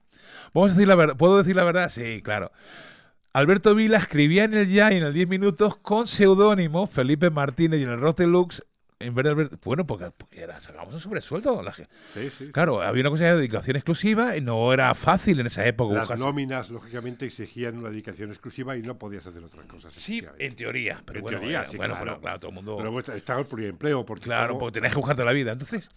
Vamos 0.53 0.73
a 0.73 0.75
decir 0.75 0.87
la 0.87 0.97
verdad. 0.97 1.17
¿Puedo 1.17 1.39
decir 1.39 1.57
la 1.57 1.65
verdad? 1.65 1.89
Sí, 1.89 2.21
claro. 2.23 2.53
Alberto 3.33 3.75
Vila 3.75 3.97
escribía 3.97 4.45
en 4.45 4.53
el 4.53 4.69
Ya 4.69 4.93
y 4.93 4.99
en 4.99 5.05
el 5.05 5.15
10 5.15 5.31
minutos 5.31 5.75
con 5.77 6.07
seudónimo 6.07 6.89
Felipe 6.89 7.31
Martínez 7.31 7.81
y 7.81 7.85
en 7.85 7.91
el 7.91 8.01
Rock 8.01 8.19
Deluxe. 8.19 8.67
En 9.01 9.15
vez 9.15 9.25
de 9.27 9.49
bueno, 9.65 9.87
porque, 9.87 10.11
porque 10.11 10.41
era, 10.41 10.59
sacamos 10.59 10.93
un 10.93 10.99
sobresueldo. 10.99 11.63
la 11.63 11.73
gen- 11.73 11.87
Sí, 12.13 12.31
sí. 12.37 12.51
Claro, 12.51 12.83
había 12.83 13.03
una 13.03 13.11
cosa 13.11 13.25
de 13.27 13.37
dedicación 13.37 13.77
exclusiva 13.77 14.37
y 14.37 14.41
no 14.41 14.73
era 14.73 14.93
fácil 14.97 15.39
en 15.39 15.47
esa 15.47 15.65
época. 15.67 15.95
Las 15.95 16.09
buscarse- 16.09 16.19
nóminas, 16.19 16.69
lógicamente, 16.71 17.27
exigían 17.27 17.77
una 17.79 17.91
dedicación 17.91 18.31
exclusiva 18.31 18.77
y 18.77 18.83
no 18.83 18.99
podías 18.99 19.25
hacer 19.27 19.45
otras 19.45 19.67
cosas. 19.67 19.93
Sí, 19.95 20.25
en 20.39 20.57
teoría. 20.57 21.01
Pero 21.07 21.21
En 21.21 21.23
bueno, 21.23 21.39
teoría, 21.39 21.67
sí, 21.69 21.77
bueno, 21.77 21.95
claro. 21.95 22.11
pero 22.11 22.21
claro, 22.23 22.41
todo 22.41 22.49
el 22.49 22.55
mundo. 22.57 22.77
Pero 22.77 22.91
pues, 22.93 23.09
estaba 23.11 23.41
el 23.41 23.47
pluriempleo, 23.47 24.05
porque 24.05 24.25
Claro, 24.25 24.49
como- 24.55 24.59
porque 24.61 24.75
tenés 24.81 24.91
que 24.93 24.99
buscarte 24.99 25.25
la 25.25 25.33
vida. 25.33 25.53
Entonces, 25.53 25.91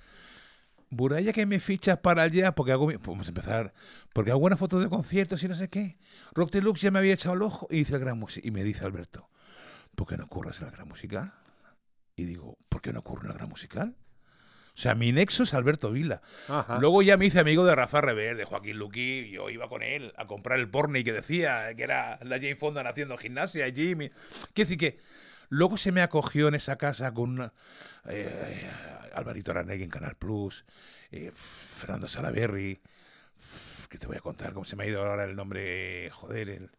Buraya 0.93 1.31
que 1.31 1.45
me 1.45 1.59
fichas 1.61 1.97
para 1.99 2.23
allá, 2.23 2.53
porque 2.53 2.73
hago. 2.73 2.87
Vamos 3.05 3.25
a 3.27 3.29
empezar. 3.29 3.73
Porque 4.13 4.31
hago 4.31 4.41
buenas 4.41 4.59
fotos 4.59 4.83
de 4.83 4.89
conciertos 4.89 5.41
y 5.41 5.47
no 5.47 5.55
sé 5.55 5.69
qué. 5.69 5.97
Rock 6.33 6.51
Deluxe 6.51 6.81
ya 6.81 6.91
me 6.91 6.99
había 6.99 7.13
echado 7.13 7.33
el 7.33 7.41
ojo 7.43 7.65
y 7.71 7.77
dice 7.77 7.93
el 7.95 8.01
gran 8.01 8.19
música. 8.19 8.45
Y 8.45 8.51
me 8.51 8.61
dice 8.63 8.83
Alberto, 8.85 9.29
¿por 9.95 10.05
qué 10.07 10.17
no 10.17 10.27
curras 10.27 10.59
en 10.59 10.65
la 10.67 10.71
gran 10.73 10.89
musical? 10.89 11.33
Y 12.15 12.25
digo, 12.25 12.57
¿por 12.69 12.81
qué 12.81 12.93
no 12.93 12.99
ocurre 12.99 13.23
en 13.23 13.29
la 13.29 13.35
gran 13.35 13.49
musical? 13.49 13.95
O 14.73 14.77
sea, 14.81 14.95
mi 14.95 15.11
nexo 15.11 15.43
es 15.43 15.53
Alberto 15.53 15.91
Vila. 15.91 16.21
Ajá. 16.47 16.77
Luego 16.79 17.01
ya 17.01 17.17
me 17.17 17.25
hice 17.25 17.39
amigo 17.39 17.65
de 17.65 17.75
Rafa 17.75 17.99
Rever, 18.01 18.37
de 18.37 18.45
Joaquín 18.45 18.77
Luqui. 18.77 19.29
Yo 19.29 19.49
iba 19.49 19.67
con 19.67 19.83
él 19.83 20.13
a 20.17 20.27
comprar 20.27 20.59
el 20.59 20.69
porni 20.69 21.03
que 21.03 21.11
decía 21.11 21.73
que 21.75 21.83
era 21.83 22.19
la 22.23 22.37
Jane 22.37 22.55
Fonda 22.55 22.81
haciendo 22.87 23.17
gimnasia, 23.17 23.69
Jimmy. 23.73 24.09
Quiero 24.53 24.69
decir 24.69 24.77
que 24.77 24.99
luego 25.49 25.77
se 25.77 25.91
me 25.91 26.01
acogió 26.01 26.47
en 26.47 26.55
esa 26.55 26.77
casa 26.77 27.13
con 27.13 27.31
una- 27.31 27.53
eh, 28.07 28.69
Alvarito 29.13 29.51
Aranegui 29.51 29.83
en 29.83 29.89
Canal 29.89 30.15
Plus, 30.15 30.63
eh, 31.11 31.31
Fernando 31.35 32.07
Salaberry. 32.07 32.79
que 33.89 33.97
te 33.97 34.07
voy 34.07 34.15
a 34.15 34.21
contar 34.21 34.53
cómo 34.53 34.63
se 34.63 34.77
me 34.77 34.85
ha 34.85 34.87
ido 34.87 35.01
ahora 35.05 35.25
el 35.25 35.35
nombre? 35.35 36.09
Joder, 36.11 36.47
el. 36.47 36.69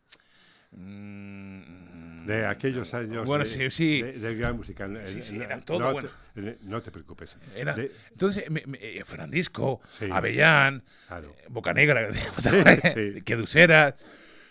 Mm, 0.72 2.26
de 2.26 2.46
aquellos 2.46 2.92
años 2.94 3.26
Bueno, 3.26 3.44
de, 3.44 3.50
sí, 3.50 3.70
sí. 3.70 4.02
de- 4.02 4.34
gran 4.36 4.56
música. 4.56 4.88
Sí, 5.06 5.22
sí, 5.22 5.38
no- 5.38 5.44
era 5.44 5.60
todo 5.60 5.80
no, 5.80 5.92
bueno. 5.92 6.08
te, 6.34 6.58
no 6.62 6.80
te 6.82 6.90
preocupes. 6.90 7.36
Era- 7.54 7.74
De- 7.74 7.92
entonces, 8.10 8.48
me- 8.50 8.62
me- 8.66 8.78
eh, 8.80 9.02
Fernandisco, 9.04 9.80
Sí. 9.98 10.06
Avellán, 10.10 10.84
claro. 11.08 11.34
eh, 11.38 11.46
Bocanegra. 11.48 12.08
Quedusera. 13.24 13.96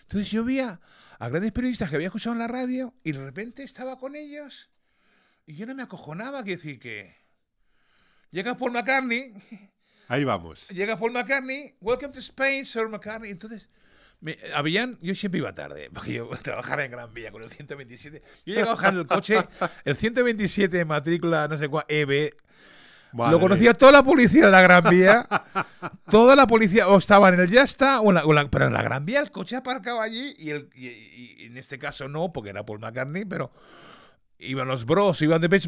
Entonces 0.03 0.29
yo 0.31 0.43
veía 0.43 0.79
a 1.19 1.29
grandes 1.29 1.51
periodistas 1.51 1.89
que 1.89 1.95
había 1.95 2.07
escuchado 2.07 2.33
en 2.33 2.39
la 2.39 2.47
radio 2.47 2.93
y 3.03 3.13
de 3.13 3.23
repente 3.23 3.63
estaba 3.63 3.97
con 3.97 4.15
ellos 4.15 4.69
y 5.45 5.55
yo 5.55 5.65
no 5.65 5.73
me 5.75 5.83
acojonaba, 5.83 6.43
que 6.43 6.57
decir 6.57 6.79
que 6.79 7.15
llega 8.31 8.57
Paul 8.57 8.71
McCartney, 8.73 9.33
Ahí 10.07 10.23
vamos. 10.25 10.67
llega 10.69 10.97
Paul 10.97 11.13
McCartney, 11.13 11.75
welcome 11.79 12.11
to 12.13 12.19
Spain, 12.19 12.65
Sir 12.65 12.89
McCartney. 12.89 13.31
Entonces, 13.31 13.69
me, 14.21 14.37
Avellán, 14.55 14.97
yo 15.01 15.13
siempre 15.15 15.39
iba 15.39 15.53
tarde, 15.53 15.89
porque 15.93 16.13
yo 16.13 16.29
trabajaba 16.41 16.85
en 16.85 16.91
Gran 16.91 17.13
Vía 17.13 17.31
con 17.31 17.43
el 17.43 17.49
127. 17.49 18.21
Yo 18.45 18.53
llegaba 18.53 18.73
bajando 18.75 19.01
el 19.01 19.07
coche, 19.07 19.37
el 19.85 19.95
127 19.97 20.77
de 20.77 20.85
matrícula, 20.85 21.47
no 21.47 21.57
sé 21.57 21.67
cuál, 21.67 21.85
EB, 21.87 22.31
lo 23.13 23.39
conocía 23.41 23.73
toda 23.73 23.91
la 23.91 24.03
policía 24.03 24.45
de 24.45 24.51
la 24.51 24.61
Gran 24.61 24.83
Vía. 24.89 25.27
toda 26.09 26.33
la 26.35 26.47
policía 26.47 26.87
o 26.87 26.97
estaba 26.97 27.27
en 27.29 27.41
el 27.41 27.49
Ya 27.49 27.63
está, 27.63 27.99
o 27.99 28.09
en 28.09 28.15
la- 28.15 28.25
o 28.25 28.31
la- 28.31 28.49
pero 28.49 28.67
en 28.67 28.73
la 28.73 28.81
Gran 28.81 29.05
Vía 29.05 29.19
el 29.19 29.31
coche 29.31 29.57
aparcaba 29.57 30.03
allí 30.03 30.33
y, 30.37 30.51
el, 30.51 30.69
y- 30.73 30.87
y- 30.87 31.35
y 31.39 31.45
en 31.47 31.57
este 31.57 31.77
caso 31.77 32.07
no, 32.07 32.31
porque 32.31 32.51
era 32.51 32.65
Paul 32.65 32.79
McCartney, 32.79 33.25
pero 33.25 33.51
iban 34.39 34.67
los 34.67 34.85
bros, 34.85 35.21
iban 35.21 35.41
de 35.41 35.47
Beach 35.49 35.67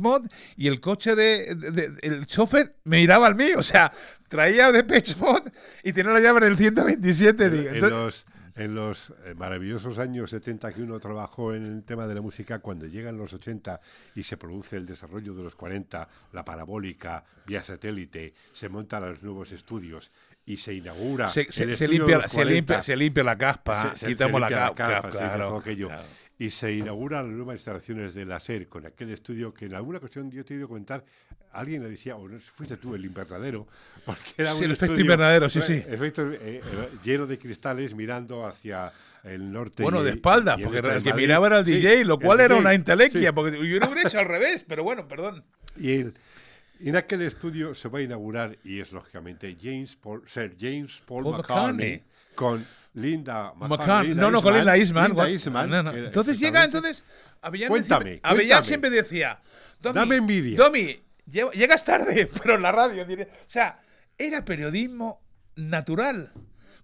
y 0.56 0.68
el 0.68 0.80
coche 0.80 1.16
de, 1.16 1.54
de- 1.56 1.72
de- 1.72 2.00
el 2.02 2.26
chofer 2.28 2.76
me 2.86 2.98
miraba 3.02 3.28
al 3.28 3.36
mío, 3.36 3.60
o 3.60 3.64
sea, 3.64 3.92
traía 4.30 4.72
de 4.72 4.82
Beach 4.84 5.18
Mod 5.18 5.42
y 5.84 5.92
tenía 5.94 6.14
la 6.14 6.20
llave 6.22 6.40
en 6.46 6.52
el 6.54 6.58
127. 6.58 7.50
digo. 7.50 7.70
En 7.70 7.76
Entonces- 7.76 7.92
los, 8.26 8.26
en 8.56 8.76
los 8.76 9.12
eh, 9.26 9.34
maravillosos 9.36 9.98
años 9.98 10.30
70 10.30 10.72
que 10.74 10.82
uno 10.84 11.00
trabajó 11.00 11.54
en 11.54 11.66
el 11.66 11.84
tema 11.84 12.06
de 12.08 12.16
la 12.16 12.22
música, 12.22 12.60
cuando 12.60 12.86
llegan 12.86 13.18
los 13.18 13.34
80 13.34 13.80
y 14.16 14.24
se 14.24 14.38
produce 14.38 14.78
el 14.78 14.86
desarrollo 14.86 15.34
de 15.34 15.44
los 15.44 15.56
40, 15.56 16.08
la 16.32 16.46
parabólica, 16.46 17.24
vía 17.46 17.64
satélite, 17.64 18.34
se 18.54 18.70
montan 18.70 19.04
los 19.10 19.24
nuevos 19.24 19.52
estudios 19.52 20.12
y 20.46 20.58
se 20.58 20.74
inaugura. 20.74 21.28
se, 21.28 21.52
se- 21.52 21.74
se 21.74 21.88
limpia, 21.88 22.28
se, 22.28 22.44
limpia, 22.46 22.76
40, 22.78 22.82
se 22.82 22.96
limpia 22.96 23.24
la 23.24 23.38
caspa, 23.38 23.94
quitamos 24.08 24.42
la, 24.42 24.50
limpia 24.50 24.68
ca- 24.68 24.76
capa, 24.76 25.02
ca- 25.02 25.02
se 25.02 25.18
limpia 25.20 25.36
claro, 25.36 25.48
todo 25.50 25.58
aquello. 25.60 25.88
claro. 25.88 26.04
Y 26.44 26.50
se 26.52 26.74
inauguran 26.74 27.28
las 27.28 27.36
nuevas 27.36 27.56
instalaciones 27.56 28.14
de 28.16 28.26
la 28.26 28.40
SER 28.40 28.68
con 28.68 28.86
aquel 28.86 29.10
estudio 29.12 29.54
que 29.54 29.66
en 29.66 29.76
alguna 29.76 30.00
ocasión 30.00 30.30
yo 30.32 30.44
te 30.44 30.54
he 30.54 30.58
ido 30.58 30.66
a 30.66 30.68
comentar, 30.68 31.06
alguien 31.54 31.82
le 31.84 31.90
decía, 31.90 32.16
o 32.18 32.28
no 32.28 32.38
sé, 32.40 32.46
fuiste 32.56 32.76
tú, 32.78 32.96
el 32.96 33.06
invernadero, 33.06 33.66
porque 34.06 34.32
era 34.38 34.52
Sí, 34.52 34.58
un 34.60 34.64
el 34.66 34.72
efecto 34.72 34.86
estudio- 34.94 35.02
invernadero, 35.02 35.50
sí, 35.50 35.62
sí. 35.62 35.74
efecto, 35.88 36.30
eh, 36.32 36.38
eh, 36.42 36.62
lleno 37.04 37.28
de 37.28 37.38
cristales 37.38 37.94
mirando 37.96 38.46
hacia 38.46 38.92
el 39.24 39.52
norte. 39.54 39.84
Bueno, 39.84 40.04
de 40.04 40.12
espalda, 40.12 40.58
y 40.60 40.64
porque 40.64 40.82
de 40.82 40.96
el 40.98 41.04
que 41.04 41.14
miraba 41.14 41.48
era 41.48 41.60
el 41.60 41.66
Sí, 41.66 41.72
DJ, 41.76 42.04
lo 42.04 42.16
el 42.16 42.20
cual 42.20 42.40
era 42.42 42.56
DJ, 42.56 42.60
una 42.62 42.74
intelequia, 42.74 43.30
sí. 43.30 43.34
porque 43.34 43.52
yo 43.52 43.80
lo 43.80 43.86
hubiera 43.92 44.08
hecho 44.10 44.20
al 44.20 44.26
revés, 44.26 44.66
pero 44.68 44.84
bueno, 44.84 45.08
perdón. 45.08 45.46
Y 45.80 45.92
el- 45.92 46.14
en 46.82 46.96
aquel 46.98 47.22
estudio 47.22 47.74
se 47.74 47.88
va 47.88 48.00
a 48.00 48.02
inaugurar, 48.02 48.58
y 48.66 48.82
es 48.82 48.92
lógicamente 48.92 49.56
James 49.62 49.96
Paul, 49.96 50.24
Sir 50.28 50.58
James 50.60 51.02
Paul, 51.06 51.24
Paul 51.24 51.38
McCartney, 51.38 51.92
McCartney. 51.92 52.04
con 52.36 52.66
Linda. 52.94 53.54
McCann, 53.56 54.08
Linda 54.08 54.22
no, 54.22 54.32
no, 54.32 54.42
con 54.42 54.54
Linda 54.54 54.78
Eastman. 54.78 55.08
Linda 55.10 55.30
Eastman, 55.30 55.70
no, 55.70 55.84
no. 55.84 55.92
Entonces 55.92 56.40
llega, 56.40 56.64
entonces, 56.64 57.04
Avellán, 57.42 57.70
Cuéntame, 57.70 58.04
siempre, 58.06 58.20
Avellán 58.24 58.48
cuéntame. 58.62 58.68
siempre 58.68 58.90
decía, 58.92 59.40
Domi, 59.82 60.00
Dame 60.00 60.16
envidia. 60.18 60.58
Domi, 60.58 61.02
lle- 61.28 61.52
llegas 61.54 61.84
tarde, 61.84 62.30
pero 62.42 62.56
en 62.56 62.62
la 62.62 62.72
radio. 62.72 63.06
diré- 63.06 63.28
O 63.32 63.36
sea, 63.48 63.80
era 64.18 64.46
periodismo 64.46 65.22
natural, 65.56 66.32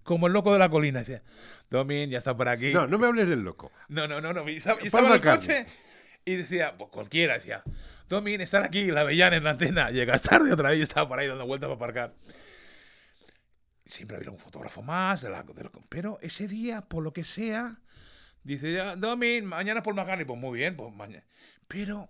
como 0.03 0.27
el 0.27 0.33
loco 0.33 0.51
de 0.53 0.59
la 0.59 0.69
colina. 0.69 0.99
Decía, 0.99 1.21
Domin, 1.69 2.09
ya 2.09 2.17
está 2.17 2.35
por 2.35 2.47
aquí. 2.49 2.73
No, 2.73 2.87
no 2.87 2.97
me 2.97 3.07
hables 3.07 3.29
del 3.29 3.41
loco. 3.41 3.71
No, 3.87 4.07
no, 4.07 4.19
no, 4.19 4.33
no. 4.33 4.49
Y 4.49 4.55
estaba, 4.57 4.79
estaba 4.81 5.07
en 5.07 5.13
el 5.13 5.21
coche 5.21 5.65
y 6.25 6.35
decía, 6.37 6.75
pues 6.77 6.89
cualquiera, 6.89 7.35
decía, 7.35 7.61
Domin, 8.09 8.41
están 8.41 8.63
aquí, 8.63 8.85
la 8.89 9.01
Avellán 9.01 9.33
en 9.35 9.43
la 9.43 9.51
antena. 9.51 9.91
Llegas 9.91 10.23
tarde 10.23 10.51
otra 10.51 10.71
vez 10.71 10.79
y 10.79 10.81
estaba 10.81 11.07
por 11.07 11.19
ahí 11.19 11.27
dando 11.27 11.45
vueltas 11.45 11.67
para 11.67 11.75
aparcar. 11.75 12.13
Siempre 13.89 14.17
había 14.17 14.29
un 14.29 14.37
fotógrafo 14.37 14.83
más, 14.83 15.21
de 15.21 15.29
de 15.29 15.69
pero 15.89 16.19
ese 16.21 16.47
día, 16.47 16.81
por 16.81 17.01
lo 17.01 17.11
que 17.11 17.23
sea, 17.23 17.79
dice, 18.43 18.71
Domin, 18.97 19.45
mañana 19.45 19.81
por 19.81 19.95
McCartney. 19.95 20.25
Pues 20.25 20.39
muy 20.39 20.59
bien, 20.59 20.77
pues 20.77 20.93
mañana. 20.93 21.25
Pero 21.67 22.07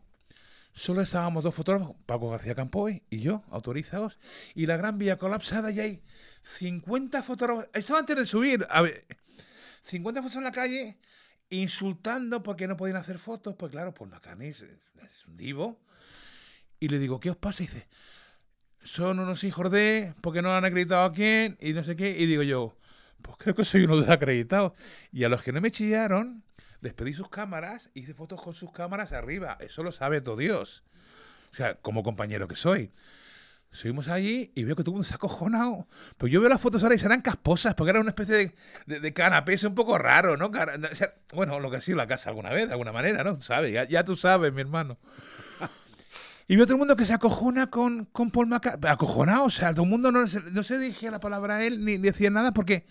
solo 0.74 1.02
estábamos 1.02 1.42
dos 1.42 1.56
fotógrafos, 1.56 1.96
Paco 2.06 2.30
García 2.32 2.54
Campoy 2.54 3.04
y 3.10 3.22
yo, 3.22 3.44
autorizados, 3.50 4.20
y 4.56 4.66
la 4.66 4.76
gran 4.76 4.98
vía 4.98 5.18
colapsada 5.18 5.72
y 5.72 5.80
hay 5.80 6.04
50 6.44 7.24
fotógrafos. 7.24 7.70
Esto 7.72 7.96
antes 7.96 8.18
de 8.18 8.26
subir, 8.26 8.68
a 8.70 8.82
ver, 8.82 9.06
50 9.84 10.22
fotos 10.22 10.36
en 10.36 10.44
la 10.44 10.52
calle 10.52 10.98
insultando 11.50 12.44
porque 12.44 12.68
no 12.68 12.76
podían 12.76 12.98
hacer 12.98 13.20
fotos, 13.20 13.56
pues 13.58 13.72
claro, 13.72 13.94
Paul 13.94 14.10
McCartney 14.10 14.50
es, 14.50 14.64
es 14.64 15.26
un 15.28 15.38
divo. 15.38 15.80
Y 16.78 16.90
le 16.90 17.00
digo, 17.00 17.22
¿qué 17.22 17.30
os 17.30 17.38
pasa? 17.38 17.64
Y 17.64 17.68
dice, 17.68 17.88
son 18.90 19.20
unos 19.20 19.44
hijos 19.44 19.70
de, 19.70 20.16
porque 20.20 20.42
no 20.42 20.56
han 20.56 20.66
acreditado 20.66 21.04
a 21.04 21.14
quién, 21.14 21.58
y 21.62 21.74
no 21.74 21.84
sé 21.84 21.96
qué. 21.96 22.10
Y 22.10 22.26
digo 22.26 22.42
yo, 22.42 22.76
pues 23.22 23.38
creo 23.38 23.54
que 23.54 23.64
soy 23.64 23.84
uno 23.84 23.96
de 23.96 24.02
los 24.02 24.10
acreditados. 24.10 24.74
Y 25.12 25.24
a 25.26 25.30
los 25.30 25.44
que 25.44 25.52
no 25.52 25.62
me 25.62 25.70
chillaron, 25.70 26.42
les 26.82 26.96
pedí 26.96 27.14
sus 27.14 27.30
cámaras, 27.30 27.92
hice 27.94 28.16
fotos 28.16 28.42
con 28.42 28.56
sus 28.56 28.72
cámaras 28.72 29.14
arriba. 29.14 29.58
Eso 29.60 29.84
lo 29.84 29.92
sabe 29.92 30.22
todo 30.22 30.38
Dios. 30.38 30.84
O 31.52 31.56
sea, 31.56 31.76
como 31.76 32.02
compañero 32.02 32.48
que 32.48 32.56
soy. 32.56 32.92
Subimos 33.70 34.08
allí 34.08 34.52
y 34.56 34.64
veo 34.64 34.76
que 34.76 34.82
todo 34.82 34.94
el 34.94 34.96
mundo 34.96 35.08
se 35.08 35.14
ha 35.14 35.18
acojonado. 35.18 35.88
Pues 36.18 36.34
yo 36.34 36.42
veo 36.42 36.50
las 36.50 36.60
fotos 36.60 36.82
ahora 36.82 36.96
y 36.96 37.00
serán 37.00 37.22
casposas, 37.22 37.76
porque 37.76 37.92
era 37.92 38.00
una 38.00 38.10
especie 38.10 38.36
de, 38.36 38.56
de, 38.88 39.00
de 39.02 39.14
canapé, 39.14 39.54
es 39.54 39.64
un 39.66 39.76
poco 39.76 40.00
raro, 40.00 40.36
¿no? 40.36 40.48
O 40.48 40.96
sea, 40.96 41.14
bueno, 41.36 41.60
lo 41.60 41.70
que 41.70 41.78
ha 41.78 41.82
sido 41.82 41.98
la 41.98 42.08
casa 42.08 42.32
alguna 42.32 42.50
vez, 42.50 42.66
de 42.66 42.72
alguna 42.72 42.92
manera, 42.92 43.24
¿no? 43.24 43.40
Sabes, 43.44 43.72
ya, 43.72 43.88
ya 43.88 44.04
tú 44.04 44.16
sabes, 44.16 44.52
mi 44.52 44.62
hermano. 44.62 44.98
Y 46.50 46.56
veo 46.56 46.66
todo 46.66 46.74
el 46.74 46.80
mundo 46.80 46.96
que 46.96 47.06
se 47.06 47.14
acojona 47.14 47.70
con, 47.70 48.06
con 48.06 48.32
Paul 48.32 48.48
McCartney. 48.48 48.92
Acojonado, 48.92 49.44
o 49.44 49.50
sea, 49.52 49.72
todo 49.72 49.84
el 49.84 49.90
mundo 49.92 50.12
no, 50.12 50.26
no 50.26 50.64
se 50.64 50.80
dirigía 50.80 51.12
la 51.12 51.20
palabra 51.20 51.58
a 51.58 51.64
él 51.64 51.86
ni 51.86 52.00
decía 52.00 52.32
nada 52.32 52.52
porque 52.52 52.88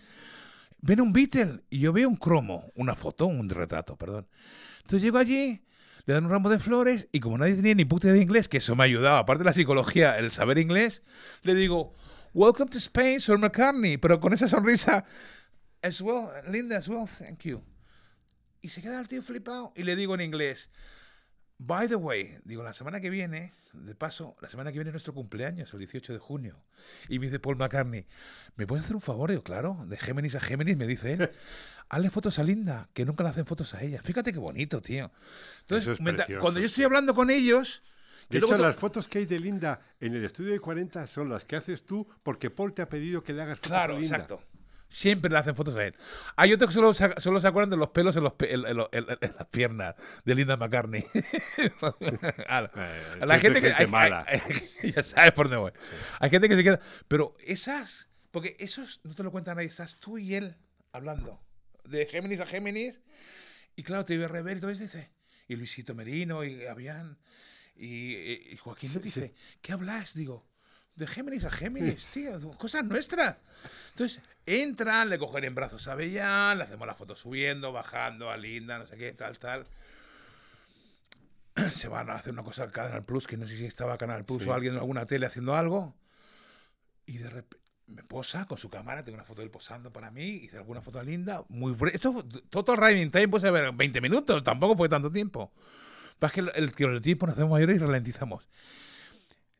ven 0.80 1.00
un 1.00 1.12
Beatle 1.12 1.64
y 1.68 1.80
yo 1.80 1.92
veo 1.92 2.08
un 2.08 2.14
cromo, 2.14 2.70
una 2.76 2.94
foto, 2.94 3.26
un 3.26 3.48
retrato, 3.48 3.96
perdón. 3.96 4.28
Entonces 4.76 5.02
llego 5.02 5.18
allí, 5.18 5.60
le 6.06 6.14
dan 6.14 6.26
un 6.26 6.30
ramo 6.30 6.48
de 6.50 6.60
flores 6.60 7.08
y 7.10 7.18
como 7.18 7.36
nadie 7.36 7.56
tenía 7.56 7.74
ni 7.74 7.84
puta 7.84 8.06
de 8.06 8.22
inglés, 8.22 8.48
que 8.48 8.58
eso 8.58 8.76
me 8.76 8.84
ha 8.84 8.86
ayudado, 8.86 9.16
aparte 9.16 9.42
de 9.42 9.46
la 9.46 9.52
psicología, 9.52 10.16
el 10.18 10.30
saber 10.30 10.58
inglés, 10.58 11.02
le 11.42 11.56
digo, 11.56 11.94
Welcome 12.34 12.70
to 12.70 12.78
Spain, 12.78 13.18
Sir 13.18 13.38
McCartney, 13.38 13.96
pero 13.96 14.20
con 14.20 14.32
esa 14.32 14.46
sonrisa, 14.46 15.04
as 15.82 16.00
well, 16.00 16.28
Linda, 16.48 16.76
as 16.76 16.86
well, 16.88 17.08
thank 17.08 17.40
you. 17.40 17.60
Y 18.62 18.68
se 18.68 18.82
queda 18.82 19.00
el 19.00 19.08
tío 19.08 19.20
flipado 19.20 19.72
y 19.74 19.82
le 19.82 19.96
digo 19.96 20.14
en 20.14 20.20
inglés, 20.20 20.70
By 21.60 21.88
the 21.88 21.96
way, 21.96 22.38
digo, 22.44 22.62
la 22.62 22.72
semana 22.72 23.00
que 23.00 23.10
viene, 23.10 23.52
de 23.72 23.94
paso, 23.96 24.36
la 24.40 24.48
semana 24.48 24.70
que 24.70 24.78
viene 24.78 24.90
es 24.90 24.94
nuestro 24.94 25.12
cumpleaños, 25.12 25.72
el 25.72 25.80
18 25.80 26.12
de 26.12 26.18
junio. 26.20 26.56
Y 27.08 27.18
me 27.18 27.26
dice 27.26 27.40
Paul 27.40 27.56
McCartney, 27.56 28.06
¿me 28.56 28.64
puedes 28.66 28.84
hacer 28.84 28.94
un 28.94 29.02
favor? 29.02 29.30
Digo, 29.30 29.42
claro, 29.42 29.84
de 29.88 29.96
Géminis 29.96 30.36
a 30.36 30.40
Géminis, 30.40 30.76
me 30.76 30.86
dice 30.86 31.14
él. 31.14 31.30
Hazle 31.88 32.10
fotos 32.10 32.38
a 32.38 32.44
Linda, 32.44 32.88
que 32.92 33.04
nunca 33.04 33.24
le 33.24 33.30
hacen 33.30 33.44
fotos 33.46 33.74
a 33.74 33.82
ella. 33.82 34.00
Fíjate 34.02 34.32
qué 34.32 34.38
bonito, 34.38 34.80
tío. 34.80 35.10
Entonces, 35.62 35.94
es 35.94 36.00
mientras- 36.00 36.28
cuando 36.40 36.60
yo 36.60 36.66
estoy 36.66 36.84
hablando 36.84 37.12
con 37.14 37.28
ellos, 37.30 37.82
De 38.28 38.38
hecho, 38.38 38.56
las 38.58 38.76
fotos 38.76 39.08
que 39.08 39.18
hay 39.20 39.26
de 39.26 39.38
Linda 39.40 39.80
en 39.98 40.14
el 40.14 40.22
estudio 40.24 40.52
de 40.52 40.60
40 40.60 41.06
son 41.06 41.30
las 41.30 41.44
que 41.46 41.56
haces 41.56 41.84
tú 41.86 42.06
porque 42.22 42.50
Paul 42.50 42.74
te 42.74 42.82
ha 42.82 42.88
pedido 42.88 43.24
que 43.24 43.32
le 43.32 43.40
hagas 43.42 43.58
fotos 43.58 43.70
Claro, 43.70 43.96
a 43.96 43.98
Linda. 43.98 44.16
exacto. 44.16 44.42
Siempre 44.90 45.30
le 45.30 45.36
hacen 45.38 45.54
fotos 45.54 45.76
a 45.76 45.84
él. 45.84 45.94
Hay 46.36 46.52
otros 46.52 46.70
que 46.70 46.74
solo, 46.74 46.92
solo 46.94 47.40
se 47.40 47.46
acuerdan 47.46 47.68
de 47.70 47.76
los 47.76 47.90
pelos 47.90 48.16
en, 48.16 48.24
los 48.24 48.32
pe- 48.32 48.54
en- 48.54 48.64
en- 48.66 48.86
en- 48.90 49.06
las 49.36 49.46
piernas 49.50 49.94
de 50.24 50.34
Linda 50.34 50.56
McCartney. 50.56 51.04
a 52.48 52.60
la, 52.62 52.70
Eh, 52.74 53.18
a 53.20 53.26
la 53.26 53.38
gente 53.38 53.60
que. 53.60 53.68
gente 53.68 53.82
hay- 53.84 53.90
mala. 53.90 54.24
hay- 54.26 54.40
hay- 54.82 54.92
ya 54.96 55.02
sabes 55.02 55.32
por 55.32 55.46
dónde 55.48 55.58
voy. 55.58 55.72
Hay 56.20 56.30
gente 56.30 56.48
que 56.48 56.56
se 56.56 56.64
queda. 56.64 56.80
Pero 57.06 57.34
esas. 57.44 58.08
Porque 58.30 58.56
esos 58.58 59.00
no 59.04 59.14
te 59.14 59.22
lo 59.22 59.30
cuenta 59.30 59.54
nadie. 59.54 59.68
Estás 59.68 59.96
tú 60.00 60.18
y 60.18 60.34
él 60.34 60.56
hablando. 60.92 61.40
De 61.84 62.06
Géminis 62.06 62.40
a 62.40 62.46
Géminis. 62.46 63.00
Y 63.76 63.82
claro, 63.82 64.04
te 64.04 64.14
iba 64.14 64.24
a 64.24 64.28
rever 64.28 64.56
y 64.56 64.60
todo 64.60 64.70
eso 64.70 64.82
dice. 64.82 65.10
Y 65.48 65.56
Luisito 65.56 65.94
Merino 65.94 66.44
y 66.44 66.66
Avián. 66.66 67.18
Y, 67.76 68.14
y- 68.16 68.48
y 68.52 68.56
Joaquín 68.56 68.92
Luque 68.92 69.04
dice, 69.06 69.34
¿qué 69.62 69.72
hablas? 69.72 70.14
Digo, 70.14 70.46
de 70.96 71.06
Géminis 71.06 71.44
a 71.44 71.50
Géminis, 71.50 72.06
tío, 72.12 72.38
cosas 72.58 72.84
nuestras. 72.84 73.36
Entonces, 73.90 74.20
entran, 74.48 75.08
le 75.08 75.18
cogen 75.18 75.44
en 75.44 75.54
brazos 75.54 75.86
a 75.88 75.94
Bellán, 75.94 76.58
le 76.58 76.64
hacemos 76.64 76.86
la 76.86 76.94
foto 76.94 77.14
subiendo, 77.16 77.72
bajando, 77.72 78.30
a 78.30 78.36
Linda, 78.36 78.78
no 78.78 78.86
sé 78.86 78.96
qué, 78.96 79.12
tal, 79.12 79.38
tal. 79.38 79.66
Se 81.74 81.88
van 81.88 82.10
a 82.10 82.14
hacer 82.14 82.32
una 82.32 82.42
cosa 82.42 82.64
a 82.64 82.70
Canal 82.70 83.04
Plus, 83.04 83.26
que 83.26 83.36
no 83.36 83.46
sé 83.46 83.56
si 83.56 83.66
estaba 83.66 83.98
Canal 83.98 84.24
Plus 84.24 84.42
Sí. 84.42 84.48
o 84.48 84.54
alguien 84.54 84.74
en 84.74 84.80
alguna 84.80 85.06
tele 85.06 85.26
haciendo 85.26 85.54
algo. 85.54 85.94
Y 87.06 87.18
de 87.18 87.30
repente 87.30 87.58
me 87.86 88.02
posa 88.04 88.44
con 88.44 88.58
su 88.58 88.68
cámara, 88.68 89.02
tengo 89.02 89.16
una 89.16 89.24
foto 89.24 89.40
de 89.40 89.46
él 89.46 89.50
posando 89.50 89.90
para 89.90 90.10
mí, 90.10 90.24
hice 90.26 90.58
alguna 90.58 90.82
foto 90.82 91.00
a 91.00 91.02
Linda, 91.02 91.42
muy 91.48 91.74
Esto 91.92 92.12
fue 92.12 92.22
Total 92.50 92.76
Riding 92.76 93.10
Time, 93.10 93.28
pues 93.28 93.44
a 93.44 93.50
ver, 93.50 93.72
20 93.72 94.00
minutos, 94.02 94.44
tampoco 94.44 94.76
fue 94.76 94.90
tanto 94.90 95.10
tiempo. 95.10 95.50
Pasa 96.18 96.34
que 96.34 96.40
el, 96.40 96.52
el, 96.54 96.74
que 96.74 96.84
el 96.84 97.00
tiempo 97.00 97.26
nos 97.26 97.34
hacemos 97.34 97.52
mayores 97.52 97.76
y 97.76 97.80
ralentizamos. 97.80 98.48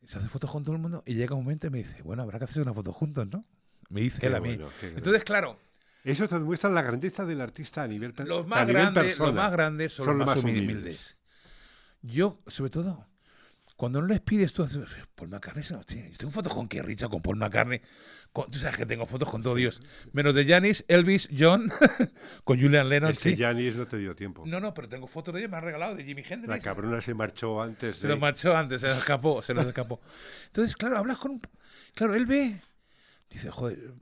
Se 0.05 0.19
hace 0.19 0.27
fotos 0.27 0.51
con 0.51 0.63
todo 0.63 0.75
el 0.75 0.81
mundo 0.81 1.03
y 1.07 1.15
llega 1.15 1.33
un 1.35 1.43
momento 1.43 1.65
y 1.67 1.69
me 1.71 1.79
dice, 1.79 2.03
bueno, 2.03 2.21
habrá 2.21 2.37
que 2.37 2.45
hacer 2.45 2.61
una 2.61 2.73
foto 2.73 2.93
juntos, 2.93 3.27
¿no? 3.27 3.45
Me 3.89 4.01
dice 4.01 4.19
Qué 4.19 4.27
él 4.27 4.35
a 4.35 4.39
mí. 4.39 4.55
bueno, 4.55 4.69
Entonces, 4.81 5.23
claro, 5.23 5.59
Eso 6.03 6.27
te 6.27 6.35
demuestra 6.35 6.69
la 6.69 6.81
grandeza 6.81 7.25
del 7.25 7.41
artista 7.41 7.83
a 7.83 7.87
nivel 7.87 8.13
Los 8.25 8.45
a 8.45 8.47
más, 8.47 8.67
nivel 8.67 8.93
persona. 8.93 9.25
los 9.27 9.35
más 9.35 9.51
grandes 9.51 9.93
son, 9.93 10.17
los 10.17 10.27
más 10.27 10.37
humildes. 10.37 11.17
Yo, 12.01 12.39
sobre 12.47 12.69
todo, 12.71 13.07
cuando 13.75 14.01
no 14.01 14.07
les 14.07 14.21
pides 14.21 14.53
tú, 14.53 14.67
Paul 15.15 15.29
McCartney, 15.29 15.65
lo 15.71 15.83
tiene. 15.83 16.11
yo 16.11 16.17
tengo 16.17 16.31
fotos 16.31 16.53
con 16.53 16.67
Keith 16.67 16.83
Richards, 16.83 17.11
con 17.11 17.21
Paul 17.21 17.35
McCartney, 17.37 17.81
con- 18.31 18.49
tú 18.49 18.57
sabes 18.59 18.77
que 18.77 18.85
tengo 18.85 19.05
fotos 19.05 19.29
con 19.29 19.41
todo 19.41 19.55
Dios, 19.55 19.81
menos 20.13 20.33
de 20.35 20.45
Janis, 20.45 20.85
Elvis, 20.87 21.27
John, 21.37 21.69
con 22.45 22.59
Julian 22.61 22.87
Lennon, 22.87 23.11
Es 23.11 23.19
que 23.19 23.31
sí. 23.31 23.37
Janis 23.37 23.75
no 23.75 23.85
te 23.87 23.97
dio 23.97 24.15
tiempo. 24.15 24.43
No, 24.45 24.59
no, 24.61 24.73
pero 24.73 24.87
tengo 24.87 25.07
fotos 25.07 25.33
de 25.33 25.41
ellos, 25.41 25.51
me 25.51 25.57
han 25.57 25.63
regalado, 25.63 25.95
de 25.95 26.03
Jimi 26.05 26.21
Hendrix. 26.21 26.47
La 26.47 26.59
cabrona 26.59 27.01
se 27.01 27.13
marchó 27.13 27.61
antes 27.61 27.97
Se 27.97 28.07
los 28.07 28.19
marchó 28.19 28.55
antes, 28.55 28.79
se 28.81 28.87
los 28.87 28.97
escapó, 28.97 29.41
se 29.41 29.53
los 29.53 29.65
escapó. 29.65 29.99
Entonces, 30.47 30.75
claro, 30.77 30.97
hablas 30.97 31.17
con 31.17 31.31
un... 31.31 31.41
Claro, 31.93 32.15
él 32.15 32.25
ve, 32.25 32.61
dice, 33.29 33.49
joder, 33.51 33.93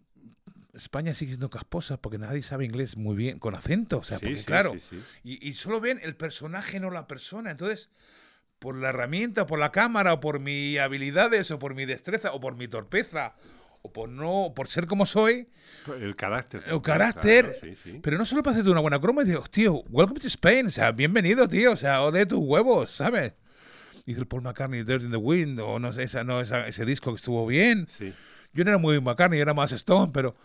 España 0.74 1.14
sigue 1.14 1.32
siendo 1.32 1.50
casposa 1.50 1.98
porque 1.98 2.18
nadie 2.18 2.42
sabe 2.44 2.66
inglés 2.66 2.98
muy 2.98 3.16
bien, 3.16 3.40
con 3.40 3.56
acento, 3.56 3.98
o 4.00 4.04
sea, 4.04 4.20
Sí, 4.20 4.26
porque 4.26 4.40
sí, 4.40 4.46
claro, 4.46 4.76
sí. 4.90 5.02
Y, 5.24 5.48
y 5.50 5.54
solo 5.56 5.80
ven 5.82 6.00
el 6.04 6.16
personaje, 6.16 6.80
no 6.80 6.92
la 6.92 7.08
persona. 7.08 7.50
Entonces, 7.52 7.90
por 8.60 8.76
la 8.76 8.90
herramienta, 8.90 9.46
por 9.48 9.60
la 9.60 9.72
cámara, 9.72 10.14
o 10.14 10.20
por 10.20 10.40
mis 10.40 10.78
habilidades, 10.80 11.50
o 11.52 11.60
por 11.60 11.74
mi 11.76 11.86
destreza, 11.86 12.32
o 12.34 12.40
por 12.40 12.56
mi 12.56 12.68
torpeza, 12.68 13.34
o 13.82 13.92
por 13.92 14.10
no, 14.10 14.54
por 14.56 14.68
ser 14.70 14.86
como 14.88 15.06
soy, 15.06 15.48
El 16.00 16.16
carácter. 16.16 16.64
el 16.68 16.82
carácter. 16.82 17.58
Claro. 17.60 18.00
Pero 18.04 18.18
no 18.18 18.26
solo 18.26 18.44
para 18.44 18.54
hacerte 18.54 18.70
una 18.72 18.80
buena 18.82 19.00
croma, 19.00 19.24
y 19.24 19.26
digo, 19.26 19.44
tío, 19.50 19.82
welcome 19.90 20.20
to 20.20 20.28
Spain, 20.28 20.68
o 20.68 20.72
sea, 20.72 20.92
bienvenido, 20.92 21.48
tío, 21.48 21.72
o 21.72 21.78
sea, 21.78 22.02
ole 22.04 22.26
tus 22.26 22.40
huevos, 22.40 22.92
¿sabes? 22.92 23.34
Dice 24.06 24.20
el 24.22 24.28
Paul 24.28 24.42
McCartney, 24.44 24.84
Dirt 24.84 25.04
in 25.04 25.12
the 25.12 25.18
Wind, 25.18 25.60
o 25.60 25.80
no 25.80 25.92
sé, 25.92 26.04
esa, 26.04 26.24
no, 26.24 26.40
esa- 26.40 26.68
ese 26.68 26.86
disco 26.86 27.12
que 27.12 27.18
estuvo 27.18 27.46
bien. 27.48 27.88
Sí. 27.98 28.14
Yo 28.58 28.64
no 28.64 28.72
era 28.72 28.78
muy 28.80 29.00
McCartney, 29.00 29.40
era 29.40 29.54
más 29.54 29.72
Stone, 29.72 30.12
pero... 30.12 30.36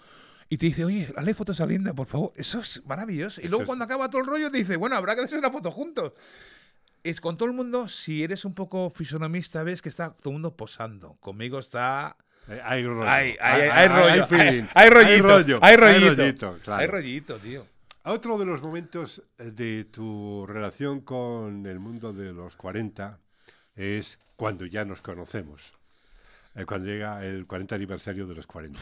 Y 0.50 0.58
te 0.58 0.66
dice, 0.66 0.84
oye, 0.84 1.08
hazle 1.16 1.32
fotos 1.32 1.60
a 1.62 1.66
Linda, 1.66 1.94
por 1.94 2.06
favor. 2.06 2.32
Eso 2.36 2.60
es 2.60 2.84
maravilloso. 2.84 3.40
Y 3.40 3.48
luego 3.48 3.62
es- 3.62 3.66
cuando 3.66 3.86
acaba 3.86 4.10
todo 4.10 4.20
el 4.20 4.28
rollo 4.28 4.50
te 4.50 4.58
dice, 4.58 4.76
bueno, 4.76 4.96
habrá 4.96 5.14
que 5.16 5.22
hacer 5.22 5.38
una 5.38 5.50
foto 5.50 5.70
juntos. 5.70 6.12
Es 7.02 7.22
con 7.22 7.38
todo 7.38 7.48
el 7.48 7.54
mundo, 7.54 7.88
si 7.88 8.22
eres 8.22 8.44
un 8.44 8.54
poco 8.54 8.90
fisonomista, 8.90 9.62
ves 9.62 9.80
que 9.80 9.88
está 9.88 10.10
todo 10.12 10.28
el 10.28 10.34
mundo 10.34 10.54
posando. 10.54 11.14
Conmigo 11.20 11.58
está... 11.58 12.16
Eh, 12.48 12.60
Hay 12.62 12.84
rollo. 12.84 13.08
Hay, 13.08 13.34
hay, 13.40 13.62
hay 13.62 13.88
rollo, 13.88 14.26
hay, 14.30 14.68
hay 14.74 14.90
rollito, 14.90 15.22
rollo, 15.28 15.58
hay 15.62 15.76
rollito, 15.76 16.14
rollito, 16.16 16.58
claro. 16.62 16.80
hay 16.82 16.86
rollito, 16.86 17.36
tío. 17.38 17.66
Otro 18.04 18.36
de 18.36 18.44
los 18.44 18.60
momentos 18.60 19.22
eh, 19.38 19.52
de 19.52 19.84
tu 19.84 20.44
relación 20.46 21.00
con 21.00 21.64
el 21.66 21.78
mundo 21.78 22.12
de 22.12 22.32
los 22.32 22.56
40 22.56 23.18
es 23.76 24.18
cuando 24.36 24.66
ya 24.66 24.84
nos 24.84 25.00
conocemos. 25.00 25.62
Eh, 26.54 26.64
cuando 26.66 26.86
llega 26.86 27.24
el 27.24 27.46
40 27.46 27.74
aniversario 27.74 28.26
de 28.26 28.34
los 28.34 28.46
40. 28.46 28.78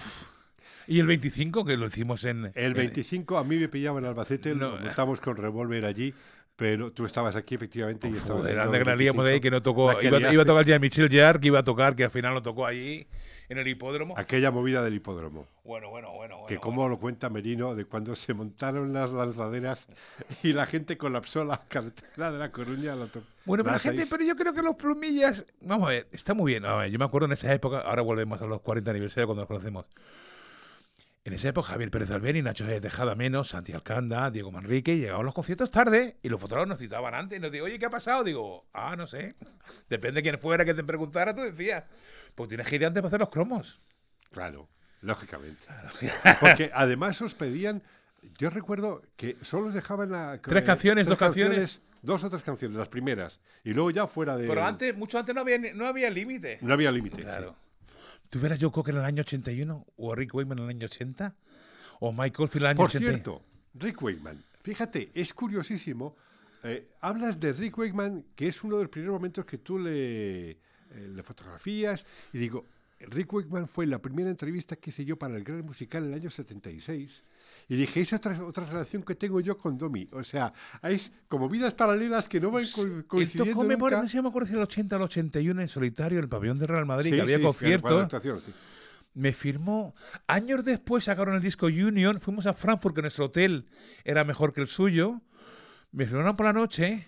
Y 0.88 0.98
el 0.98 1.06
25, 1.06 1.64
que 1.64 1.76
lo 1.76 1.86
hicimos 1.86 2.24
en... 2.24 2.46
El 2.54 2.72
en- 2.72 2.74
25 2.74 3.38
a 3.38 3.44
mí 3.44 3.56
me 3.56 3.68
pillaba 3.68 3.98
en 4.00 4.06
Albacete, 4.06 4.54
No. 4.54 4.72
lo 4.72 4.78
montamos 4.80 5.20
con 5.20 5.36
revólver 5.36 5.84
allí, 5.84 6.12
pero 6.60 6.92
tú 6.92 7.06
estabas 7.06 7.34
aquí 7.36 7.54
efectivamente 7.54 8.06
y 8.06 8.12
estabas 8.18 8.42
Joder, 8.42 8.56
en 8.56 8.60
anda 8.60 8.76
el 8.76 8.84
que 8.84 8.90
la 8.90 8.96
liamos 8.96 9.24
de 9.24 9.30
ahí, 9.30 9.40
25. 9.40 9.42
que 9.42 9.50
no 9.50 9.62
tocó... 9.62 9.92
La 9.94 9.98
que 9.98 10.06
Iba, 10.08 10.30
iba 10.30 10.42
a 10.42 10.44
tocar 10.44 10.66
ya 10.66 10.78
Michelle 10.78 11.08
Jarre, 11.18 11.40
que 11.40 11.46
iba 11.46 11.58
a 11.58 11.62
tocar, 11.62 11.96
que 11.96 12.04
al 12.04 12.10
final 12.10 12.34
lo 12.34 12.42
tocó 12.42 12.66
allí, 12.66 13.06
en 13.48 13.56
el 13.56 13.66
hipódromo. 13.66 14.12
Aquella 14.18 14.50
movida 14.50 14.84
del 14.84 14.92
hipódromo. 14.92 15.46
Bueno, 15.64 15.88
bueno, 15.88 16.12
bueno, 16.12 16.36
bueno. 16.36 16.46
que 16.48 16.56
bueno. 16.56 16.60
como 16.60 16.88
lo 16.90 16.98
cuenta 17.00 17.30
Merino, 17.30 17.74
de 17.74 17.86
cuando 17.86 18.14
se 18.14 18.34
montaron 18.34 18.92
las 18.92 19.10
lanzaderas 19.10 19.88
y 20.42 20.52
la 20.52 20.66
gente 20.66 20.98
colapsó 20.98 21.44
la 21.44 21.62
carretera 21.66 22.30
de 22.30 22.38
La 22.38 22.52
Coruña. 22.52 22.94
To- 23.10 23.22
Bueno, 23.46 23.64
pero 23.64 23.72
la 23.72 23.78
gente, 23.78 24.06
pero 24.06 24.22
yo 24.22 24.36
creo 24.36 24.52
que 24.52 24.60
los 24.62 24.76
plumillas, 24.76 25.46
vamos 25.62 25.86
a 25.88 25.92
ver, 25.92 26.08
está 26.12 26.34
muy 26.34 26.52
bien. 26.52 26.66
A 26.66 26.76
ver, 26.76 26.90
yo 26.90 26.98
me 26.98 27.06
acuerdo 27.06 27.24
en 27.24 27.32
esa 27.32 27.50
época, 27.54 27.80
ahora 27.80 28.02
volvemos 28.02 28.42
a 28.42 28.44
los 28.46 28.60
40 28.60 28.90
aniversarios 28.90 29.26
cuando 29.28 29.40
nos 29.42 29.48
conocemos. 29.48 29.86
En 31.22 31.34
esa 31.34 31.50
época, 31.50 31.68
Javier 31.68 31.90
Pérez 31.90 32.10
Albeni, 32.10 32.40
Nacho 32.40 32.64
de 32.64 32.80
Tejada 32.80 33.14
menos, 33.14 33.50
Santi 33.50 33.72
Alcanda, 33.72 34.30
Diego 34.30 34.50
Manrique, 34.50 34.96
llegaban 34.96 35.26
los 35.26 35.34
conciertos 35.34 35.70
tarde 35.70 36.16
y 36.22 36.30
los 36.30 36.40
fotógrafos 36.40 36.68
nos 36.68 36.78
citaban 36.78 37.14
antes 37.14 37.36
y 37.36 37.40
nos 37.42 37.52
digo, 37.52 37.66
oye, 37.66 37.78
¿qué 37.78 37.84
ha 37.84 37.90
pasado? 37.90 38.24
Digo, 38.24 38.66
ah, 38.72 38.96
no 38.96 39.06
sé. 39.06 39.34
Depende 39.90 40.20
de 40.20 40.22
quién 40.22 40.38
fuera 40.38 40.64
que 40.64 40.72
te 40.72 40.82
preguntara, 40.82 41.34
tú 41.34 41.42
decías. 41.42 41.84
Pues 42.34 42.48
tienes 42.48 42.66
que 42.66 42.76
ir 42.76 42.86
antes 42.86 43.02
para 43.02 43.08
hacer 43.08 43.20
los 43.20 43.28
cromos. 43.28 43.80
Claro, 44.32 44.70
lógicamente. 45.02 45.62
Porque 46.40 46.70
además 46.72 47.20
os 47.20 47.34
pedían, 47.34 47.82
yo 48.38 48.48
recuerdo 48.48 49.02
que 49.16 49.36
solo 49.42 49.66
os 49.66 49.74
dejaban 49.74 50.10
la, 50.10 50.40
Tres 50.42 50.64
canciones, 50.64 51.06
dos 51.06 51.18
canciones. 51.18 51.82
Dos 52.00 52.24
o 52.24 52.30
tres 52.30 52.42
canciones, 52.42 52.78
las 52.78 52.88
primeras. 52.88 53.40
Y 53.62 53.74
luego 53.74 53.90
ya 53.90 54.06
fuera 54.06 54.38
de... 54.38 54.46
Pero 54.46 54.64
antes, 54.64 54.96
mucho 54.96 55.18
antes 55.18 55.34
no 55.34 55.42
había, 55.42 55.58
no 55.58 55.84
había 55.84 56.08
límite. 56.08 56.58
No 56.62 56.72
había 56.72 56.90
límite. 56.90 57.20
Claro. 57.20 57.50
¿Tú 57.50 57.69
hubieras 58.38 58.58
Joe 58.60 58.70
Cocker 58.70 58.94
en 58.94 59.00
el 59.00 59.06
año 59.06 59.22
81? 59.22 59.86
¿O 59.96 60.14
Rick 60.14 60.34
Wakeman 60.34 60.58
en 60.58 60.64
el 60.64 60.70
año 60.70 60.86
80? 60.86 61.34
¿O 62.00 62.12
Michael 62.12 62.48
Field 62.48 62.56
en 62.56 62.62
el 62.62 62.66
año 62.70 62.76
Por 62.76 62.88
80? 62.88 63.06
cierto, 63.10 63.42
Rick 63.74 64.02
Wakeman, 64.02 64.44
fíjate, 64.62 65.10
es 65.14 65.32
curiosísimo. 65.34 66.16
eh, 66.62 66.88
hablas 67.00 67.40
de 67.40 67.52
Rick 67.52 67.78
Wakeman, 67.78 68.24
que 68.36 68.48
es 68.48 68.62
uno 68.62 68.76
de 68.76 68.82
los 68.84 68.90
primeros 68.90 69.14
momentos 69.14 69.44
que 69.46 69.58
tú 69.58 69.78
le, 69.78 70.50
eh, 70.50 70.56
le 70.92 71.22
fotografías, 71.22 72.04
y 72.32 72.38
digo, 72.38 72.66
Rick 73.00 73.32
Wakeman 73.32 73.66
fue 73.66 73.86
la 73.86 73.98
primera 73.98 74.28
entrevista 74.28 74.76
que 74.76 74.90
hice 74.90 75.04
yo 75.04 75.16
para 75.16 75.36
el 75.36 75.42
Gran 75.44 75.64
Musical 75.64 76.04
en 76.04 76.10
el 76.10 76.20
año 76.20 76.30
76. 76.30 77.22
Y 77.70 77.76
dije, 77.76 78.00
esa 78.00 78.16
es 78.16 78.20
otra, 78.20 78.44
otra 78.44 78.66
relación 78.66 79.02
que 79.04 79.14
tengo 79.14 79.38
yo 79.40 79.56
con 79.56 79.78
Domi. 79.78 80.08
O 80.12 80.24
sea, 80.24 80.52
hay 80.82 81.00
como 81.28 81.48
vidas 81.48 81.72
paralelas 81.72 82.28
que 82.28 82.40
no 82.40 82.50
van 82.50 82.66
co- 82.74 82.82
Él 82.82 83.06
coincidiendo 83.06 83.52
tocó, 83.52 83.64
me, 83.64 83.76
nunca. 83.76 83.96
no 84.02 84.02
sé 84.08 84.16
si 84.16 84.20
me 84.20 84.28
acuerdo 84.28 84.48
si 84.48 84.54
el 84.54 84.60
80 84.62 84.96
o 84.96 84.98
el 84.98 85.04
81 85.04 85.60
en 85.62 85.68
solitario 85.68 86.18
en 86.18 86.24
el 86.24 86.28
pabellón 86.28 86.58
de 86.58 86.66
Real 86.66 86.84
Madrid, 86.84 87.10
Sí, 87.10 87.16
que 87.16 87.22
había 87.22 87.40
conciertos. 87.40 88.10
sí. 88.44 88.52
Me 89.14 89.32
firmó. 89.32 89.94
Años 90.26 90.64
después 90.64 91.04
sacaron 91.04 91.34
el 91.36 91.40
disco 91.42 91.66
Union. 91.66 92.20
Fuimos 92.20 92.46
a 92.46 92.54
Frankfurt, 92.54 92.94
que 92.96 93.02
nuestro 93.02 93.26
hotel 93.26 93.66
era 94.04 94.24
mejor 94.24 94.52
que 94.52 94.60
el 94.62 94.68
suyo. 94.68 95.20
Me 95.92 96.06
firmaron 96.06 96.36
por 96.36 96.46
la 96.46 96.52
noche. 96.52 97.06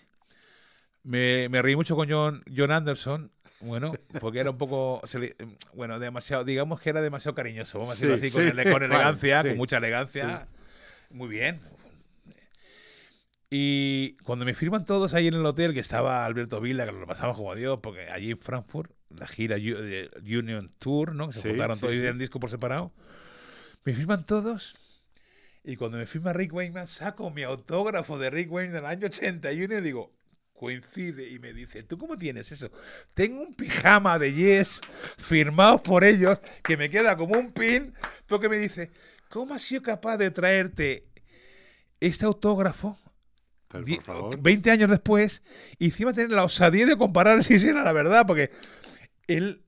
Me, 1.02 1.48
me 1.48 1.60
reí 1.62 1.74
mucho 1.76 1.96
con 1.96 2.08
John, 2.08 2.42
John 2.56 2.70
Anderson. 2.70 3.32
Bueno, 3.62 3.92
porque 4.20 4.40
era 4.40 4.50
un 4.50 4.58
poco. 4.58 5.00
le- 5.18 5.36
bueno, 5.74 5.98
demasiado. 5.98 6.44
Digamos 6.44 6.80
que 6.80 6.90
era 6.90 7.00
demasiado 7.00 7.34
cariñoso. 7.34 7.78
Vamos 7.78 7.92
a 7.92 7.94
decirlo 7.94 8.18
Sí, 8.18 8.26
así, 8.26 8.32
con, 8.34 8.42
ele- 8.42 8.64
con 8.64 8.72
vale, 8.80 8.86
elegancia, 8.86 9.42
sí, 9.42 9.48
con 9.48 9.56
mucha 9.56 9.76
elegancia. 9.78 10.48
Muy 11.10 11.28
bien. 11.28 11.60
Y 13.50 14.14
cuando 14.24 14.44
me 14.46 14.54
firman 14.54 14.84
todos 14.86 15.12
ahí 15.14 15.26
en 15.28 15.34
el 15.34 15.44
hotel, 15.44 15.74
que 15.74 15.80
estaba 15.80 16.24
Alberto 16.24 16.60
Vila, 16.60 16.86
que 16.86 16.92
lo 16.92 17.06
pasamos 17.06 17.36
como 17.36 17.54
Dios, 17.54 17.80
porque 17.82 18.08
allí 18.08 18.30
en 18.30 18.38
Frankfurt, 18.38 18.90
la 19.10 19.26
gira 19.26 19.56
Union 19.56 20.70
Tour, 20.78 21.14
¿no? 21.14 21.28
Que 21.28 21.34
se 21.34 21.48
juntaron 21.50 21.78
todos 21.78 21.92
y 21.94 21.98
dieron 21.98 22.18
disco 22.18 22.40
por 22.40 22.48
separado. 22.50 22.92
Me 23.84 23.92
firman 23.94 24.24
todos. 24.24 24.76
Y 25.64 25.76
cuando 25.76 25.98
me 25.98 26.06
firma 26.06 26.32
Rick 26.32 26.54
Wakeman, 26.54 26.88
saco 26.88 27.30
mi 27.30 27.42
autógrafo 27.42 28.18
de 28.18 28.30
Rick 28.30 28.50
Wakeman 28.50 28.74
del 28.74 28.86
año 28.86 29.06
81 29.06 29.78
y 29.78 29.80
digo, 29.82 30.12
coincide. 30.62 31.28
Y 31.28 31.40
me 31.40 31.52
dice, 31.52 31.82
¿tú 31.82 31.98
cómo 31.98 32.16
tienes 32.16 32.52
eso? 32.52 32.70
Tengo 33.14 33.42
un 33.42 33.52
pijama 33.52 34.16
de 34.16 34.32
Yes 34.32 34.80
firmado 35.18 35.82
por 35.82 36.04
ellos 36.04 36.38
que 36.62 36.76
me 36.76 36.88
queda 36.88 37.16
como 37.16 37.36
un 37.36 37.50
pin, 37.50 37.92
porque 38.28 38.48
me 38.48 38.58
dice, 38.58 38.92
¿cómo 39.28 39.54
has 39.54 39.62
sido 39.62 39.82
capaz 39.82 40.18
de 40.18 40.30
traerte 40.30 41.08
este 41.98 42.24
autógrafo 42.26 42.96
Pero, 43.66 43.84
por 43.84 44.02
favor. 44.04 44.38
20 44.40 44.70
años 44.70 44.88
después, 44.88 45.42
y 45.80 45.86
encima 45.86 46.12
tener 46.12 46.30
la 46.30 46.44
osadía 46.44 46.86
de 46.86 46.96
comparar 46.96 47.42
si 47.42 47.54
era 47.54 47.82
la 47.82 47.92
verdad, 47.92 48.24
porque 48.24 48.52
él, 49.26 49.64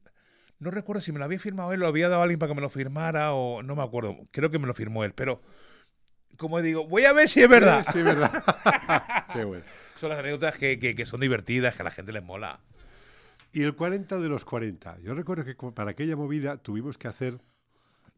no 0.60 0.70
recuerdo 0.70 1.02
si 1.02 1.10
me 1.10 1.18
lo 1.18 1.24
había 1.24 1.40
firmado 1.40 1.72
él, 1.72 1.80
lo 1.80 1.88
había 1.88 2.08
dado 2.08 2.20
a 2.20 2.22
alguien 2.22 2.38
para 2.38 2.50
que 2.50 2.54
me 2.54 2.62
lo 2.62 2.70
firmara, 2.70 3.32
o 3.32 3.64
no 3.64 3.74
me 3.74 3.82
acuerdo, 3.82 4.16
creo 4.30 4.48
que 4.48 4.60
me 4.60 4.68
lo 4.68 4.74
firmó 4.74 5.02
él, 5.02 5.12
pero 5.12 5.42
como 6.36 6.62
digo, 6.62 6.86
voy 6.86 7.04
a 7.04 7.12
ver 7.12 7.28
si 7.28 7.42
es 7.42 7.48
verdad. 7.48 7.84
Sí, 7.86 7.98
sí, 7.98 8.02
verdad. 8.02 8.44
Qué 9.32 9.44
bueno. 9.44 9.64
Son 9.96 10.08
las 10.10 10.18
anécdotas 10.18 10.58
que, 10.58 10.78
que- 10.78 10.94
que 10.94 11.06
son 11.06 11.20
divertidas, 11.20 11.74
que 11.76 11.82
a 11.82 11.84
la 11.84 11.90
gente 11.90 12.12
les 12.12 12.22
mola. 12.22 12.60
Y 13.52 13.62
el 13.62 13.74
40 13.74 14.18
de 14.18 14.28
los 14.28 14.44
40. 14.44 14.98
Yo 15.00 15.14
recuerdo 15.14 15.44
que 15.44 15.54
para 15.72 15.92
aquella 15.92 16.16
movida 16.16 16.56
tuvimos 16.56 16.98
que 16.98 17.06
hacer, 17.08 17.38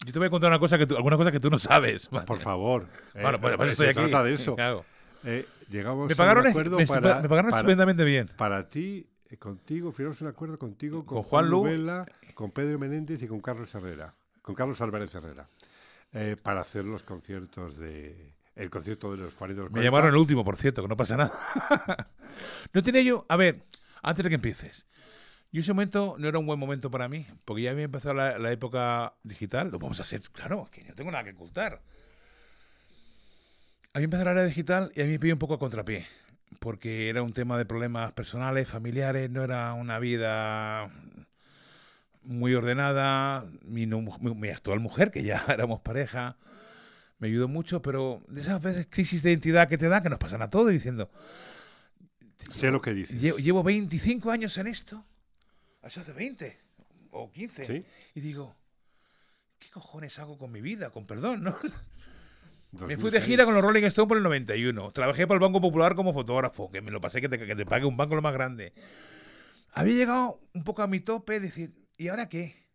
Yo 0.07 0.13
te 0.13 0.19
voy 0.19 0.27
a 0.27 0.31
contar 0.31 0.51
una 0.51 0.59
cosa 0.59 0.79
que 0.79 0.87
tú, 0.87 0.97
alguna 0.97 1.17
cosa 1.17 1.31
que 1.33 1.41
tú 1.41 1.51
no 1.51 1.59
sabes. 1.59 2.09
¿vale? 2.11 2.27
por 2.27 2.39
favor. 2.41 2.87
Bueno, 3.15 3.41
pues, 3.41 3.57
pues 3.57 3.67
se 3.69 3.73
estoy 3.73 3.87
aquí. 3.89 4.11
trata 4.11 4.25
de 4.25 4.35
eso. 4.35 4.55
Claro. 4.57 4.85
Eh, 5.25 5.47
llegamos 5.69 6.07
Me 6.07 6.13
a 6.15 6.17
pagaron, 6.17 6.45
un 6.45 6.51
acuerdo 6.51 6.77
me, 6.79 6.87
para, 6.87 7.21
me 7.21 7.29
pagaron 7.29 7.51
para- 7.51 7.61
estupendamente 7.61 8.05
bien. 8.05 8.31
para 8.37 8.69
ti, 8.69 9.07
eh, 9.29 9.37
contigo, 9.39 9.91
firmamos 9.93 10.21
un 10.21 10.29
acuerdo 10.29 10.59
contigo, 10.59 11.05
con, 11.05 11.17
Con 11.19 11.25
Juan 11.25 11.51
Lu. 11.51 11.65
Vela, 11.65 12.07
con 12.35 12.51
Pedro 12.53 12.79
Menéndez 12.79 13.23
y 13.23 13.27
con 13.27 13.41
Carlos 13.41 13.75
Herrera, 13.75 14.15
con 14.43 14.55
Carlos 14.55 14.81
Álvarez 14.81 15.13
Herrera, 15.15 15.49
eh, 16.13 16.37
para 16.43 16.61
hacer 16.61 16.85
los 16.85 17.03
conciertos 17.03 17.77
de 17.77 18.35
el 18.57 18.71
concierto 18.71 19.13
de 19.13 19.19
los 19.19 19.35
40 19.35 19.61
de 19.63 19.65
los 19.67 19.73
Me 19.73 19.83
40. 19.83 19.85
llamaron 19.85 20.11
el 20.11 20.17
último, 20.21 20.45
por 20.45 20.57
cierto, 20.57 20.83
que 20.83 20.89
no 20.89 20.97
pasa 20.97 21.17
nada. 21.17 21.33
no 22.73 22.83
tenía 22.83 23.03
yo. 23.03 23.27
A 23.29 23.37
ver, 23.37 23.63
antes 24.03 24.23
de 24.25 24.29
que 24.31 24.35
empieces. 24.37 24.87
Yo 25.53 25.61
ese 25.63 25.73
momento 25.73 26.17
no 26.19 26.29
era 26.29 26.39
un 26.39 26.47
buen 26.47 26.59
momento 26.59 26.91
para 26.91 27.09
mí, 27.09 27.27
porque 27.45 27.63
ya 27.63 27.71
había 27.73 27.85
empezado 27.85 28.15
la, 28.15 28.39
la 28.39 28.53
época 28.53 29.15
digital. 29.23 29.71
Lo 29.71 29.79
vamos 29.79 30.01
a 30.01 30.03
hacer, 30.05 30.21
claro, 30.33 30.69
que 30.71 30.85
no 30.85 30.95
tengo 30.95 31.11
nada 31.11 31.25
que 31.25 31.31
ocultar. 31.31 31.83
Había 33.95 34.05
empezado 34.05 34.27
la 34.27 34.33
era 34.33 34.45
digital 34.45 34.93
y 34.95 35.01
a 35.03 35.05
mí 35.05 35.13
me 35.13 35.19
pilló 35.19 35.35
un 35.35 35.39
poco 35.39 35.55
a 35.55 35.59
contrapié, 35.59 36.07
porque 36.61 37.09
era 37.09 37.23
un 37.23 37.33
tema 37.33 37.57
de 37.57 37.65
problemas 37.65 38.13
personales, 38.13 38.69
familiares, 38.69 39.31
no 39.31 39.43
era 39.43 39.73
una 39.73 39.99
vida 39.99 40.91
muy 42.23 42.55
ordenada. 42.55 43.45
Mi, 43.63 43.87
mi- 43.87 44.35
mi 44.35 44.49
actual 44.49 44.81
mujer, 44.81 45.11
que 45.11 45.23
ya 45.23 45.45
éramos 45.49 45.81
pareja, 45.81 46.37
Me 47.19 47.29
ayudó 47.29 47.49
mucho, 47.49 47.81
pero 47.81 48.23
de 48.29 48.43
esas 48.43 48.61
veces 48.63 48.87
crisis 48.91 49.23
de 49.23 49.31
identidad 49.31 49.69
que 49.69 49.79
te 49.79 49.89
da, 49.89 50.03
que 50.03 50.11
nos 50.11 50.19
pasan 50.19 50.43
a 50.43 50.51
todos, 50.51 50.71
diciendo, 50.71 51.11
Sé 52.55 52.71
lo 52.71 52.81
que 52.81 52.93
dices. 52.93 53.21
llevo, 53.21 53.39
llevo 53.39 53.63
25 53.63 54.31
años 54.31 54.57
en 54.59 54.67
esto, 54.67 55.05
eso 55.83 56.01
hace 56.01 56.13
20 56.13 56.59
o 57.13 57.31
15, 57.33 57.67
Sí. 57.67 57.85
y 58.15 58.21
digo, 58.21 58.55
¿qué 59.59 59.71
cojones 59.71 60.19
hago 60.19 60.37
con 60.39 60.53
mi 60.53 60.61
vida? 60.61 60.91
Con 60.91 61.07
perdón, 61.07 61.43
¿no? 61.43 61.57
Me 62.73 62.97
fui 62.97 63.11
2006. 63.11 63.13
de 63.13 63.21
gira 63.23 63.45
con 63.47 63.55
los 63.55 63.65
Rolling 63.65 63.85
Stones 63.85 64.09
por 64.09 64.17
el 64.19 64.23
91. 64.23 64.91
Trabajé 64.91 65.27
para 65.27 65.37
el 65.37 65.41
Banco 65.41 65.61
Popular 65.63 65.95
como 65.95 66.13
fotógrafo, 66.13 66.71
que 66.71 66.83
me 66.83 66.91
lo 66.91 67.01
pasé 67.01 67.23
que 67.23 67.29
te, 67.31 67.39
que 67.39 67.57
te 67.57 67.65
pague 67.65 67.87
un 67.87 67.97
banco 67.97 68.15
lo 68.15 68.21
más 68.23 68.35
grande. 68.35 68.75
Había 69.73 69.95
llegado 69.95 70.41
un 70.53 70.63
poco 70.65 70.83
a 70.83 70.87
mi 70.87 71.01
tope, 71.01 71.41
decir, 71.41 71.73
¿y 71.97 72.09
ahora 72.09 72.29
qué? 72.29 72.67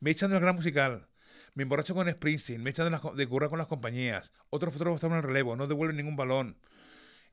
Me 0.00 0.10
echan 0.10 0.30
del 0.30 0.40
gran 0.40 0.56
musical, 0.56 1.06
me 1.54 1.62
emborracho 1.62 1.94
con 1.94 2.10
Springsteen, 2.10 2.62
me 2.62 2.70
echan 2.70 2.86
de, 2.86 2.90
las 2.90 3.02
de 3.16 3.26
currar 3.26 3.48
con 3.50 3.58
las 3.58 3.68
compañías, 3.68 4.32
otros 4.50 4.72
fotógrafos 4.72 5.02
en 5.04 5.12
el 5.12 5.22
relevo, 5.22 5.56
no 5.56 5.66
devuelven 5.66 5.96
ningún 5.96 6.16
balón. 6.16 6.56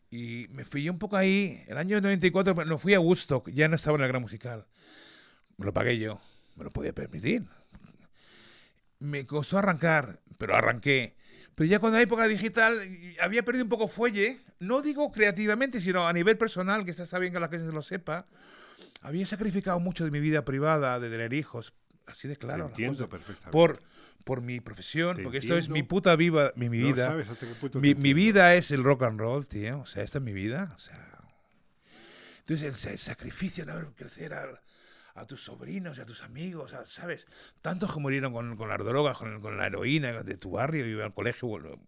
Y 0.09 0.47
me 0.49 0.65
fui 0.65 0.89
un 0.89 0.99
poco 0.99 1.15
ahí. 1.15 1.63
El 1.67 1.78
año 1.78 2.01
94 2.01 2.65
no 2.65 2.78
fui 2.78 2.93
a 2.93 2.99
Woodstock, 2.99 3.49
ya 3.49 3.67
no 3.69 3.76
estaba 3.76 3.97
en 3.97 4.03
el 4.03 4.09
gran 4.09 4.22
musical. 4.22 4.65
Me 5.57 5.65
lo 5.65 5.74
pagué 5.74 5.97
yo, 5.97 6.19
me 6.55 6.63
lo 6.65 6.69
podía 6.69 6.93
permitir. 6.93 7.45
Me 8.99 9.26
costó 9.26 9.57
arrancar, 9.57 10.19
pero 10.38 10.55
arranqué. 10.55 11.15
Pero 11.55 11.69
ya 11.69 11.80
cuando 11.80 11.97
la 11.97 12.03
época 12.03 12.28
digital 12.28 12.80
había 13.22 13.43
perdido 13.43 13.65
un 13.65 13.69
poco 13.69 13.88
fuelle, 13.88 14.41
no 14.59 14.82
digo 14.82 15.11
creativamente, 15.11 15.82
sino 15.82 16.07
a 16.07 16.13
nivel 16.13 16.38
personal, 16.38 16.86
que 16.86 16.91
está- 16.91 17.19
bien 17.19 17.34
que 17.34 17.39
la 17.39 17.47
gente 17.47 17.65
se 17.67 17.74
lo 17.74 17.82
sepa, 17.82 18.28
había 19.01 19.26
sacrificado 19.26 19.80
mucho 19.80 20.05
de 20.05 20.11
mi 20.11 20.19
vida 20.19 20.45
privada, 20.45 20.99
de 20.99 21.09
tener 21.09 21.34
hijos, 21.34 21.74
así 22.05 22.28
de 22.28 22.36
claro. 22.36 22.67
Entiendo 22.67 23.09
perfectamente. 23.09 23.51
por, 23.51 23.82
por 24.24 24.41
mi 24.41 24.59
profesión, 24.59 25.17
Te 25.17 25.24
porque 25.24 25.38
esto 25.39 25.55
es 25.57 25.67
mi 25.69 25.80
entiendo. 25.80 25.88
puta 25.89 26.15
viva, 26.15 26.51
mi, 26.55 26.69
mi 26.69 26.80
No 26.80 26.88
vida. 26.88 27.07
sabes 27.09 27.30
hasta 27.30 27.47
qué 27.47 27.55
punto 27.55 27.80
Mi, 27.80 27.89
mi 27.89 27.91
entiendo. 28.11 28.15
vida 28.15 28.55
es 28.55 28.72
el 28.72 28.84
rock 28.84 29.03
and 29.03 29.19
roll, 29.19 29.47
tío. 29.47 29.80
O 29.82 29.86
sea, 29.86 30.03
esta 30.03 30.17
es 30.19 30.24
mi 30.24 30.34
vida. 30.34 30.72
O 30.76 30.80
sea. 30.80 31.19
Entonces, 32.39 32.86
el, 32.86 32.91
el 32.93 32.97
sacrificio 32.99 33.65
de 33.65 33.74
ver 33.74 33.86
crecer 33.95 34.34
al- 34.34 34.59
a 35.13 35.26
tus 35.26 35.43
sobrinos 35.43 35.97
y 35.97 36.01
a 36.01 36.05
tus 36.05 36.24
amigos, 36.24 36.74
a- 36.74 36.86
¿sabes? 36.86 37.28
Tantos 37.61 37.93
que 37.93 37.99
murieron 37.99 38.34
con, 38.34 38.55
con 38.57 38.69
las 38.69 38.80
drogas, 38.80 39.17
con, 39.17 39.41
con 39.41 39.57
la 39.57 39.67
heroína 39.67 40.24
de 40.24 40.38
tu 40.38 40.51
barrio, 40.51 40.86
iba 40.88 41.03
al 41.05 41.13
colegio. 41.13 41.47
bueno, 41.49 41.80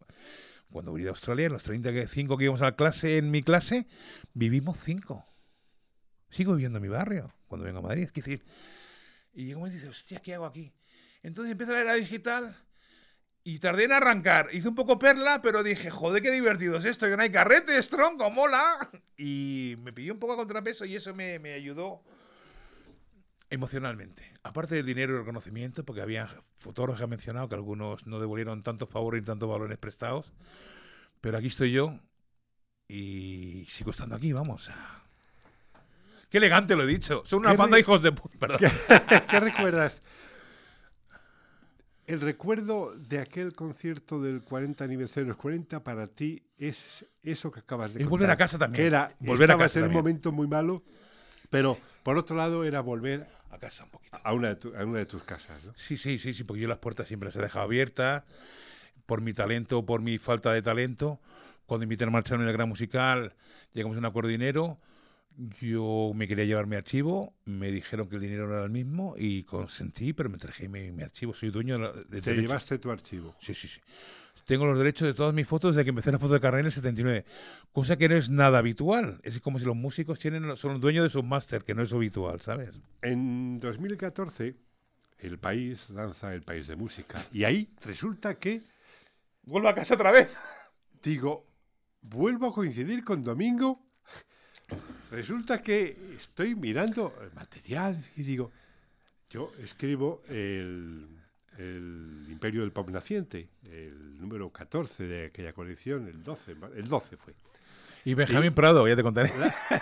Cuando 0.71 0.91
volví 0.91 1.03
de 1.03 1.09
Australia, 1.09 1.49
los 1.49 1.63
35 1.63 2.38
que 2.38 2.43
íbamos 2.45 2.61
a 2.61 2.65
la 2.65 2.75
clase, 2.75 3.17
en 3.17 3.31
mi 3.31 3.41
clase, 3.43 3.88
vivimos 4.34 4.77
5. 4.84 5.25
Sigo 6.31 6.53
viviendo 6.55 6.77
en 6.79 6.84
mi 6.84 6.89
barrio 6.89 7.31
cuando 7.47 7.65
vengo 7.65 7.79
a 7.79 7.84
Madrid. 7.84 8.03
Es 8.03 8.13
decir, 8.13 8.43
y 9.36 9.45
llega 9.45 9.57
un 9.57 9.61
momento 9.61 9.77
y 9.77 9.79
dice, 9.79 9.89
hostia, 9.89 10.19
¿qué 10.19 10.34
hago 10.34 10.45
aquí? 10.45 10.71
Entonces 11.24 11.51
empieza 11.51 11.74
la 11.74 11.82
era 11.82 11.93
digital 11.93 12.55
y 13.43 13.59
tardé 13.59 13.86
en 13.86 13.93
arrancar. 13.93 14.49
Hice 14.53 14.67
un 14.67 14.76
poco 14.76 14.99
perla, 14.99 15.41
pero 15.41 15.63
dije, 15.63 15.89
joder, 15.89 16.21
qué 16.21 16.32
divertido 16.32 16.78
es 16.78 16.86
esto, 16.86 17.07
que 17.07 17.17
no 17.17 17.24
hay 17.24 17.32
carretes, 17.32 17.89
tronco, 17.89 18.30
mola. 18.30 18.89
Y 19.17 19.76
me 19.82 19.93
pilló 19.93 20.13
un 20.13 20.19
poco 20.19 20.34
a 20.34 20.38
contrapeso 20.38 20.86
y 20.86 20.95
eso 20.95 21.13
me, 21.13 21.39
me 21.39 21.53
ayudó 21.53 22.03
emocionalmente. 23.49 24.32
Aparte 24.43 24.76
del 24.76 24.86
dinero 24.86 25.13
y 25.13 25.15
el 25.15 25.21
reconocimiento, 25.21 25.86
porque 25.86 26.01
había 26.01 26.30
fotógrafos 26.57 26.99
que 26.99 27.03
han 27.03 27.09
mencionado 27.09 27.47
que 27.47 27.55
algunos 27.55 28.05
no 28.07 28.19
devolvieron 28.19 28.63
tanto 28.63 28.88
favor 28.88 29.15
y 29.15 29.21
tantos 29.21 29.49
balones 29.49 29.78
prestados. 29.78 30.34
Pero 31.21 31.38
aquí 31.38 31.47
estoy 31.47 31.71
yo 31.71 31.99
y 32.88 33.65
sigo 33.69 33.91
estando 33.91 34.15
aquí, 34.15 34.34
vamos. 34.34 34.69
Qué 36.30 36.38
elegante 36.38 36.76
lo 36.76 36.84
he 36.84 36.88
dicho. 36.88 37.24
Son 37.26 37.39
una 37.39 37.51
¿Qué 37.51 37.57
banda 37.57 37.76
de 37.76 37.82
hijos 37.82 38.01
de. 38.01 38.11
Perdón. 38.11 38.59
¿Qué 38.59 39.39
recuerdas? 39.39 40.01
El 42.06 42.20
recuerdo 42.20 42.93
de 42.95 43.20
aquel 43.20 43.54
concierto 43.54 44.22
del 44.22 44.41
40 44.41 44.84
aniversario 44.84 45.28
los 45.30 45.38
40 45.38 45.84
para 45.84 46.08
ti 46.08 46.43
es 46.58 46.78
eso 47.24 47.49
que 47.51 47.62
acabas 47.62 47.93
de 47.93 48.04
Es 48.04 48.10
volver 48.10 48.30
a 48.30 48.36
casa 48.38 48.58
también. 48.58 48.86
Era, 48.86 49.12
Volver 49.20 49.51
a 49.51 49.58
casa 49.58 49.80
en 49.80 49.86
un 49.88 49.93
momento 49.93 50.32
muy 50.34 50.47
malo, 50.47 50.84
pero 51.49 51.78
por 52.04 52.18
otro 52.18 52.36
lado 52.36 52.66
era 52.66 52.82
volver 52.82 53.26
A 53.51 53.58
casa 53.58 53.86
un 53.86 53.89
poquito. 53.91 54.18
a 54.22 54.34
una 54.34 54.49
de, 54.49 54.56
tu- 54.58 54.76
a 54.76 54.84
una 54.84 54.99
de 54.99 55.06
tus 55.06 55.24
casas. 55.24 55.64
¿no? 55.64 55.74
Sí, 55.78 55.95
sí, 55.95 56.20
sí, 56.20 56.34
sí, 56.34 56.43
porque 56.43 56.62
yo 56.62 56.68
las 56.68 56.80
puertas 56.80 57.08
siempre 57.08 57.28
las 57.28 57.36
he 57.38 57.41
dejado 57.41 57.64
abiertas 57.66 58.24
por 59.06 59.22
mi 59.22 59.34
talento 59.34 59.80
o 59.80 59.86
por 59.86 60.01
mi 60.01 60.18
falta 60.18 60.51
de 60.51 60.62
talento. 60.62 61.20
Cuando 61.66 61.84
invité 61.84 62.04
a 62.04 62.10
marcharme 62.10 62.43
en 62.43 62.49
el 62.49 62.54
gran 62.54 62.68
musical, 62.68 63.34
llegamos 63.74 63.95
a 63.95 63.99
un 63.99 64.06
acuerdo 64.06 64.28
de 64.28 64.34
dinero. 64.34 64.78
Yo 65.61 66.11
me 66.13 66.27
quería 66.27 66.45
llevar 66.45 66.67
mi 66.67 66.75
archivo, 66.75 67.34
me 67.45 67.71
dijeron 67.71 68.07
que 68.07 68.15
el 68.15 68.21
dinero 68.21 68.47
no 68.47 68.53
era 68.53 68.63
el 68.63 68.69
mismo 68.69 69.15
y 69.17 69.43
consentí, 69.43 70.13
pero 70.13 70.29
me 70.29 70.38
traje 70.38 70.69
mi, 70.69 70.91
mi 70.91 71.03
archivo. 71.03 71.34
Soy 71.34 71.49
dueño 71.49 71.79
de, 71.79 72.03
de 72.05 72.21
Te 72.21 72.36
llevaste 72.36 72.77
tu 72.77 72.91
archivo. 72.91 73.36
Sí, 73.39 73.53
sí, 73.53 73.67
sí. 73.67 73.79
Tengo 74.45 74.65
los 74.65 74.77
derechos 74.77 75.07
de 75.07 75.13
todas 75.13 75.34
mis 75.34 75.47
fotos 75.47 75.75
desde 75.75 75.86
que 75.86 75.89
empecé 75.89 76.11
la 76.11 76.19
foto 76.19 76.34
de 76.34 76.41
carrera 76.41 76.59
en 76.61 76.65
el 76.65 76.71
79, 76.71 77.25
cosa 77.71 77.97
que 77.97 78.09
no 78.09 78.15
es 78.15 78.29
nada 78.29 78.57
habitual. 78.57 79.19
Es 79.23 79.39
como 79.39 79.57
si 79.57 79.65
los 79.65 79.75
músicos 79.75 80.19
tienen, 80.19 80.57
son 80.57 80.81
dueños 80.81 81.03
de 81.03 81.09
sus 81.09 81.23
máster, 81.23 81.63
que 81.63 81.73
no 81.73 81.81
es 81.84 81.93
habitual, 81.93 82.41
¿sabes? 82.41 82.75
En 83.01 83.59
2014, 83.61 84.55
el 85.19 85.38
país 85.38 85.89
lanza 85.89 86.34
el 86.34 86.41
país 86.41 86.67
de 86.67 86.75
música. 86.75 87.23
Y 87.31 87.45
ahí 87.45 87.69
resulta 87.86 88.36
que, 88.36 88.61
Vuelvo 89.45 89.67
a 89.67 89.75
casa 89.75 89.95
otra 89.95 90.11
vez. 90.11 90.29
digo, 91.03 91.45
vuelvo 92.01 92.47
a 92.47 92.53
coincidir 92.53 93.03
con 93.03 93.23
Domingo. 93.23 93.81
Resulta 95.11 95.61
que 95.61 95.95
estoy 96.17 96.55
mirando 96.55 97.13
el 97.21 97.32
material 97.34 98.03
y 98.17 98.24
digo, 98.24 98.51
yo 99.30 99.51
escribo 99.59 100.24
el, 100.30 101.07
el 101.57 102.26
Imperio 102.30 102.61
del 102.61 102.71
Pop 102.71 102.89
Naciente, 102.89 103.49
el 103.65 104.19
número 104.19 104.49
14 104.49 105.03
de 105.03 105.26
aquella 105.28 105.53
colección, 105.53 106.07
el 106.07 106.24
12, 106.24 106.55
ma- 106.55 106.69
el 106.76 106.88
12 106.88 107.17
fue. 107.17 107.34
Y 108.05 108.15
Benjamín 108.15 108.53
Prado, 108.53 108.88
ya 108.88 108.95
te 108.95 109.03
contaré. 109.03 109.32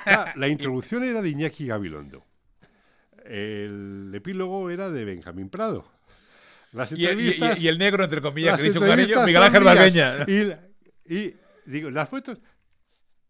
Ah, 0.05 0.33
la 0.35 0.47
introducción 0.47 1.03
era 1.03 1.21
de 1.21 1.29
Iñaki 1.29 1.65
Gabilondo. 1.67 2.23
El 3.25 4.11
epílogo 4.13 4.69
era 4.69 4.89
de 4.89 5.05
Benjamín 5.05 5.49
Prado. 5.49 5.89
Las 6.71 6.91
Y 6.91 7.05
el, 7.05 7.19
y- 7.19 7.29
y- 7.31 7.63
y 7.63 7.67
el 7.67 7.77
negro, 7.77 8.03
entre 8.03 8.21
comillas, 8.21 8.51
las 8.53 8.61
que 8.61 8.67
dicho 8.67 8.79
con 8.79 8.89
cariño, 8.89 9.25
Miguel 9.25 9.43
Ángel. 9.43 9.63
Barbeña. 9.63 10.25
Y, 10.27 10.43
la- 10.43 10.59
y 11.05 11.33
digo, 11.65 11.89
las 11.89 12.09
fotos, 12.09 12.37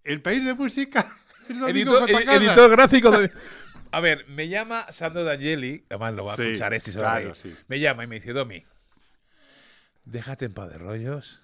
el 0.03 0.21
país 0.21 0.45
de 0.45 0.53
música, 0.53 1.07
Editor, 1.49 1.99
Fotocasa. 2.07 2.35
editor 2.35 2.71
gráfico. 2.71 3.11
de- 3.11 3.31
A 3.91 3.99
ver, 3.99 4.25
me 4.27 4.47
llama 4.47 4.85
Sandro 4.91 5.23
D'Angeli, 5.23 5.85
además 5.89 6.13
lo 6.15 6.25
va 6.25 6.33
a 6.33 6.37
Sí, 6.37 6.43
escuchar 6.43 6.73
este 6.73 6.91
claro, 6.91 7.35
sí. 7.35 7.53
Me 7.67 7.79
llama 7.79 8.03
y 8.03 8.07
me 8.07 8.15
dice, 8.15 8.31
Domi, 8.33 8.63
déjate 10.05 10.45
en 10.45 10.53
paz 10.53 10.69
de 10.71 10.77
rollos. 10.77 11.41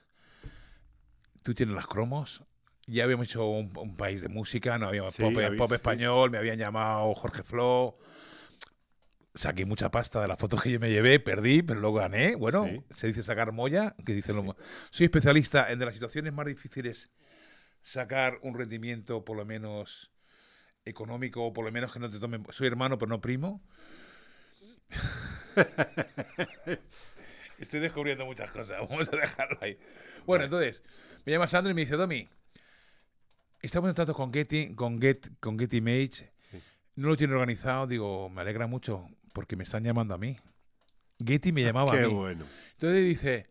Tú 1.43 1.53
tienes 1.53 1.75
las 1.75 1.87
cromos. 1.87 2.43
Ya 2.85 3.03
habíamos 3.03 3.27
hecho 3.27 3.45
un, 3.45 3.71
un 3.77 3.97
país 3.97 4.21
de 4.21 4.29
música, 4.29 4.77
no 4.77 4.87
habíamos 4.87 5.13
Sí, 5.15 5.21
pop, 5.21 5.33
habéis- 5.37 5.57
pop 5.57 5.69
sí. 5.71 5.75
español, 5.75 6.31
me 6.31 6.37
habían 6.37 6.57
llamado 6.57 7.13
Jorge 7.15 7.43
Flo. 7.43 7.97
Saqué 9.35 9.65
mucha 9.65 9.91
pasta 9.91 10.21
de 10.21 10.27
las 10.27 10.39
fotos 10.39 10.61
que 10.63 10.71
yo 10.71 10.79
me 10.79 10.89
llevé, 10.89 11.19
perdí, 11.19 11.61
pero 11.61 11.79
luego 11.79 11.97
gané. 11.97 12.35
Bueno, 12.35 12.65
Sí. 12.65 12.81
se 12.91 13.07
dice 13.07 13.23
sacar 13.23 13.51
molla, 13.51 13.93
que 14.05 14.13
dicen 14.13 14.35
los... 14.37 14.55
Soy 14.89 15.05
especialista 15.05 15.69
en 15.71 15.79
de 15.79 15.85
las 15.85 15.93
situaciones 15.93 16.33
más 16.33 16.45
difíciles 16.47 17.09
sacar 17.87 18.37
un 18.41 18.53
rendimiento 18.57 19.23
por 19.23 19.37
lo 19.37 19.45
menos 19.45 20.11
económico 20.83 21.45
o 21.45 21.53
por 21.53 21.63
lo 21.63 21.71
menos 21.71 21.93
que 21.93 21.99
no 21.99 22.09
te 22.09 22.19
tomen... 22.19 22.45
Soy 22.51 22.67
hermano 22.67 22.97
pero 22.97 23.07
no 23.09 23.21
primo. 23.21 23.63
Estoy 27.59 27.79
descubriendo 27.79 28.25
muchas 28.25 28.51
cosas, 28.51 28.79
vamos 28.89 29.07
a 29.11 29.15
dejarlo 29.15 29.57
ahí. 29.61 29.79
Bueno, 30.25 30.43
entonces, 30.45 30.83
me 31.25 31.31
llama 31.31 31.47
Sandro 31.47 31.71
y 31.71 31.73
me 31.73 31.81
dice, 31.81 31.95
Domi, 31.95 32.27
estamos 33.61 33.89
en 33.89 33.95
trato 33.95 34.13
con 34.13 34.33
Getty, 34.33 34.75
con 34.75 35.01
Get, 35.01 35.29
con 35.39 35.57
Getty 35.57 35.77
Image, 35.77 36.29
Sí. 36.51 36.61
no 36.95 37.07
lo 37.07 37.15
tiene 37.17 37.33
organizado, 37.33 37.87
digo, 37.87 38.29
me 38.29 38.41
alegra 38.41 38.67
mucho 38.67 39.07
porque 39.33 39.55
me 39.55 39.63
están 39.63 39.83
llamando 39.85 40.13
a 40.13 40.17
mí. 40.17 40.37
Getty 41.25 41.51
me 41.53 41.63
llamaba 41.63 41.93
Qué 41.93 42.03
a 42.03 42.07
mí. 42.07 42.13
bueno. 42.13 42.45
Entonces 42.73 43.05
dice, 43.05 43.49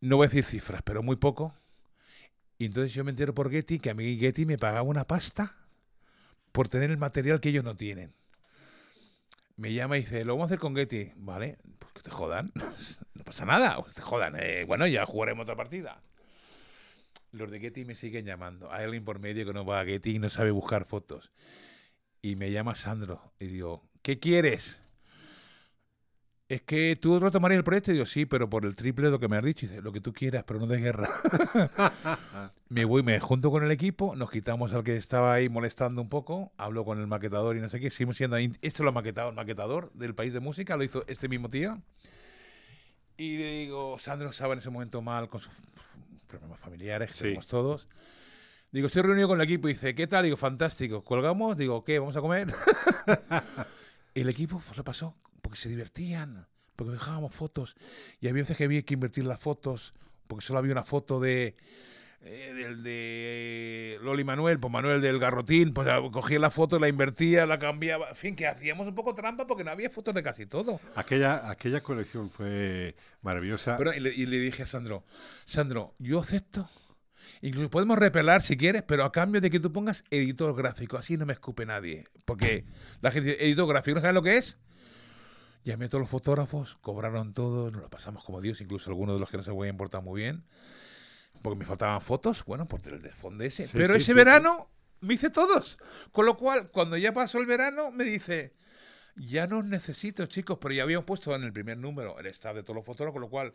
no 0.00 0.16
voy 0.16 0.26
a 0.26 0.28
decir 0.28 0.44
cifras, 0.44 0.82
pero 0.82 1.02
muy 1.02 1.16
poco. 1.16 1.54
Y 2.60 2.66
entonces 2.66 2.92
yo 2.92 3.04
me 3.04 3.10
entero 3.10 3.34
por 3.34 3.50
Getty 3.50 3.78
que 3.78 3.88
a 3.88 3.94
mí 3.94 4.18
Getty 4.18 4.44
me 4.44 4.58
pagaba 4.58 4.82
una 4.82 5.06
pasta 5.06 5.56
por 6.52 6.68
tener 6.68 6.90
el 6.90 6.98
material 6.98 7.40
que 7.40 7.48
ellos 7.48 7.64
no 7.64 7.74
tienen. 7.74 8.12
Me 9.56 9.72
llama 9.72 9.96
y 9.96 10.02
dice, 10.02 10.26
lo 10.26 10.34
vamos 10.34 10.44
a 10.44 10.46
hacer 10.48 10.58
con 10.58 10.76
Getty. 10.76 11.12
Vale, 11.16 11.56
pues 11.78 11.94
que 11.94 12.02
te 12.02 12.10
jodan. 12.10 12.52
No 13.14 13.24
pasa 13.24 13.46
nada, 13.46 13.80
pues 13.82 13.94
te 13.94 14.02
jodan. 14.02 14.36
Eh, 14.38 14.64
bueno, 14.66 14.86
ya 14.86 15.06
jugaremos 15.06 15.44
otra 15.44 15.56
partida. 15.56 16.02
Los 17.32 17.50
de 17.50 17.60
Getty 17.60 17.86
me 17.86 17.94
siguen 17.94 18.26
llamando. 18.26 18.70
Hay 18.70 18.84
alguien 18.84 19.06
por 19.06 19.20
medio 19.20 19.46
que 19.46 19.54
no 19.54 19.64
va 19.64 19.80
a 19.80 19.84
Getty 19.86 20.16
y 20.16 20.18
no 20.18 20.28
sabe 20.28 20.50
buscar 20.50 20.84
fotos. 20.84 21.30
Y 22.20 22.36
me 22.36 22.50
llama 22.50 22.74
Sandro 22.74 23.32
y 23.38 23.46
digo, 23.46 23.88
¿qué 24.02 24.18
quieres? 24.18 24.82
Es 26.50 26.62
que 26.62 26.98
tú 27.00 27.20
retomarías 27.20 27.58
el 27.58 27.62
proyecto 27.64 27.92
y 27.92 27.94
digo, 27.94 28.06
sí, 28.06 28.26
pero 28.26 28.50
por 28.50 28.64
el 28.64 28.74
triple 28.74 29.04
de 29.06 29.12
lo 29.12 29.20
que 29.20 29.28
me 29.28 29.36
has 29.36 29.44
dicho. 29.44 29.66
Y 29.66 29.68
dice, 29.68 29.82
lo 29.82 29.92
que 29.92 30.00
tú 30.00 30.12
quieras, 30.12 30.42
pero 30.44 30.58
no 30.58 30.66
de 30.66 30.78
guerra. 30.78 31.08
me 32.68 32.84
voy, 32.84 33.04
me 33.04 33.20
junto 33.20 33.52
con 33.52 33.62
el 33.62 33.70
equipo, 33.70 34.16
nos 34.16 34.32
quitamos 34.32 34.72
al 34.74 34.82
que 34.82 34.96
estaba 34.96 35.32
ahí 35.32 35.48
molestando 35.48 36.02
un 36.02 36.08
poco, 36.08 36.50
hablo 36.56 36.84
con 36.84 36.98
el 36.98 37.06
maquetador 37.06 37.56
y 37.56 37.60
no 37.60 37.68
sé 37.68 37.78
qué, 37.78 37.88
seguimos 37.88 38.16
siendo 38.16 38.34
ahí. 38.34 38.50
Esto 38.62 38.82
lo 38.82 38.88
ha 38.88 38.92
maquetado 38.92 39.28
el 39.28 39.36
maquetador 39.36 39.92
del 39.92 40.12
país 40.16 40.32
de 40.32 40.40
música, 40.40 40.76
lo 40.76 40.82
hizo 40.82 41.04
este 41.06 41.28
mismo 41.28 41.48
tío. 41.48 41.80
Y 43.16 43.38
le 43.38 43.50
digo, 43.60 43.96
Sandro 44.00 44.30
estaba 44.30 44.54
en 44.54 44.58
ese 44.58 44.70
momento 44.70 45.00
mal 45.02 45.28
con 45.28 45.40
sus 45.40 45.52
problemas 46.26 46.58
familiares, 46.58 47.10
que 47.10 47.14
Sí. 47.14 47.20
tenemos 47.20 47.46
todos. 47.46 47.86
Digo, 48.72 48.88
estoy 48.88 49.02
reunido 49.02 49.28
con 49.28 49.40
el 49.40 49.44
equipo 49.44 49.68
y 49.68 49.74
dice, 49.74 49.94
¿qué 49.94 50.08
tal? 50.08 50.24
Digo, 50.24 50.36
fantástico. 50.36 51.04
¿Colgamos? 51.04 51.56
Digo, 51.56 51.84
¿qué? 51.84 52.00
¿Vamos 52.00 52.16
a 52.16 52.20
comer? 52.20 52.48
el 54.16 54.28
equipo 54.28 54.60
pues, 54.66 54.76
lo 54.76 54.82
pasó 54.82 55.14
porque 55.40 55.58
se 55.58 55.68
divertían, 55.68 56.46
porque 56.76 56.92
dejábamos 56.92 57.34
fotos. 57.34 57.76
Y 58.20 58.28
había 58.28 58.42
veces 58.42 58.56
que 58.56 58.64
había 58.64 58.82
que 58.82 58.94
invertir 58.94 59.24
las 59.24 59.40
fotos, 59.40 59.94
porque 60.26 60.44
solo 60.44 60.58
había 60.58 60.72
una 60.72 60.84
foto 60.84 61.20
de, 61.20 61.54
eh, 62.22 62.52
del 62.54 62.82
de 62.82 63.98
Loli 64.02 64.24
Manuel, 64.24 64.60
pues 64.60 64.70
Manuel 64.70 65.00
del 65.00 65.18
Garrotín, 65.18 65.72
pues 65.72 65.88
ah, 65.88 66.00
cogía 66.12 66.38
la 66.38 66.50
foto, 66.50 66.78
la 66.78 66.88
invertía, 66.88 67.46
la 67.46 67.58
cambiaba. 67.58 68.10
En 68.10 68.16
fin, 68.16 68.36
que 68.36 68.46
hacíamos 68.46 68.86
un 68.86 68.94
poco 68.94 69.14
trampa 69.14 69.46
porque 69.46 69.64
no 69.64 69.70
había 69.70 69.88
fotos 69.88 70.14
de 70.14 70.22
casi 70.22 70.44
todo. 70.44 70.80
Aquella, 70.96 71.48
aquella 71.50 71.82
colección 71.82 72.30
fue 72.30 72.94
maravillosa. 73.22 73.78
Pero, 73.78 73.94
y, 73.94 74.00
le, 74.00 74.10
y 74.10 74.26
le 74.26 74.38
dije 74.38 74.64
a 74.64 74.66
Sandro, 74.66 75.04
Sandro, 75.46 75.94
yo 75.98 76.20
acepto. 76.20 76.68
Incluso 77.42 77.70
podemos 77.70 77.98
repelar 77.98 78.42
si 78.42 78.56
quieres, 78.56 78.82
pero 78.82 79.04
a 79.04 79.12
cambio 79.12 79.40
de 79.40 79.50
que 79.50 79.60
tú 79.60 79.72
pongas 79.72 80.04
editor 80.10 80.54
gráfico, 80.54 80.98
así 80.98 81.16
no 81.16 81.24
me 81.24 81.32
escupe 81.32 81.64
nadie. 81.64 82.04
Porque 82.26 82.64
la 83.00 83.10
gente 83.12 83.30
dice, 83.30 83.44
editor 83.44 83.66
gráfico, 83.66 83.94
¿no 83.94 84.00
sabes 84.02 84.14
lo 84.14 84.22
que 84.22 84.36
es? 84.36 84.58
Llamé 85.64 85.86
a 85.86 85.88
todos 85.88 86.00
los 86.00 86.10
fotógrafos, 86.10 86.76
cobraron 86.76 87.34
todo, 87.34 87.70
nos 87.70 87.82
lo 87.82 87.90
pasamos 87.90 88.24
como 88.24 88.40
Dios, 88.40 88.60
incluso 88.60 88.90
algunos 88.90 89.16
de 89.16 89.20
los 89.20 89.30
que 89.30 89.36
no 89.36 89.42
se 89.42 89.50
a 89.50 89.68
importar 89.68 90.02
muy 90.02 90.22
bien. 90.22 90.44
Porque 91.42 91.58
me 91.58 91.64
faltaban 91.64 92.00
fotos, 92.00 92.44
bueno, 92.44 92.66
por 92.66 92.80
el 92.86 93.02
de 93.02 93.10
fondo 93.10 93.44
ese. 93.44 93.66
Sí, 93.66 93.72
pero 93.74 93.94
sí, 93.94 93.98
ese 93.98 94.06
sí, 94.06 94.12
verano 94.14 94.68
me 95.00 95.14
hice 95.14 95.30
todos. 95.30 95.78
Con 96.12 96.26
lo 96.26 96.36
cual, 96.36 96.70
cuando 96.70 96.96
ya 96.96 97.12
pasó 97.12 97.38
el 97.38 97.46
verano, 97.46 97.90
me 97.90 98.04
dice, 98.04 98.54
ya 99.16 99.46
no 99.46 99.58
os 99.58 99.64
necesito, 99.64 100.26
chicos, 100.26 100.58
pero 100.60 100.74
ya 100.74 100.82
habíamos 100.82 101.04
puesto 101.04 101.34
en 101.34 101.44
el 101.44 101.52
primer 101.52 101.78
número 101.78 102.18
el 102.18 102.26
staff 102.26 102.54
de 102.54 102.62
todos 102.62 102.76
los 102.76 102.84
fotógrafos, 102.84 103.14
con 103.14 103.22
lo 103.22 103.28
cual 103.28 103.54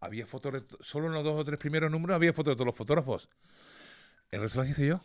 había 0.00 0.26
fotos, 0.26 0.64
solo 0.80 1.06
en 1.06 1.12
los 1.12 1.24
dos 1.24 1.38
o 1.38 1.44
tres 1.44 1.58
primeros 1.58 1.90
números 1.90 2.14
había 2.14 2.32
fotos 2.32 2.52
de 2.52 2.56
todos 2.56 2.66
los 2.66 2.76
fotógrafos. 2.76 3.28
El 4.30 4.40
resto 4.40 4.60
las 4.60 4.68
hice 4.68 4.86
yo. 4.86 5.00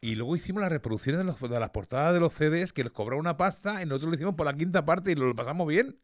Y 0.00 0.14
luego 0.14 0.36
hicimos 0.36 0.60
las 0.62 0.70
reproducciones 0.70 1.18
de, 1.20 1.24
los- 1.24 1.40
de 1.40 1.60
las 1.60 1.70
portadas 1.70 2.12
de 2.14 2.20
los 2.20 2.32
CDs 2.32 2.72
que 2.72 2.84
les 2.84 2.92
cobraba 2.92 3.20
una 3.20 3.36
pasta 3.36 3.82
y 3.82 3.86
nosotros 3.86 4.10
lo 4.10 4.14
hicimos 4.16 4.34
por 4.34 4.46
la 4.46 4.54
quinta 4.54 4.84
parte 4.84 5.12
y 5.12 5.14
lo 5.14 5.34
pasamos 5.34 5.66
bien. 5.66 5.96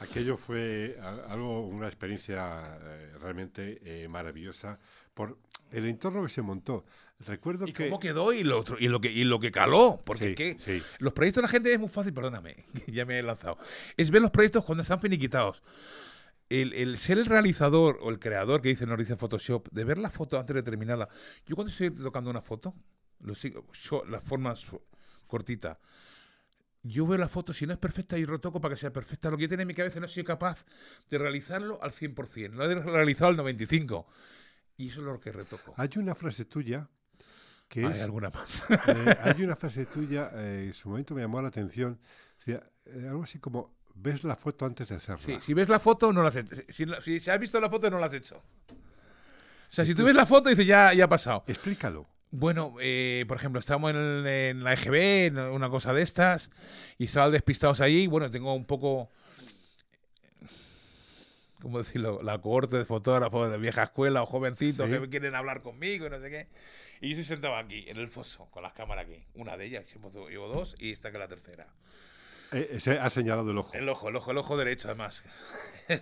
Aquello 0.00 0.36
fue 0.36 0.98
algo, 1.28 1.66
una 1.66 1.86
experiencia 1.86 2.78
eh, 2.82 3.12
realmente 3.20 3.80
eh, 3.82 4.08
maravillosa 4.08 4.78
por 5.14 5.38
el 5.72 5.86
entorno 5.86 6.22
que 6.22 6.28
se 6.28 6.42
montó. 6.42 6.84
Recuerdo 7.26 7.66
Y 7.66 7.72
que... 7.72 7.84
cómo 7.86 7.98
quedó 7.98 8.34
y 8.34 8.42
lo, 8.44 8.58
otro- 8.60 8.76
y 8.78 8.88
lo 8.88 9.00
que 9.00 9.10
y 9.10 9.24
lo 9.24 9.40
que 9.40 9.50
caló. 9.50 10.02
Porque 10.04 10.28
Sí, 10.28 10.34
¿qué? 10.34 10.56
sí. 10.60 10.82
los 10.98 11.14
proyectos 11.14 11.40
de 11.40 11.46
la 11.46 11.48
gente 11.48 11.72
es 11.72 11.80
muy 11.80 11.88
fácil, 11.88 12.12
perdóname, 12.12 12.56
que 12.84 12.92
ya 12.92 13.06
me 13.06 13.18
he 13.18 13.22
lanzado. 13.22 13.56
Es 13.96 14.10
ver 14.10 14.20
los 14.20 14.30
proyectos 14.30 14.64
cuando 14.64 14.82
están 14.82 15.00
finiquitados. 15.00 15.62
El, 16.50 16.74
el 16.74 16.98
ser 16.98 17.16
el 17.18 17.24
realizador 17.26 17.98
o 18.02 18.10
el 18.10 18.18
creador 18.18 18.60
que 18.60 18.68
dice, 18.68 18.86
nos 18.86 18.98
dice 18.98 19.16
Photoshop, 19.16 19.68
de 19.72 19.82
ver 19.84 19.96
la 19.98 20.10
foto 20.10 20.38
antes 20.38 20.54
de 20.54 20.62
terminarla. 20.62 21.08
Yo 21.46 21.56
cuando 21.56 21.70
estoy 21.72 21.90
tocando 21.90 22.30
una 22.30 22.42
foto, 22.42 22.74
lo 23.20 23.34
sigo, 23.34 23.66
yo- 23.72 24.04
la 24.08 24.20
forma 24.20 24.54
su- 24.56 24.82
cortita, 25.26 25.78
yo 26.82 27.06
veo 27.06 27.18
la 27.18 27.28
foto, 27.28 27.52
si 27.52 27.66
no 27.66 27.72
es 27.72 27.78
perfecta, 27.78 28.16
yo 28.16 28.26
retoco 28.26 28.60
para 28.60 28.74
que 28.74 28.80
sea 28.80 28.92
perfecta. 28.92 29.28
Lo 29.28 29.36
que 29.36 29.42
yo 29.44 29.48
tengo 29.48 29.62
en 29.62 29.68
mi 29.68 29.74
cabeza 29.74 29.98
no 29.98 30.06
soy 30.06 30.22
capaz 30.22 30.64
de 31.10 31.18
realizarlo 31.18 31.82
al 31.82 31.90
100%, 31.92 32.50
lo 32.54 32.64
he 32.64 32.74
realizado 32.80 33.30
al 33.30 33.36
95%. 33.36 34.06
Y 34.78 34.88
eso 34.88 35.00
es 35.00 35.06
lo 35.06 35.18
que 35.18 35.32
retoco. 35.32 35.74
Hay 35.76 35.88
una 35.96 36.14
frase 36.14 36.44
tuya 36.44 36.86
que 37.68 37.84
Hay 37.84 37.94
es... 37.94 38.00
alguna 38.02 38.30
más. 38.30 38.66
eh, 38.86 39.16
hay 39.22 39.42
una 39.42 39.56
frase 39.56 39.86
tuya, 39.86 40.30
eh, 40.34 40.64
en 40.68 40.74
su 40.74 40.88
momento 40.88 41.14
me 41.14 41.22
llamó 41.22 41.42
la 41.42 41.48
atención, 41.48 41.98
decía, 42.38 42.62
eh, 42.84 43.06
algo 43.08 43.24
así 43.24 43.40
como, 43.40 43.74
ves 43.94 44.22
la 44.22 44.36
foto 44.36 44.64
antes 44.64 44.86
de 44.88 44.94
hacerla. 44.96 45.18
Sí, 45.18 45.38
si 45.40 45.54
ves 45.54 45.68
la 45.68 45.80
foto, 45.80 46.12
no 46.12 46.22
la 46.22 46.28
has 46.28 46.36
hecho. 46.36 46.54
Si, 46.68 46.86
si 47.02 47.18
se 47.18 47.32
ha 47.32 47.36
visto 47.38 47.58
la 47.58 47.68
foto, 47.70 47.90
no 47.90 47.98
la 47.98 48.06
has 48.06 48.14
hecho. 48.14 48.36
O 48.38 49.72
sea, 49.72 49.84
si 49.84 49.94
tú 49.94 50.04
ves 50.04 50.14
la 50.14 50.26
foto, 50.26 50.48
dices, 50.50 50.64
ya, 50.66 50.92
ya 50.92 51.06
ha 51.06 51.08
pasado. 51.08 51.42
Explícalo. 51.48 52.06
Bueno, 52.38 52.74
eh, 52.80 53.24
por 53.26 53.38
ejemplo, 53.38 53.60
estamos 53.60 53.90
en, 53.92 53.96
el- 53.96 54.26
en 54.26 54.62
la 54.62 54.74
EGB, 54.74 55.26
en 55.28 55.38
una 55.38 55.70
cosa 55.70 55.94
de 55.94 56.02
estas, 56.02 56.50
y 56.98 57.06
estaban 57.06 57.32
despistados 57.32 57.80
allí. 57.80 58.06
Bueno, 58.08 58.30
tengo 58.30 58.52
un 58.52 58.66
poco, 58.66 59.10
¿cómo 61.62 61.78
decirlo? 61.78 62.20
La 62.22 62.36
cohorte 62.38 62.76
de 62.76 62.84
fotógrafos 62.84 63.50
de 63.50 63.56
vieja 63.56 63.84
escuela 63.84 64.22
o 64.22 64.26
jovencitos 64.26 64.86
Sí. 64.90 64.98
que 64.98 65.08
quieren 65.08 65.34
hablar 65.34 65.62
conmigo 65.62 66.06
y 66.06 66.10
no 66.10 66.20
sé 66.20 66.28
qué. 66.28 66.48
Y 67.00 67.08
yo 67.08 67.12
estoy 67.20 67.24
sentado 67.36 67.56
aquí, 67.56 67.86
en 67.88 67.96
el 67.96 68.08
foso, 68.08 68.50
con 68.50 68.62
las 68.62 68.74
cámaras 68.74 69.06
aquí. 69.06 69.24
Una 69.34 69.56
de 69.56 69.64
ellas, 69.64 69.86
llevo 69.94 70.48
dos, 70.48 70.74
y 70.78 70.92
esta 70.92 71.10
que 71.10 71.16
es 71.16 71.20
la 71.20 71.28
tercera. 71.28 71.68
Eh, 72.52 72.76
se 72.80 72.98
ha 72.98 73.08
señalado 73.08 73.50
el 73.50 73.56
ojo. 73.56 73.72
El 73.74 73.88
ojo, 73.88 74.10
el 74.10 74.16
ojo, 74.16 74.30
el 74.30 74.36
ojo 74.38 74.56
derecho, 74.58 74.88
además. 74.88 75.22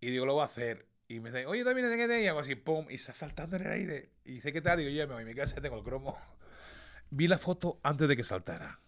y 0.00 0.10
digo, 0.10 0.26
lo 0.26 0.34
voy 0.34 0.42
a 0.42 0.46
hacer. 0.46 0.86
Y 1.10 1.20
me 1.20 1.30
dice, 1.30 1.46
oye, 1.46 1.64
también 1.64 1.88
te 1.88 2.22
y 2.22 2.26
hago 2.26 2.40
así, 2.40 2.54
pum, 2.54 2.86
y 2.90 2.94
está 2.96 3.14
saltando 3.14 3.56
en 3.56 3.62
el 3.62 3.72
aire. 3.72 4.10
Y 4.26 4.32
dice, 4.32 4.52
¿qué 4.52 4.60
tal? 4.60 4.78
Digo, 4.78 4.90
ya 4.90 5.06
me 5.06 5.14
voy 5.14 5.34
casa, 5.34 5.58
tengo 5.58 5.78
el 5.78 5.82
cromo. 5.82 6.18
Vi 7.08 7.26
la 7.26 7.38
foto 7.38 7.80
antes 7.82 8.08
de 8.08 8.16
que 8.16 8.22
saltara. 8.22 8.78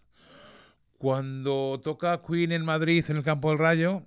Cuando 0.98 1.80
toca 1.82 2.20
Queen 2.20 2.52
en 2.52 2.62
Madrid, 2.62 3.02
en 3.08 3.16
el 3.16 3.24
campo 3.24 3.48
del 3.48 3.58
Rayo, 3.58 4.02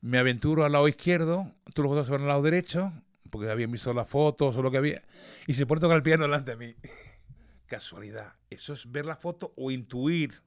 me 0.00 0.18
aventuro 0.18 0.64
al 0.64 0.70
lado 0.70 0.86
izquierdo, 0.86 1.52
todos 1.74 1.88
los 1.88 1.96
fotos 1.96 2.10
van 2.10 2.22
al 2.22 2.28
lado 2.28 2.42
derecho, 2.42 2.92
porque 3.30 3.50
habían 3.50 3.72
visto 3.72 3.92
las 3.92 4.08
fotos 4.08 4.54
o 4.54 4.62
lo 4.62 4.70
que 4.70 4.78
había, 4.78 5.02
y 5.48 5.54
se 5.54 5.66
pone 5.66 5.80
a 5.80 5.82
tocar 5.82 5.96
el 5.96 6.04
piano 6.04 6.22
delante 6.22 6.52
de 6.52 6.56
mí. 6.56 6.76
Casualidad. 7.66 8.34
Eso 8.48 8.74
es 8.74 8.88
ver 8.92 9.06
la 9.06 9.16
foto 9.16 9.52
o 9.56 9.72
intuir. 9.72 10.40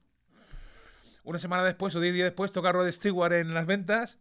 Una 1.22 1.38
semana 1.38 1.64
después 1.64 1.94
o 1.96 2.00
diez 2.00 2.14
días 2.14 2.26
después 2.26 2.50
toca 2.50 2.72
Rod 2.72 2.90
Stewart 2.90 3.34
en 3.34 3.52
las 3.52 3.66
ventas. 3.66 4.18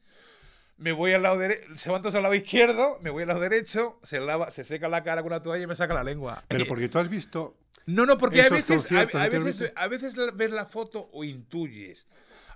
Me 0.78 0.92
voy 0.92 1.14
al 1.14 1.22
lado 1.22 1.38
derecho, 1.38 1.78
se 1.78 1.90
van 1.92 2.02
todos 2.02 2.16
al 2.16 2.24
lado 2.24 2.36
izquierdo, 2.36 2.98
me 3.02 3.10
voy 3.10 3.24
al 3.24 3.30
lado 3.30 3.40
derecho, 3.40 4.00
se 4.04 4.20
lava, 4.20 4.50
se 4.52 4.64
seca 4.64 4.88
la 4.90 5.04
cara 5.04 5.22
con 5.22 5.32
una 5.32 5.44
toalla 5.44 5.64
y 5.64 5.68
me 5.68 5.76
saca 5.76 5.94
la 5.94 6.04
lengua. 6.04 6.44
Pero 6.48 6.66
porque 6.66 6.90
tú 6.90 6.98
has 6.98 7.10
visto, 7.10 7.56
No, 7.86 8.06
no, 8.06 8.18
porque 8.18 8.42
a 8.42 8.50
veces, 8.50 8.92
a, 8.92 9.28
veces, 9.30 9.74
a 9.76 9.88
veces 9.88 10.14
ves 10.36 10.52
la 10.52 10.66
foto 10.66 11.10
o 11.14 11.24
intuyes. 11.24 12.08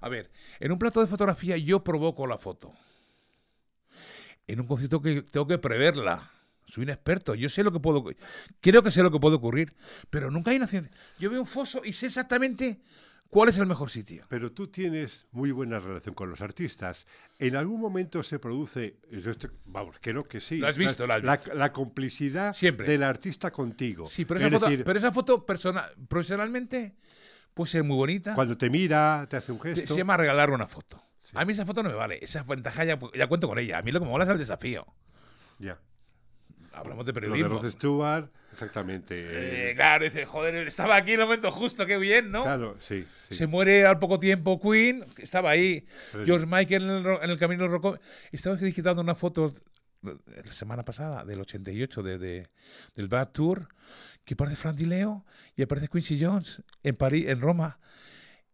A 0.02 0.10
ver, 0.10 0.32
en 0.60 0.72
un 0.72 0.80
plato 0.80 1.02
de 1.02 1.08
fotografía 1.08 1.58
yo 1.58 1.84
provoco 1.84 2.28
la 2.28 2.38
foto. 2.38 2.74
En 4.48 4.60
un 4.62 4.68
concierto 4.68 5.02
que 5.02 5.22
tengo 5.24 5.48
que 5.48 5.58
preverla. 5.58 6.32
Soy 6.68 6.84
un 6.84 6.90
experto, 6.90 7.34
yo 7.34 7.48
sé 7.48 7.64
lo 7.64 7.72
que 7.72 7.80
puedo, 7.80 8.04
creo 8.60 8.84
que 8.84 8.92
sé 8.92 9.02
lo 9.02 9.10
que 9.10 9.20
puede 9.20 9.38
ocurrir, 9.38 9.74
pero 10.10 10.30
nunca 10.30 10.52
hay 10.52 10.58
una 10.58 10.68
ciencia. 10.68 10.92
Yo 11.18 11.30
veo 11.30 11.40
un 11.40 11.48
foso 11.48 11.82
y 11.86 11.94
sé 11.94 12.08
exactamente 12.08 12.82
cuál 13.30 13.50
es 13.50 13.58
el 13.58 13.66
mejor 13.68 13.90
sitio. 13.90 14.26
pero 14.30 14.52
tú 14.52 14.68
tienes 14.68 15.26
muy 15.32 15.52
buena 15.52 15.80
relación 15.80 16.16
con 16.16 16.30
los 16.30 16.42
artistas. 16.42 17.06
¿En 17.40 17.56
algún 17.56 17.80
momento 17.82 18.24
se 18.24 18.40
produce, 18.40 18.98
yo 19.12 19.32
estoy- 19.32 19.52
vamos, 19.66 19.98
creo 20.02 20.24
que 20.24 20.40
sí, 20.40 20.58
Lo 20.58 20.68
has 20.68 20.78
visto, 20.78 21.06
lo 21.08 21.14
has 21.14 21.24
la, 21.24 21.36
visto. 21.36 21.54
la 21.54 21.72
complicidad 21.72 22.54
Siempre. 22.54 22.88
del 22.88 23.04
artista 23.04 23.52
contigo? 23.52 24.06
Sí, 24.08 24.26
pero 24.26 24.40
es 24.40 24.46
esa 24.48 24.56
foto, 24.60 24.70
decir, 24.70 24.86
pero 24.86 25.00
esa 25.00 25.12
foto 25.12 25.46
persona, 25.46 25.86
profesionalmente 26.08 26.96
puede 27.54 27.72
ser 27.72 27.84
muy 27.84 27.96
bonita. 27.98 28.36
cuando 28.36 28.58
te 28.58 28.70
mira, 28.70 29.26
te 29.30 29.38
hace 29.38 29.52
un 29.52 29.60
gesto. 29.60 29.86
Se 29.94 29.98
llama 29.98 30.18
regalar 30.18 30.50
una 30.52 30.68
foto. 30.68 31.02
Sí. 31.24 31.32
A 31.36 31.44
mí 31.44 31.52
esa 31.54 31.66
foto 31.66 31.84
no 31.84 31.90
me 31.90 31.96
vale. 31.96 32.20
Esa 32.22 32.44
ventaja 32.44 32.86
ya, 32.86 32.98
ya 33.14 33.28
cuento 33.28 33.48
con 33.50 33.60
ella. 33.60 33.80
A 33.80 33.82
mí 33.82 33.92
lo 33.92 34.00
que 34.00 34.06
me 34.06 34.12
mola 34.12 34.24
es 34.24 34.30
el 34.30 34.38
desafío. 34.38 34.86
Ya. 35.60 35.78
Hablamos 36.78 37.06
de 37.06 37.12
Lo 37.12 37.16
de 37.16 37.22
periodismo. 37.22 37.60
Rod 37.62 37.72
Stewart, 37.72 38.30
exactamente. 38.54 39.16
Eh, 39.20 39.72
eh, 39.72 39.76
claro, 39.76 40.06
dice, 40.06 40.26
joder, 40.26 40.56
estaba 40.68 40.96
aquí 40.96 41.14
en 41.14 41.20
el 41.22 41.26
momento 41.26 41.52
justo, 41.52 41.86
qué 41.86 41.98
bien, 41.98 42.32
¿no? 42.32 42.44
Claro, 42.44 42.78
sí. 42.80 43.06
sí. 43.30 43.36
Se 43.36 43.48
muere 43.48 43.86
al 43.86 44.00
poco 44.00 44.20
tiempo 44.20 44.60
Queen, 44.62 45.04
que 45.16 45.24
estaba 45.24 45.50
ahí. 45.52 45.86
George 46.26 46.46
Michael 46.46 46.84
en 46.84 46.90
el, 46.90 47.04
ro- 47.04 47.24
en 47.24 47.30
el 47.30 47.38
camino 47.38 47.64
del 47.64 47.72
rock. 47.72 48.00
Estaba 48.32 48.56
digitando 48.56 49.02
una 49.02 49.16
foto 49.16 49.54
la 50.02 50.54
semana 50.54 50.84
pasada, 50.86 51.26
del 51.26 51.42
88, 51.42 52.04
de, 52.04 52.18
de- 52.18 52.48
del 52.96 53.08
Bad 53.08 53.30
Tour, 53.32 53.68
que 54.24 54.36
aparece 54.36 54.56
Frank 54.58 54.80
Leo 54.82 55.26
y 55.56 55.64
aparece 55.64 55.88
Quincy 55.88 56.24
Jones 56.24 56.62
en 56.84 56.96
París, 56.96 57.26
en 57.28 57.42
Roma. 57.42 57.80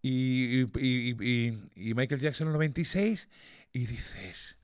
Y, 0.02 0.62
y- 0.62 0.70
y- 0.80 1.16
y- 1.20 1.90
y 1.90 1.94
Michael 1.94 2.22
Jackson 2.22 2.48
en 2.48 2.50
el 2.52 2.54
96. 2.54 3.30
Y 3.72 3.86
dices. 3.88 4.58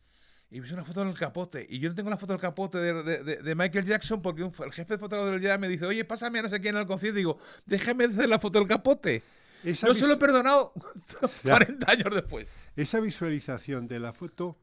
Y 0.51 0.59
ves 0.59 0.71
una 0.71 0.83
foto 0.83 1.03
en 1.03 1.09
el 1.09 1.13
capote. 1.17 1.65
Y 1.69 1.77
yo 1.79 1.89
no 1.89 1.95
tengo 1.95 2.09
la 2.09 2.17
foto 2.17 2.33
del 2.33 2.41
capote 2.41 2.79
de, 2.79 3.03
de- 3.03 3.23
de- 3.23 3.35
de 3.37 3.55
Michael 3.55 3.85
Jackson 3.85 4.21
porque 4.21 4.43
un- 4.43 4.53
el 4.65 4.71
jefe 4.73 4.95
de 4.95 4.97
fotógrafo 4.99 5.37
del 5.39 5.59
me 5.59 5.67
dice, 5.67 5.85
oye, 5.85 6.03
pásame 6.05 6.39
a 6.39 6.41
no 6.43 6.49
sé 6.49 6.59
quién 6.59 6.75
al 6.75 6.87
concierto. 6.87 7.17
Y 7.17 7.21
digo, 7.21 7.37
déjame 7.67 8.05
hacer 8.05 8.27
la 8.27 8.39
foto 8.39 8.57
del 8.59 8.67
capote. 8.67 9.21
Esa, 9.63 9.87
No 9.87 9.93
se 9.93 10.07
lo 10.07 10.13
he 10.13 10.17
perdonado 10.17 10.71
Ya. 11.43 11.51
40 11.51 11.91
años 11.91 12.15
después. 12.15 12.47
esa 12.75 12.99
visualización 12.99 13.87
de 13.87 13.99
la 13.99 14.13
foto 14.13 14.57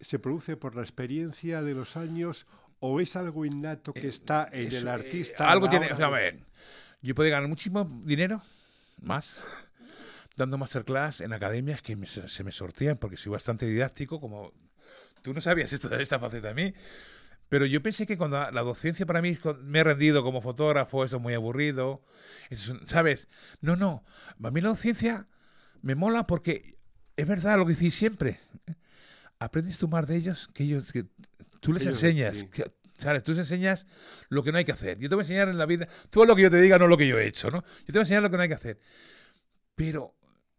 se 0.00 0.18
produce 0.18 0.56
por 0.56 0.74
la 0.74 0.82
experiencia 0.82 1.62
de 1.62 1.74
los 1.74 1.96
años 1.96 2.46
o 2.80 3.00
es 3.00 3.14
algo 3.16 3.44
innato 3.44 3.92
que 3.92 4.08
está 4.08 4.48
en 4.52 4.64
Eh, 4.64 4.68
Eso, 4.68 4.78
el 4.78 4.86
eh, 4.88 4.90
artista. 4.90 5.48
a 5.48 5.52
algo 5.52 5.70
tiene. 5.70 5.92
O 5.92 5.96
sea, 5.96 6.06
a 6.06 6.10
ver, 6.10 6.40
yo 7.02 7.14
puedo 7.14 7.30
ganar 7.30 7.48
muchísimo 7.48 7.84
dinero, 8.04 8.42
más, 9.00 9.44
dando 10.36 10.58
masterclass 10.58 11.20
en 11.20 11.32
academias 11.32 11.80
que 11.80 11.94
me- 11.96 12.06
se, 12.06 12.28
se 12.28 12.42
me 12.44 12.52
sortean 12.52 12.96
porque 12.98 13.16
soy 13.16 13.32
bastante 13.32 13.66
didáctico, 13.66 14.20
como 14.20 14.52
tú 15.26 15.34
no 15.34 15.40
sabías 15.40 15.72
esto 15.72 15.88
de 15.88 16.00
esta 16.00 16.20
faceta 16.20 16.48
de 16.48 16.54
mí. 16.54 16.74
Pero 17.48 17.66
yo 17.66 17.82
pensé 17.82 18.06
que 18.06 18.16
cuando 18.16 18.38
la 18.52 18.62
docencia 18.62 19.04
para 19.06 19.20
mí 19.20 19.36
me 19.64 19.80
he 19.80 19.84
rendido 19.84 20.22
como 20.22 20.40
fotógrafo, 20.40 21.04
eso 21.04 21.16
es 21.16 21.22
muy 21.22 21.34
aburrido, 21.34 22.00
eso 22.48 22.62
es 22.74 22.80
un- 22.80 22.86
¿sabes? 22.86 23.28
No, 23.60 23.74
no, 23.74 24.04
a 24.40 24.50
mí 24.52 24.60
la 24.60 24.68
docencia 24.68 25.26
me 25.82 25.96
mola 25.96 26.28
porque 26.28 26.76
es 27.16 27.26
verdad 27.26 27.58
lo 27.58 27.66
que 27.66 27.72
decís 27.74 27.94
siempre. 27.96 28.38
aprendes 29.40 29.76
tú 29.78 29.88
más 29.88 30.06
de 30.06 30.16
ellos 30.16 30.48
que 30.54 30.62
ellos, 30.64 30.92
que 30.92 31.04
tú 31.60 31.72
les 31.72 31.82
Ellos, 31.82 31.94
enseñas. 32.02 32.38
sí. 32.38 32.48
que- 32.48 32.70
¿Sabes? 32.98 33.22
Tú 33.24 33.32
les 33.32 33.40
enseñas 33.40 33.86
lo 34.30 34.42
que 34.42 34.52
no 34.52 34.58
hay 34.58 34.64
que 34.64 34.72
hacer. 34.72 34.96
Yo 34.98 35.08
te 35.10 35.14
voy 35.16 35.22
a 35.22 35.24
enseñar 35.24 35.48
en 35.48 35.58
la 35.58 35.66
vida, 35.66 35.86
tú 36.08 36.22
haz 36.22 36.28
lo 36.28 36.34
que 36.36 36.42
yo 36.42 36.50
te 36.50 36.58
diga, 36.60 36.78
no 36.78 36.86
lo 36.86 36.96
que 36.96 37.06
yo 37.08 37.18
he 37.18 37.26
hecho, 37.26 37.50
¿no? 37.50 37.62
Yo 37.80 37.86
te 37.86 37.92
voy 37.92 37.98
a 37.98 38.02
enseñar 38.02 38.22
lo 38.22 38.30
que 38.30 38.36
no 38.38 38.42
hay 38.44 38.48
que 38.48 38.54
hacer. 38.54 38.78
Pero 39.74 40.14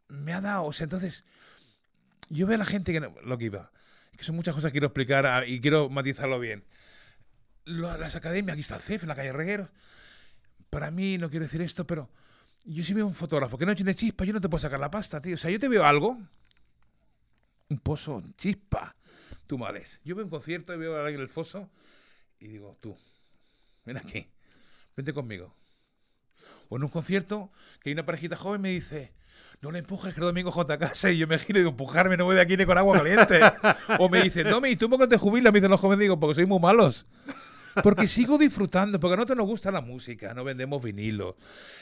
me 0.10 0.34
ha 0.34 0.42
dado, 0.42 0.66
o 0.66 0.74
sea, 0.74 0.84
entonces, 0.84 1.26
yo 2.30 2.46
veo 2.46 2.56
a 2.56 2.60
la 2.60 2.66
gente 2.66 2.92
que 2.94 3.00
no- 3.00 3.16
lo 3.24 3.38
que 3.40 3.46
iba, 3.46 3.72
que 4.18 4.24
son 4.24 4.36
muchas 4.36 4.56
cosas 4.56 4.70
que 4.70 4.74
quiero 4.74 4.88
explicar 4.88 5.26
ah, 5.26 5.46
y 5.46 5.62
quiero 5.62 5.90
matizarlo 5.90 6.40
bien. 6.40 6.64
Las 7.66 8.16
academias, 8.16 8.54
aquí 8.54 8.62
está 8.62 8.76
el 8.76 8.82
CEF, 8.82 9.04
en 9.04 9.10
la 9.10 9.16
calle 9.16 9.32
Regueros. 9.32 9.70
Para 10.70 10.92
mí, 10.92 11.18
no 11.18 11.30
quiero 11.30 11.46
decir 11.46 11.62
esto, 11.62 11.86
pero 11.86 12.10
yo 12.66 12.84
si 12.84 12.94
veo 12.94 13.06
un 13.06 13.16
fotógrafo 13.16 13.58
que 13.58 13.66
no 13.66 13.76
tiene 13.76 13.96
chispa, 13.96 14.26
yo 14.26 14.34
no 14.34 14.42
te 14.42 14.50
puedo 14.50 14.62
sacar 14.62 14.80
la 14.80 14.92
pasta, 14.92 15.22
tío. 15.22 15.36
O 15.36 15.38
sea, 15.38 15.52
yo 15.52 15.60
te 15.60 15.70
veo 15.70 15.86
algo, 15.86 16.18
un 17.70 17.80
pozo, 17.80 18.24
chispa, 18.38 18.96
tú 19.46 19.58
males. 19.58 20.00
Yo 20.04 20.16
veo 20.16 20.26
un 20.26 20.32
concierto 20.32 20.74
y 20.74 20.78
veo 20.78 20.96
a 20.96 21.02
alguien 21.02 21.16
en 21.16 21.22
el 21.22 21.30
foso 21.30 21.70
y 22.40 22.48
digo, 22.48 22.78
tú, 22.82 22.98
ven 23.86 23.98
aquí, 23.98 24.28
vente 24.96 25.14
conmigo. 25.14 25.54
O 26.70 26.78
en 26.78 26.84
un 26.84 26.90
concierto 26.90 27.52
que 27.82 27.90
hay 27.90 27.94
una 27.94 28.06
parejita 28.06 28.36
joven 28.36 28.62
me 28.62 28.70
dice, 28.70 29.14
no 29.62 29.72
le 29.72 29.80
empujes 29.80 30.14
que 30.14 30.20
el 30.20 30.28
domingo 30.28 30.52
J 30.52 30.74
a 30.74 30.78
casa 30.78 31.12
y 31.12 31.18
yo 31.18 31.28
me 31.28 31.40
giro 31.40 31.60
y 31.60 31.62
digo, 31.62 31.72
empujarme 31.72 32.16
no 32.16 32.26
voy 32.26 32.36
de 32.36 32.42
aquí 32.42 32.56
ni 32.58 32.66
con 32.66 32.78
agua 32.78 32.98
caliente. 32.98 33.40
o 34.00 34.10
me 34.10 34.22
dice, 34.22 34.44
Domi, 34.44 34.70
¿y 34.70 34.76
tú 34.76 34.90
por 34.90 35.00
qué 35.00 35.08
te 35.08 35.18
jubilas? 35.18 35.52
Me 35.52 35.60
dicen 35.60 35.72
los 35.72 35.80
jóvenes, 35.80 36.02
digo, 36.02 36.20
porque 36.20 36.36
soy 36.36 36.46
muy 36.46 36.60
malos. 36.60 37.06
Porque 37.84 38.08
sigo 38.08 38.38
disfrutando, 38.38 39.00
porque 39.00 39.14
a 39.14 39.18
nosotros 39.18 39.38
nos 39.38 39.48
gusta 39.48 39.72
la 39.72 39.82
música, 39.82 40.34
no 40.34 40.44
vendemos 40.44 40.82
vinilos, 40.82 41.36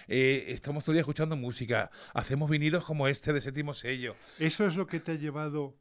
eh, 0.07 0.45
estamos 0.49 0.83
todo 0.83 0.91
el 0.91 0.95
día 0.95 1.01
escuchando 1.01 1.37
música, 1.37 1.89
hacemos 2.13 2.49
vinilos 2.49 2.83
como 2.83 3.07
este 3.07 3.31
de 3.31 3.39
séptimo 3.39 3.73
sello. 3.73 4.15
¿Eso 4.37 4.67
es 4.67 4.75
lo 4.75 4.87
que 4.87 4.99
te 4.99 5.13
ha 5.13 5.15
llevado 5.15 5.77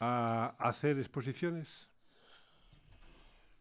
a 0.00 0.56
hacer 0.58 0.98
exposiciones? 0.98 1.88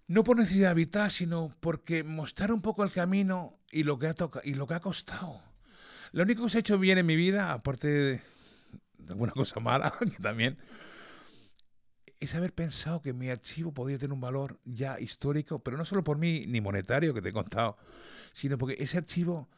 No 0.08 0.24
por 0.24 0.38
necesidad 0.38 0.74
vital, 0.74 1.12
sino 1.12 1.56
porque 1.60 2.04
mostrar 2.04 2.52
un 2.52 2.62
poco 2.62 2.84
el 2.84 2.92
camino 2.92 3.60
y 3.72 3.84
lo 3.84 4.00
que 4.00 4.08
ha, 4.08 4.16
y 4.44 4.56
lo 4.56 4.66
que 4.68 4.74
ha 4.74 4.80
costado. 4.80 5.51
Lo 6.12 6.24
único 6.24 6.45
que 6.45 6.57
ha 6.57 6.59
hecho 6.59 6.78
bien 6.78 6.97
en 6.97 7.05
mi 7.05 7.16
vida, 7.16 7.53
aparte 7.53 7.88
de, 7.88 8.22
de 8.97 9.14
alguna 9.14 9.32
cosa 9.32 9.59
mala, 9.59 9.93
que 9.99 10.22
también, 10.22 10.57
es 12.20 12.36
haber 12.36 12.53
pensado 12.53 13.01
que 13.01 13.14
mi 13.14 13.30
archivo 13.30 13.74
podía 13.74 13.97
tener 13.97 14.14
un 14.14 14.22
valor 14.22 14.59
ya 14.64 14.99
histórico, 14.99 15.59
pero 15.59 15.78
no 15.78 15.86
solo 15.86 16.03
por 16.03 16.18
mí 16.18 16.45
ni 16.47 16.62
monetario 16.62 17.14
que 17.14 17.22
te 17.22 17.30
he 17.30 17.34
contado, 17.34 17.78
sino 18.32 18.57
porque 18.57 18.76
ese 18.80 18.97
archivo 18.97 19.49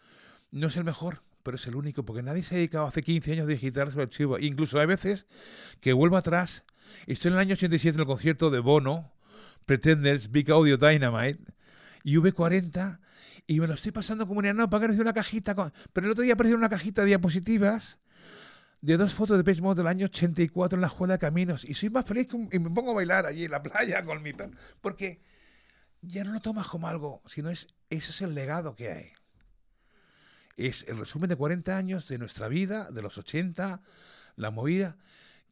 no 0.52 0.68
es 0.68 0.78
el 0.78 0.86
mejor, 0.86 1.22
pero 1.44 1.56
es 1.56 1.68
el 1.68 1.76
único, 1.76 2.04
porque 2.04 2.24
nadie 2.24 2.42
se 2.42 2.56
ha 2.56 2.58
dedicado 2.58 2.86
hace 2.86 3.04
15 3.04 3.34
años 3.34 3.46
a 3.46 3.50
digitar 3.50 3.92
su 3.92 4.00
archivo. 4.00 4.40
Incluso 4.40 4.80
hay 4.80 4.86
veces 4.86 5.28
que 5.82 5.92
vuelvo 5.92 6.16
atrás, 6.16 6.64
estoy 7.06 7.30
en 7.30 7.34
el 7.34 7.40
año 7.42 7.54
87 7.54 7.96
en 7.96 8.00
el 8.00 8.08
concierto 8.08 8.50
de 8.50 8.60
Bono, 8.60 9.12
Pretenders, 9.66 10.32
Big 10.32 10.50
Audio 10.52 10.78
Dynamite, 10.78 11.52
y 12.04 12.16
V40, 12.16 13.00
y 13.48 13.60
me 13.60 13.68
lo 13.68 13.74
estoy 13.74 13.92
pasando 13.92 14.28
como 14.28 14.40
una 14.40 14.54
no, 14.54 14.70
para 14.70 14.88
que 14.88 14.94
una 15.02 15.14
cajita, 15.14 15.56
con... 15.56 15.74
pero 15.92 16.06
el 16.08 16.12
otro 16.12 16.24
día 16.24 16.34
apareció 16.34 16.58
una 16.58 16.70
cajita 16.70 17.02
de 17.02 17.08
diapositivas 17.08 18.00
de 18.82 18.98
dos 18.98 19.14
fotos 19.14 19.38
de 19.38 19.44
Page 19.44 19.62
Mode 19.62 19.78
del 19.78 19.88
año 19.88 20.06
84 20.06 20.76
en 20.78 20.82
la 20.82 20.88
Escuela 20.88 21.14
de 21.14 21.20
Caminos, 21.20 21.64
y 21.64 21.74
soy 21.74 21.90
más 21.90 22.06
feliz 22.06 22.28
que 22.28 22.36
un- 22.36 22.50
y 22.52 22.60
me 22.60 22.70
pongo 22.70 22.92
a 22.92 22.96
bailar 22.96 23.26
allí 23.26 23.46
en 23.46 23.52
la 23.52 23.64
playa 23.64 24.04
con 24.04 24.22
mi 24.22 24.34
perro, 24.34 24.52
porque 24.82 25.22
ya 26.02 26.24
no 26.26 26.34
lo 26.34 26.42
tomas 26.42 26.68
como 26.68 26.88
algo, 26.88 27.22
sino 27.26 27.50
es, 27.50 27.68
ese 27.90 28.12
es 28.12 28.22
el 28.22 28.36
legado 28.36 28.76
que 28.76 28.92
hay. 28.92 29.12
Es 30.58 30.86
el 30.88 30.98
resumen 30.98 31.30
de 31.30 31.36
40 31.36 31.78
años 31.78 32.08
de 32.08 32.18
nuestra 32.18 32.48
vida, 32.48 32.90
de 32.92 33.02
los 33.02 33.18
80, 33.18 33.82
la 34.36 34.52
movida, 34.52 34.98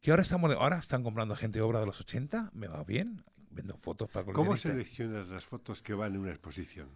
que 0.00 0.10
ahora 0.10 0.22
estamos, 0.22 0.52
ahora 0.54 0.78
están 0.78 1.02
comprando 1.02 1.34
gente 1.34 1.60
obra 1.60 1.80
de 1.80 1.86
los 1.86 2.00
80, 2.00 2.50
me 2.52 2.68
va 2.68 2.84
bien, 2.84 3.24
vendo 3.50 3.76
fotos 3.78 4.10
para 4.10 4.26
¿Cómo 4.26 4.56
seleccionas 4.56 5.28
las 5.28 5.44
fotos 5.44 5.82
que 5.82 5.94
van 5.94 6.14
en 6.14 6.20
una 6.20 6.30
exposición? 6.30 6.88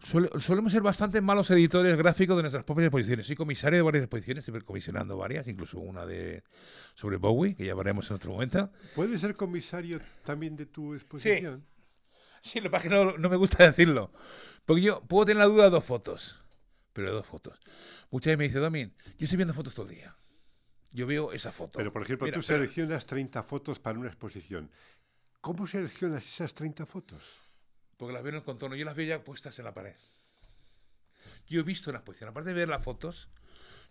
Suele- 0.00 0.30
solemos 0.40 0.70
ser 0.72 0.82
bastante 0.82 1.20
malos 1.20 1.50
editores 1.50 1.96
gráficos 1.96 2.36
de 2.36 2.42
nuestras 2.44 2.62
propias 2.64 2.86
exposiciones. 2.86 3.26
Soy 3.26 3.34
comisario 3.36 3.78
de 3.78 3.82
varias 3.82 4.04
exposiciones, 4.04 4.44
siempre 4.44 4.64
comisionando 4.64 5.16
varias, 5.16 5.48
incluso 5.48 5.78
una 5.80 6.06
de 6.06 6.44
sobre 6.94 7.16
Bowie, 7.16 7.54
que 7.56 7.66
ya 7.66 7.74
veremos 7.74 8.08
en 8.10 8.16
otro 8.16 8.32
momento. 8.32 8.70
¿Puedes 8.94 9.20
ser 9.20 9.34
comisario 9.34 10.00
también 10.24 10.54
de 10.56 10.66
tu 10.66 10.94
exposición? 10.94 11.64
Sí, 12.40 12.60
lo 12.60 12.64
que 12.64 12.70
pasa 12.70 12.86
es 12.86 12.90
que 12.92 12.96
no, 12.96 13.18
no 13.18 13.28
me 13.28 13.36
gusta 13.36 13.64
decirlo. 13.64 14.12
Porque 14.64 14.82
yo 14.82 15.00
puedo 15.02 15.26
tener 15.26 15.38
la 15.38 15.46
duda 15.46 15.64
de 15.64 15.70
dos 15.70 15.84
fotos, 15.84 16.40
pero 16.92 17.08
de 17.08 17.14
dos 17.14 17.26
fotos. 17.26 17.58
Muchas 18.10 18.26
veces 18.32 18.38
me 18.38 18.44
dice, 18.44 18.58
Domin, 18.60 18.94
yo 19.18 19.24
estoy 19.24 19.36
viendo 19.36 19.52
fotos 19.54 19.74
todo 19.74 19.88
el 19.88 19.96
día. 19.96 20.14
Yo 20.92 21.06
veo 21.06 21.32
esa 21.32 21.50
foto. 21.52 21.76
Pero, 21.76 21.92
por 21.92 22.02
ejemplo, 22.02 22.24
Mira, 22.26 22.38
tú 22.38 22.46
pero- 22.46 22.58
seleccionas 22.60 23.04
30 23.04 23.42
fotos 23.42 23.78
para 23.80 23.98
una 23.98 24.08
exposición. 24.08 24.70
¿Cómo 25.40 25.66
seleccionas 25.66 26.24
esas 26.24 26.54
30 26.54 26.86
fotos? 26.86 27.22
Porque 27.98 28.14
las 28.14 28.22
veo 28.22 28.30
en 28.30 28.36
el 28.36 28.44
contorno, 28.44 28.76
yo 28.76 28.86
las 28.86 28.96
veo 28.96 29.06
ya 29.06 29.22
puestas 29.22 29.58
en 29.58 29.66
la 29.66 29.74
pared. 29.74 29.96
Yo 31.48 31.60
he 31.60 31.62
visto 31.62 31.90
una 31.90 31.98
exposición, 31.98 32.30
aparte 32.30 32.50
de 32.50 32.54
ver 32.54 32.68
las 32.68 32.82
fotos, 32.82 33.28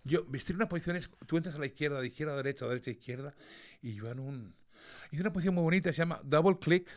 yo 0.04 0.26
vestir 0.26 0.56
una 0.56 0.66
exposición 0.66 0.96
es, 0.96 1.10
tú 1.28 1.38
entras 1.38 1.56
a 1.56 1.60
la 1.60 1.66
izquierda, 1.66 2.00
de 2.00 2.08
izquierda 2.08 2.34
a 2.34 2.38
derecha, 2.38 2.66
a 2.66 2.70
derecha 2.70 2.90
a 2.90 2.94
izquierda, 2.94 3.36
y 3.82 3.94
yo 3.94 4.10
en 4.10 4.20
un... 4.20 4.56
Hice 5.12 5.22
una 5.22 5.34
posición 5.34 5.56
muy 5.56 5.64
bonita, 5.64 5.92
se 5.92 5.98
llama 5.98 6.22
Double 6.24 6.58
Click, 6.60 6.90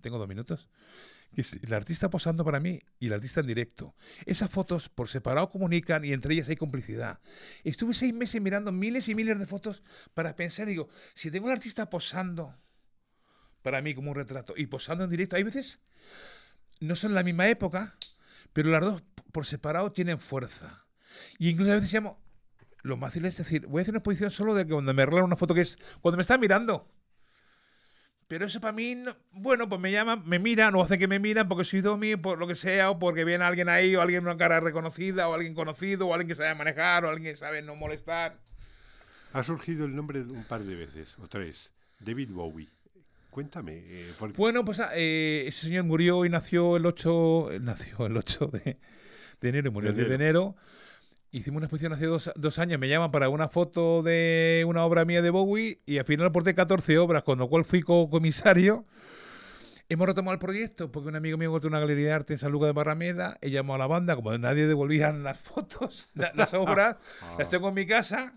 tengo 0.00 0.18
dos 0.18 0.28
minutos, 0.28 0.68
que 1.34 1.40
es 1.40 1.54
el 1.54 1.72
artista 1.74 2.10
posando 2.10 2.44
para 2.44 2.60
mí 2.60 2.78
y 3.00 3.06
el 3.06 3.14
artista 3.14 3.40
en 3.40 3.46
directo. 3.46 3.94
Esas 4.26 4.50
fotos 4.50 4.88
por 4.88 5.08
separado 5.08 5.50
comunican 5.50 6.04
y 6.04 6.12
entre 6.12 6.34
ellas 6.34 6.48
hay 6.48 6.56
complicidad. 6.56 7.18
Estuve 7.64 7.94
seis 7.94 8.14
meses 8.14 8.40
mirando 8.40 8.70
miles 8.70 9.08
y 9.08 9.14
miles 9.14 9.38
de 9.38 9.46
fotos 9.46 9.82
para 10.14 10.36
pensar, 10.36 10.66
digo, 10.66 10.88
si 11.14 11.30
tengo 11.30 11.48
al 11.48 11.54
artista 11.54 11.90
posando 11.90 12.54
para 13.62 13.80
mí 13.80 13.94
como 13.94 14.10
un 14.10 14.16
retrato 14.16 14.54
y 14.56 14.66
posando 14.66 15.04
en 15.04 15.10
directo, 15.10 15.36
hay 15.36 15.42
veces 15.42 15.80
no 16.82 16.94
son 16.96 17.14
la 17.14 17.22
misma 17.22 17.48
época, 17.48 17.96
pero 18.52 18.70
las 18.70 18.80
dos 18.82 19.02
por 19.32 19.46
separado 19.46 19.92
tienen 19.92 20.18
fuerza. 20.18 20.84
Y 21.38 21.50
incluso 21.50 21.72
a 21.72 21.74
veces 21.76 21.92
llamo, 21.92 22.18
lo 22.82 22.96
más 22.96 23.10
fácil 23.10 23.24
es 23.26 23.36
decir, 23.38 23.66
voy 23.66 23.80
a 23.80 23.82
hacer 23.82 23.92
una 23.92 23.98
exposición 23.98 24.30
solo 24.30 24.54
de 24.54 24.66
cuando 24.66 24.92
me 24.94 25.02
arreglan 25.02 25.24
una 25.24 25.36
foto 25.36 25.54
que 25.54 25.60
es 25.62 25.78
cuando 26.00 26.16
me 26.16 26.22
están 26.22 26.40
mirando. 26.40 26.88
Pero 28.28 28.46
eso 28.46 28.60
para 28.60 28.72
mí, 28.72 28.94
no- 28.94 29.12
bueno, 29.32 29.68
pues 29.68 29.80
me 29.80 29.92
llaman, 29.92 30.22
me 30.26 30.38
miran 30.38 30.74
o 30.74 30.82
hacen 30.82 30.98
que 30.98 31.06
me 31.08 31.18
miran 31.18 31.48
porque 31.48 31.64
soy 31.64 31.82
Domi, 31.82 32.16
por 32.16 32.38
lo 32.38 32.46
que 32.46 32.54
sea, 32.54 32.90
o 32.90 32.98
porque 32.98 33.24
viene 33.24 33.44
alguien 33.44 33.68
ahí, 33.68 33.94
o 33.94 34.00
alguien 34.00 34.22
una 34.22 34.36
cara 34.38 34.58
reconocida, 34.60 35.28
o 35.28 35.34
alguien 35.34 35.54
conocido, 35.54 36.06
o 36.08 36.14
alguien 36.14 36.28
que 36.28 36.34
sabe 36.34 36.54
manejar, 36.54 37.04
o 37.04 37.10
alguien 37.10 37.32
que 37.34 37.36
sabe 37.38 37.60
no 37.60 37.76
molestar. 37.76 38.38
Ha 39.34 39.42
surgido 39.42 39.84
el 39.84 39.94
nombre 39.94 40.22
un 40.22 40.44
par 40.44 40.62
de 40.64 40.74
veces, 40.74 41.14
o 41.18 41.26
tres. 41.28 41.70
David 42.00 42.30
Bowie. 42.30 42.68
Cuéntame. 43.32 43.72
eh, 43.86 44.12
por- 44.18 44.32
Bueno, 44.34 44.62
pues 44.62 44.78
ah, 44.78 44.90
eh, 44.94 45.44
ese 45.46 45.66
señor 45.66 45.84
murió 45.84 46.24
y 46.26 46.28
nació 46.28 46.76
el 46.76 46.84
8, 46.84 47.52
eh, 47.52 47.60
nació 47.60 48.04
el 48.04 48.14
8 48.16 48.48
de, 48.48 48.76
de 49.40 49.48
enero 49.48 49.68
y 49.68 49.70
murió 49.72 49.88
el 49.88 49.96
10 49.96 50.08
de 50.10 50.14
enero. 50.16 50.54
Hicimos 51.30 51.56
una 51.56 51.64
exposición 51.64 51.94
hace 51.94 52.04
dos, 52.04 52.30
dos 52.36 52.58
años, 52.58 52.78
me 52.78 52.90
llaman 52.90 53.10
para 53.10 53.30
una 53.30 53.48
foto 53.48 54.02
de 54.02 54.64
una 54.68 54.84
obra 54.84 55.06
mía 55.06 55.22
de 55.22 55.30
Bowie 55.30 55.80
y 55.86 55.96
al 55.96 56.04
final 56.04 56.26
aporté 56.26 56.54
14 56.54 56.98
obras, 56.98 57.22
con 57.22 57.38
lo 57.38 57.48
cual 57.48 57.64
fui 57.64 57.80
co-comisario. 57.80 58.84
Hemos 59.88 60.06
retomado 60.06 60.34
el 60.34 60.38
proyecto 60.38 60.92
porque 60.92 61.08
un 61.08 61.16
amigo 61.16 61.38
mío 61.38 61.48
encontró 61.48 61.68
una 61.68 61.80
galería 61.80 62.08
de 62.08 62.12
arte 62.12 62.32
en 62.34 62.38
San 62.38 62.52
Lucas 62.52 62.66
de 62.68 62.72
Barrameda, 62.74 63.38
he 63.40 63.48
llamado 63.50 63.76
a 63.76 63.78
la 63.78 63.86
banda, 63.86 64.14
como 64.14 64.36
nadie 64.36 64.66
devolvía 64.66 65.10
las 65.12 65.38
fotos, 65.38 66.06
la- 66.14 66.32
las 66.34 66.52
obras, 66.52 66.96
las 67.38 67.48
tengo 67.48 67.68
en 67.70 67.74
mi 67.76 67.86
casa, 67.86 68.34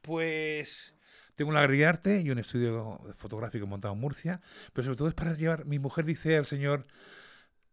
pues 0.00 0.94
tengo 1.38 1.52
una 1.52 1.60
galería 1.60 1.84
de 1.84 1.88
arte 1.88 2.20
y 2.20 2.30
un 2.32 2.40
estudio 2.40 3.00
fotográfico 3.16 3.64
montado 3.64 3.94
en 3.94 4.00
Murcia, 4.00 4.40
pero 4.72 4.86
sobre 4.86 4.96
todo 4.96 5.06
es 5.06 5.14
para 5.14 5.34
llevar, 5.34 5.66
mi 5.66 5.78
mujer 5.78 6.04
dice 6.04 6.36
al 6.36 6.46
señor, 6.46 6.84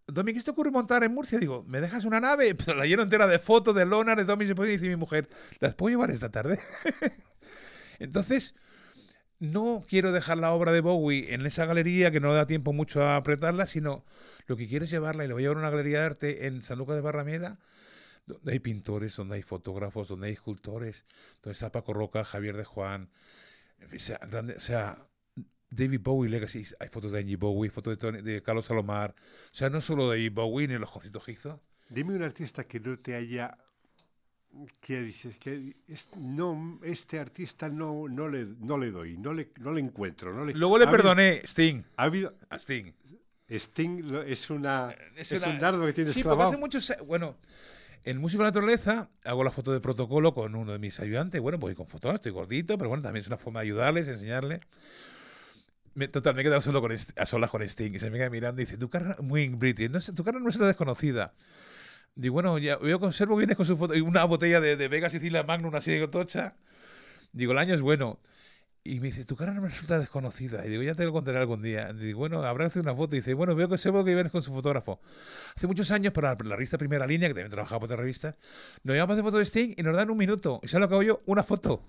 Domi, 0.06 0.34
¿qué 0.34 0.40
se 0.40 0.46
te 0.46 0.52
ocurre 0.52 0.70
montar 0.70 1.04
en 1.04 1.12
Murcia? 1.12 1.40
Digo, 1.40 1.64
¿me 1.68 1.82
dejas 1.82 2.06
una 2.06 2.20
nave? 2.20 2.54
Pero 2.66 2.78
la 2.78 2.86
lleno 2.86 3.02
entera 3.02 3.26
de 3.26 3.40
fotos, 3.40 3.74
de 3.74 3.88
lonas, 3.88 4.18
de 4.18 4.24
Domi, 4.24 4.46
y 4.46 4.54
dice 4.54 4.88
mi 4.88 4.96
mujer, 4.98 5.28
¿las 5.62 5.74
puedo 5.74 5.90
llevar 5.90 6.12
esta 6.12 6.30
tarde? 6.30 6.60
Entonces, 8.00 8.54
no 9.40 9.84
quiero 9.90 10.12
dejar 10.12 10.38
la 10.38 10.52
obra 10.52 10.72
de 10.72 10.82
Bowie 10.82 11.34
en 11.34 11.44
esa 11.48 11.66
galería 11.66 12.12
que 12.12 12.20
no 12.20 12.36
da 12.36 12.46
tiempo 12.46 12.72
mucho 12.72 13.02
a 13.02 13.16
apretarla, 13.16 13.66
sino 13.66 14.06
lo 14.46 14.58
que 14.58 14.68
quiero 14.68 14.86
es 14.86 14.92
llevarla 14.92 15.26
y 15.26 15.28
le 15.28 15.34
voy 15.34 15.42
a 15.42 15.46
llevar 15.46 15.58
a 15.58 15.62
una 15.62 15.70
galería 15.72 16.02
de 16.02 16.06
arte 16.06 16.46
en 16.46 16.62
San 16.62 16.78
Lucas 16.78 16.98
de 16.98 17.02
Barrameda, 17.02 17.58
donde 18.28 18.52
hay 18.52 18.60
pintores, 18.60 19.16
donde 19.16 19.38
hay 19.38 19.42
fotógrafos, 19.42 20.08
donde 20.08 20.28
hay 20.28 20.34
escultores, 20.34 21.08
donde 21.42 21.54
está 21.54 21.72
Paco 21.72 21.94
Roca, 21.94 22.24
Javier 22.24 22.58
de 22.58 22.64
Juan, 22.64 23.10
sea, 24.00 24.20
grande, 24.30 24.60
sea, 24.60 24.98
David 25.70 26.02
Bowie 26.02 26.30
Legacy, 26.30 26.64
hay 26.80 26.90
fotos 26.90 27.12
de 27.12 27.20
Angie 27.20 27.36
Bowie, 27.38 27.70
fotos 27.70 27.92
de, 27.94 27.98
Tony- 27.98 28.22
de 28.22 28.42
Carlos 28.42 28.66
Salomar, 28.66 29.14
o 29.18 29.54
sea, 29.56 29.70
no 29.70 29.82
solo 29.82 30.10
de 30.12 30.30
Bowie 30.30 30.68
ni 30.68 30.78
los 30.78 30.90
conciertos 30.92 31.24
que 31.26 31.34
hizo. 31.34 31.62
Dime 31.90 32.16
un 32.16 32.24
artista 32.24 32.64
que 32.66 32.80
no 32.80 32.98
te 32.98 33.16
haya. 33.16 33.58
que 34.80 35.02
dices 35.02 35.38
que 35.38 35.76
es- 35.88 36.06
no, 36.16 36.80
este 36.84 37.20
artista 37.20 37.68
no, 37.68 38.08
no, 38.08 38.30
le, 38.30 38.46
no 38.60 38.78
le 38.78 38.90
doy, 38.90 39.18
no 39.18 39.34
le, 39.34 39.50
no 39.60 39.72
le 39.74 39.82
encuentro. 39.82 40.34
No 40.34 40.46
le, 40.46 40.54
Luego 40.54 40.78
le 40.78 40.86
ha 40.86 40.88
habido- 40.88 41.04
perdoné, 41.04 41.42
Sting, 41.46 41.84
Ha 41.98 42.04
habido. 42.04 42.34
a 42.50 42.56
Sting. 42.58 42.94
Sting 43.50 44.02
es, 44.26 44.50
una, 44.50 44.96
Es 45.18 45.34
es, 45.34 45.42
una- 45.42 45.52
un 45.52 45.60
dardo 45.60 45.86
que 45.86 45.92
tienes 45.92 46.14
Sí, 46.14 46.20
porque 46.24 46.30
clavado. 46.36 46.50
hace 46.52 46.58
muchos... 46.58 46.94
Bueno, 47.06 47.36
en 48.06 48.20
Música 48.20 48.44
de 48.44 48.44
la 48.44 48.50
Naturaleza 48.52 49.10
hago 49.24 49.44
la 49.44 49.52
foto 49.52 49.74
de 49.74 49.80
protocolo 49.80 50.34
con 50.34 50.56
uno 50.56 50.72
de 50.72 50.80
mis 50.80 51.00
ayudantes. 51.00 51.42
Bueno, 51.42 51.60
pues 51.60 51.76
con 51.76 51.88
fotógrafo, 51.88 52.18
estoy 52.18 52.32
gordito, 52.32 52.78
pero 52.78 52.88
bueno, 52.88 53.02
también 53.02 53.22
es 53.22 53.28
una 53.28 53.38
forma 53.38 53.62
de 53.62 53.66
ayudarles, 53.66 54.08
enseñarles. 54.08 54.62
Me, 55.96 56.08
total, 56.08 56.36
me 56.36 56.42
he 56.42 56.44
quedado 56.44 56.62
solo 56.62 56.82
con 56.82 56.92
a 56.92 57.26
solas 57.26 57.50
con 57.50 57.64
Sting 57.64 57.96
y 57.96 58.00
se 58.00 58.12
me 58.12 58.18
queda 58.20 58.30
mirando 58.30 58.62
y 58.62 58.66
dice, 58.66 58.78
tu 58.78 58.90
cara 58.90 59.18
muy 59.22 59.48
british, 59.50 59.90
no 59.90 60.00
tu 60.00 60.24
cara 60.24 60.40
no 60.40 60.50
es 60.50 60.60
desconocida. 60.60 61.34
Digo, 62.14 62.34
bueno, 62.34 62.58
ya 62.60 62.78
veo 62.78 63.00
que 63.00 63.08
observo 63.08 63.36
que 63.36 63.40
vienes 63.40 63.58
con 63.58 63.66
su 63.66 63.76
foto 63.76 63.96
y 63.96 64.02
una 64.02 64.24
botella 64.26 64.62
de, 64.62 64.78
de 64.78 64.88
Vega 64.88 65.10
Sicilia 65.10 65.44
Magnum 65.44 65.74
así 65.76 65.92
de 65.92 66.08
tocha. 66.08 66.56
Digo, 67.34 67.54
el 67.54 67.58
año 67.58 67.74
es 67.74 67.82
bueno. 67.82 68.20
Y 68.88 69.00
me 69.00 69.08
dice, 69.08 69.26
tu 69.26 69.36
cara 69.36 69.52
no 69.52 69.62
me 69.62 69.70
resulta 69.70 69.98
desconocida. 69.98 70.64
Y 70.64 70.70
digo, 70.70 70.84
ya 70.84 70.94
te 70.94 71.04
lo 71.06 71.12
contaré 71.12 71.40
algún 71.40 71.64
día. 71.64 71.90
Y 71.90 71.96
digo, 71.96 72.20
bueno, 72.20 72.44
habrá 72.44 72.66
que 72.66 72.68
hacer 72.68 72.84
una 72.84 72.94
foto. 72.94 73.16
Y 73.16 73.20
dice, 73.20 73.34
bueno, 73.34 73.56
veo 73.56 73.68
que 73.68 73.74
observo 73.74 74.06
que 74.06 74.14
vienes 74.14 74.32
con 74.32 74.44
su 74.44 74.54
fotógrafo. 74.54 75.00
Hace 75.56 75.66
muchos 75.66 75.90
años, 75.90 76.14
para 76.14 76.36
la 76.44 76.56
revista 76.56 76.78
Primera 76.78 77.08
Línea, 77.08 77.28
que 77.30 77.34
también 77.34 77.50
trabajaba 77.50 77.80
por 77.80 77.88
otra 77.88 77.98
revista, 77.98 78.36
nos 78.84 78.94
llevamos 78.94 79.16
de 79.18 79.24
foto 79.24 79.40
de 79.40 79.46
Sting 79.46 79.74
y 79.76 79.82
nos 79.82 79.96
dan 79.96 80.12
un 80.12 80.18
minuto. 80.18 80.60
¿Y 80.62 80.68
sabes 80.68 80.82
lo 80.82 80.88
que 80.90 80.94
hago 80.94 81.04
yo? 81.04 81.22
Una 81.26 81.42
foto. 81.42 81.82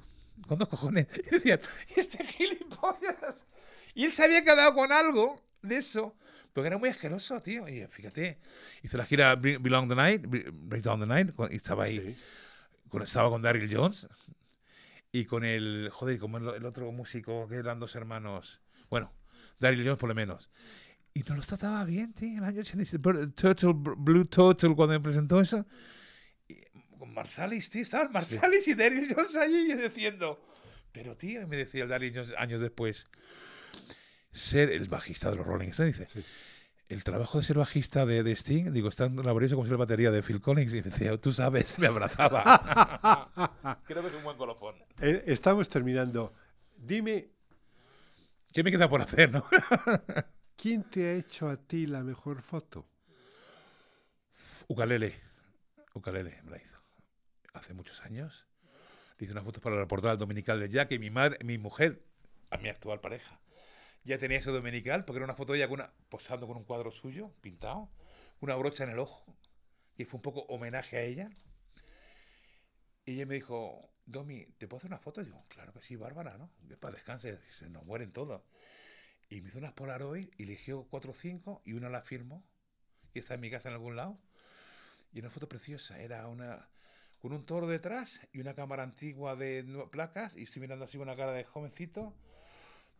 Con 0.49 0.59
dos 0.59 0.68
cojones. 0.68 1.07
Y 1.26 1.30
decían, 1.34 1.61
¿y 1.94 2.01
este 2.01 2.24
gilipollas? 2.24 3.47
Y 3.94 4.05
él 4.05 4.12
se 4.14 4.24
había 4.24 4.42
quedado 4.42 4.74
con 4.74 4.90
algo 4.90 5.42
de 5.61 5.76
eso. 5.76 6.16
Porque 6.55 6.68
era 6.68 6.78
muy 6.78 6.88
asqueroso, 6.88 7.42
tío. 7.42 7.68
Y 7.68 7.86
fíjate, 7.88 8.38
hizo 8.82 8.97
la 8.97 9.05
gira 9.05 9.34
Belong 9.36 9.86
the 9.90 9.94
Night, 9.94 10.22
Break 10.26 10.82
Down 10.82 11.01
the 11.01 11.07
Night, 11.07 11.34
y 11.51 11.57
estaba 11.57 11.84
ahí, 11.84 12.01
Sí. 12.01 13.03
estaba 13.03 13.28
con 13.28 13.42
Daryl 13.42 13.68
Jones 13.70 14.09
y 15.20 15.24
con 15.24 15.44
el, 15.44 15.88
joder, 15.92 16.18
como 16.18 16.38
el, 16.38 16.48
el 16.56 16.64
otro 16.66 16.90
músico 16.92 17.48
que 17.48 17.56
eran 17.56 17.78
dos 17.80 17.94
hermanos. 17.96 18.60
Bueno, 18.90 19.12
Daryl 19.58 19.82
Jones 19.84 19.98
por 19.98 20.08
lo 20.08 20.14
menos. 20.14 20.50
Y 21.14 21.20
nos 21.20 21.38
los 21.38 21.46
trataba 21.46 21.84
bien, 21.84 22.12
tío. 22.12 22.38
El 22.38 22.44
año 22.44 22.60
86, 22.60 23.00
Br- 23.00 23.34
Turtle, 23.34 23.70
Br- 23.70 23.94
Blue 23.96 24.26
Turtle, 24.26 24.74
cuando 24.74 24.92
me 24.94 25.00
presentó 25.00 25.40
eso. 25.40 25.64
Y, 26.48 26.56
con 26.98 27.14
Marsalis, 27.14 27.70
tío. 27.70 27.82
Estaban 27.82 28.12
Marsalis 28.12 28.68
y 28.68 28.74
Daryl 28.74 29.12
Jones 29.14 29.34
allí 29.36 29.66
y 29.66 29.68
yo 29.70 29.76
diciendo. 29.88 30.46
Pero, 30.92 31.16
tío, 31.16 31.40
y 31.42 31.46
me 31.46 31.56
decía 31.56 31.84
el 31.84 31.88
Daryl 31.88 32.12
Jones 32.14 32.34
años 32.36 32.60
después, 32.60 33.06
ser 34.32 34.70
el 34.70 34.88
bajista 34.88 35.30
de 35.30 35.36
los 35.36 35.46
Rolling 35.46 35.68
Stones. 35.68 35.98
Dice, 35.98 36.10
Sí. 36.12 36.24
el 36.88 37.02
trabajo 37.04 37.38
de 37.38 37.44
ser 37.44 37.56
bajista 37.56 38.04
de, 38.06 38.22
de 38.22 38.32
Sting, 38.32 38.70
digo, 38.72 38.88
es 38.90 38.96
tan 38.96 39.16
laborioso 39.16 39.56
como 39.56 39.66
ser 39.66 39.76
batería 39.78 40.10
de 40.10 40.22
Phil 40.22 40.40
Collins. 40.42 40.72
Y 40.74 40.76
me 40.76 40.82
decía, 40.82 41.16
tú 41.18 41.32
sabes, 41.32 41.78
me 41.78 41.86
abrazaba. 41.86 43.30
Creo 43.86 44.02
que 44.02 44.08
es 44.08 44.14
un 44.14 44.24
buen 44.24 44.36
colofón. 44.36 44.74
Eh, 45.01 45.24
Estamos 45.26 45.68
terminando. 45.68 46.34
Dime, 46.76 47.30
¿Qué 48.53 48.62
me 48.62 48.70
queda 48.70 48.88
por 48.88 49.03
hacer, 49.03 49.30
no? 49.30 49.44
¿quién 50.57 50.82
te 50.84 51.05
ha 51.05 51.12
hecho 51.12 51.49
a 51.51 51.59
ti 51.59 51.86
la 51.86 52.03
mejor 52.03 52.40
foto? 52.40 52.88
Ukalele. 54.68 55.14
Ukalele 55.92 56.40
me 56.42 56.53
la 56.53 56.57
hizo. 56.57 56.78
Hace 57.53 57.74
muchos 57.74 58.01
años. 58.01 58.47
Le 59.18 59.24
hice 59.24 59.32
una 59.32 59.42
foto 59.42 59.61
para 59.61 59.76
la 59.76 59.86
portada 59.86 60.16
dominical 60.16 60.59
de 60.59 60.70
Jack 60.70 60.92
y 60.92 60.99
mi 60.99 61.11
madre, 61.11 61.36
mi 61.44 61.59
mujer, 61.59 62.03
a 62.51 62.57
mi 62.57 62.70
actual 62.70 63.01
pareja, 63.01 63.38
ya 64.05 64.16
tenía 64.18 64.38
ese 64.38 64.51
dominical 64.51 65.05
porque 65.05 65.18
era 65.18 65.24
una 65.24 65.34
foto 65.34 65.53
de 65.53 65.59
ella 65.59 65.68
con 65.68 65.80
una, 65.80 65.92
posando 66.09 66.47
con 66.47 66.57
un 66.57 66.64
cuadro 66.64 66.90
suyo, 66.90 67.34
pintado, 67.42 67.90
una 68.40 68.57
brocha 68.57 68.84
en 68.84 68.90
el 68.90 68.99
ojo. 68.99 69.36
Y 69.99 70.05
fue 70.07 70.16
un 70.16 70.22
poco 70.22 70.40
homenaje 70.49 70.97
a 70.97 71.03
ella. 71.03 71.30
Y 73.05 73.12
ella 73.16 73.26
me 73.26 73.34
dijo, 73.34 73.90
Domi, 74.07 74.46
¿te 74.59 74.68
puedo 74.68 74.78
hacer 74.78 74.90
una 74.90 74.98
foto? 75.00 75.20
Y 75.20 75.26
yo, 75.26 75.44
claro 75.48 75.72
que 75.72 75.80
sí, 75.82 75.96
Bárbara, 75.96 76.38
¿no? 76.38 76.50
Que 76.68 76.76
Para 76.76 76.94
descanse, 76.94 77.38
se 77.50 77.68
nos 77.68 77.84
mueren 77.84 78.12
todos. 78.12 78.40
Y 79.28 79.40
me 79.40 79.48
hizo 79.48 79.59
unas 79.59 79.72
Polaroid, 79.72 80.28
y 80.38 80.44
eligió 80.44 80.84
cuatro 80.88 81.11
o 81.11 81.14
cinco 81.14 81.61
y 81.64 81.72
una 81.72 81.88
la 81.88 82.02
firmó. 82.02 82.44
Y 83.14 83.18
está 83.18 83.34
en 83.34 83.40
mi 83.40 83.50
casa 83.50 83.68
en 83.68 83.74
algún 83.74 83.96
lado. 83.96 84.18
Y 85.12 85.18
una 85.20 85.30
foto 85.30 85.48
preciosa. 85.48 85.98
Era 86.00 86.26
una 86.28 86.68
con 87.20 87.32
un 87.32 87.44
toro 87.44 87.66
detrás 87.66 88.20
y 88.32 88.40
una 88.40 88.54
cámara 88.54 88.84
antigua 88.84 89.34
de 89.34 89.64
placas. 89.90 90.36
Y 90.36 90.44
estoy 90.44 90.61
mirando 90.62 90.84
así 90.84 90.98
una 90.98 91.16
cara 91.16 91.32
de 91.32 91.42
jovencito. 91.44 92.14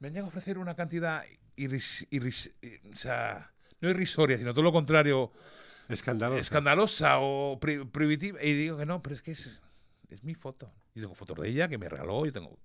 Me 0.00 0.09
han 0.09 0.14
llegado 0.14 0.26
a 0.26 0.30
ofrecer 0.30 0.59
una 0.59 0.74
cantidad 0.74 1.24
irris- 1.57 2.09
irris- 2.11 2.52
eh, 2.62 2.80
o 2.92 2.96
sea, 2.96 3.52
no 3.80 3.88
irrisoria, 3.90 4.36
sino 4.38 4.52
todo 4.52 4.64
lo 4.64 4.72
contrario, 4.72 5.30
Escandaloso. 5.88 6.40
escandalosa 6.40 7.18
o 7.20 7.59
pri- 7.61 7.84
prohibitiva. 7.84 8.42
Y 8.42 8.54
digo 8.54 8.76
que 8.76 8.86
no, 8.86 9.02
pero 9.02 9.14
es 9.14 9.22
que 9.22 9.30
es, 9.32 9.61
es 10.09 10.22
mi 10.24 10.34
foto. 10.34 10.72
Y 10.94 11.00
tengo 11.00 11.14
fotos 11.14 11.38
de 11.40 11.48
ella 11.48 11.68
que 11.68 11.78
me 11.78 11.88
regaló. 11.88 12.24
Yo 12.26 12.32
tengo 12.32 12.59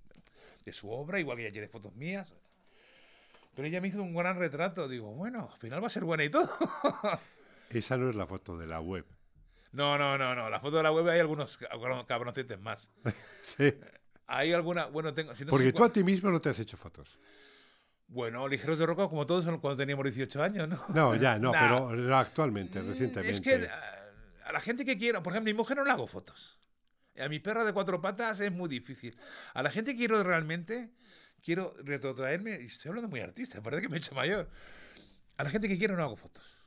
de 0.64 0.74
su 0.74 0.90
obra, 0.92 1.20
igual 1.20 1.38
que 1.38 1.44
ella 1.44 1.52
tiene 1.52 1.68
fotos 1.68 1.94
mías. 1.96 2.34
Pero 3.56 3.68
ella 3.68 3.82
me 3.82 3.90
hizo 3.90 4.02
un 4.02 4.14
gran 4.16 4.38
retrato. 4.38 4.88
Digo, 4.88 5.12
bueno, 5.14 5.50
al 5.54 5.60
final 5.60 5.84
va 5.84 5.88
a 5.88 5.90
ser 5.90 6.04
buena 6.04 6.24
y 6.24 6.30
todo. 6.30 6.50
Esa 7.70 7.98
no 7.98 8.10
es 8.10 8.16
la 8.16 8.26
foto 8.28 8.58
de 8.58 8.68
la 8.68 8.80
web. 8.80 9.06
No, 9.74 9.98
no, 9.98 10.18
no, 10.18 10.36
no. 10.36 10.50
La 10.50 10.60
foto 10.60 10.78
de 10.78 10.84
la 10.84 10.92
web 10.92 11.08
hay 11.10 11.20
algunos 11.20 11.58
cabron- 11.60 12.06
cabroncetes 12.06 12.60
más. 12.60 12.92
Sí. 13.44 13.74
Hay 14.28 14.54
alguna, 14.54 14.86
bueno, 14.86 15.14
tengo. 15.14 15.34
si 15.36 15.44
no 15.44 15.50
Porque 15.52 15.74
tú 15.74 15.84
a 15.84 15.90
cua- 15.90 15.92
ti 15.94 16.04
mismo 16.06 16.30
no 16.32 16.40
te 16.40 16.50
has 16.50 16.60
hecho 16.60 16.78
fotos. 16.78 17.20
Bueno, 18.08 18.48
ligeros 18.48 18.78
de 18.80 18.86
roca 18.86 19.08
como 19.10 19.26
todos 19.26 19.44
cuando 19.46 19.76
teníamos 19.76 20.06
18 20.06 20.42
años, 20.44 20.70
¿no? 20.70 20.86
No, 20.94 21.16
ya, 21.16 21.38
no, 21.40 21.52
Nah. 21.54 21.60
pero 21.90 22.16
actualmente, 22.18 22.80
Mm, 22.82 22.88
recientemente. 22.88 23.32
Es 23.32 23.42
que 23.42 23.68
a, 23.68 24.48
a 24.48 24.52
la 24.54 24.60
gente 24.62 24.86
que 24.86 24.98
quiero, 24.98 25.22
por 25.24 25.34
ejemplo, 25.34 25.50
a 25.50 25.54
mi 25.54 25.58
mujer 25.58 25.76
no 25.78 25.84
le 25.84 25.92
hago 25.92 26.08
fotos. 26.08 26.58
A 27.20 27.28
mi 27.28 27.40
perra 27.40 27.64
de 27.64 27.74
cuatro 27.74 28.00
patas 28.02 28.40
es 28.40 28.52
muy 28.52 28.70
difícil. 28.70 29.18
A 29.54 29.62
la 29.64 29.70
gente 29.70 29.92
que 29.92 29.98
quiero 29.98 30.24
realmente, 30.24 30.92
quiero 31.44 31.74
retrotraerme, 31.84 32.60
y 32.62 32.66
estoy 32.66 32.90
hablando 32.90 33.10
muy 33.10 33.20
artista, 33.20 33.62
parece 33.62 33.84
que 33.84 33.90
me 33.90 33.98
he 33.98 34.00
hecho 34.00 34.16
mayor. 34.16 34.50
A 35.38 35.44
la 35.44 35.50
gente 35.50 35.68
que 35.68 35.78
quiero 35.78 35.96
no 35.98 36.04
hago 36.04 36.16
fotos. 36.16 36.58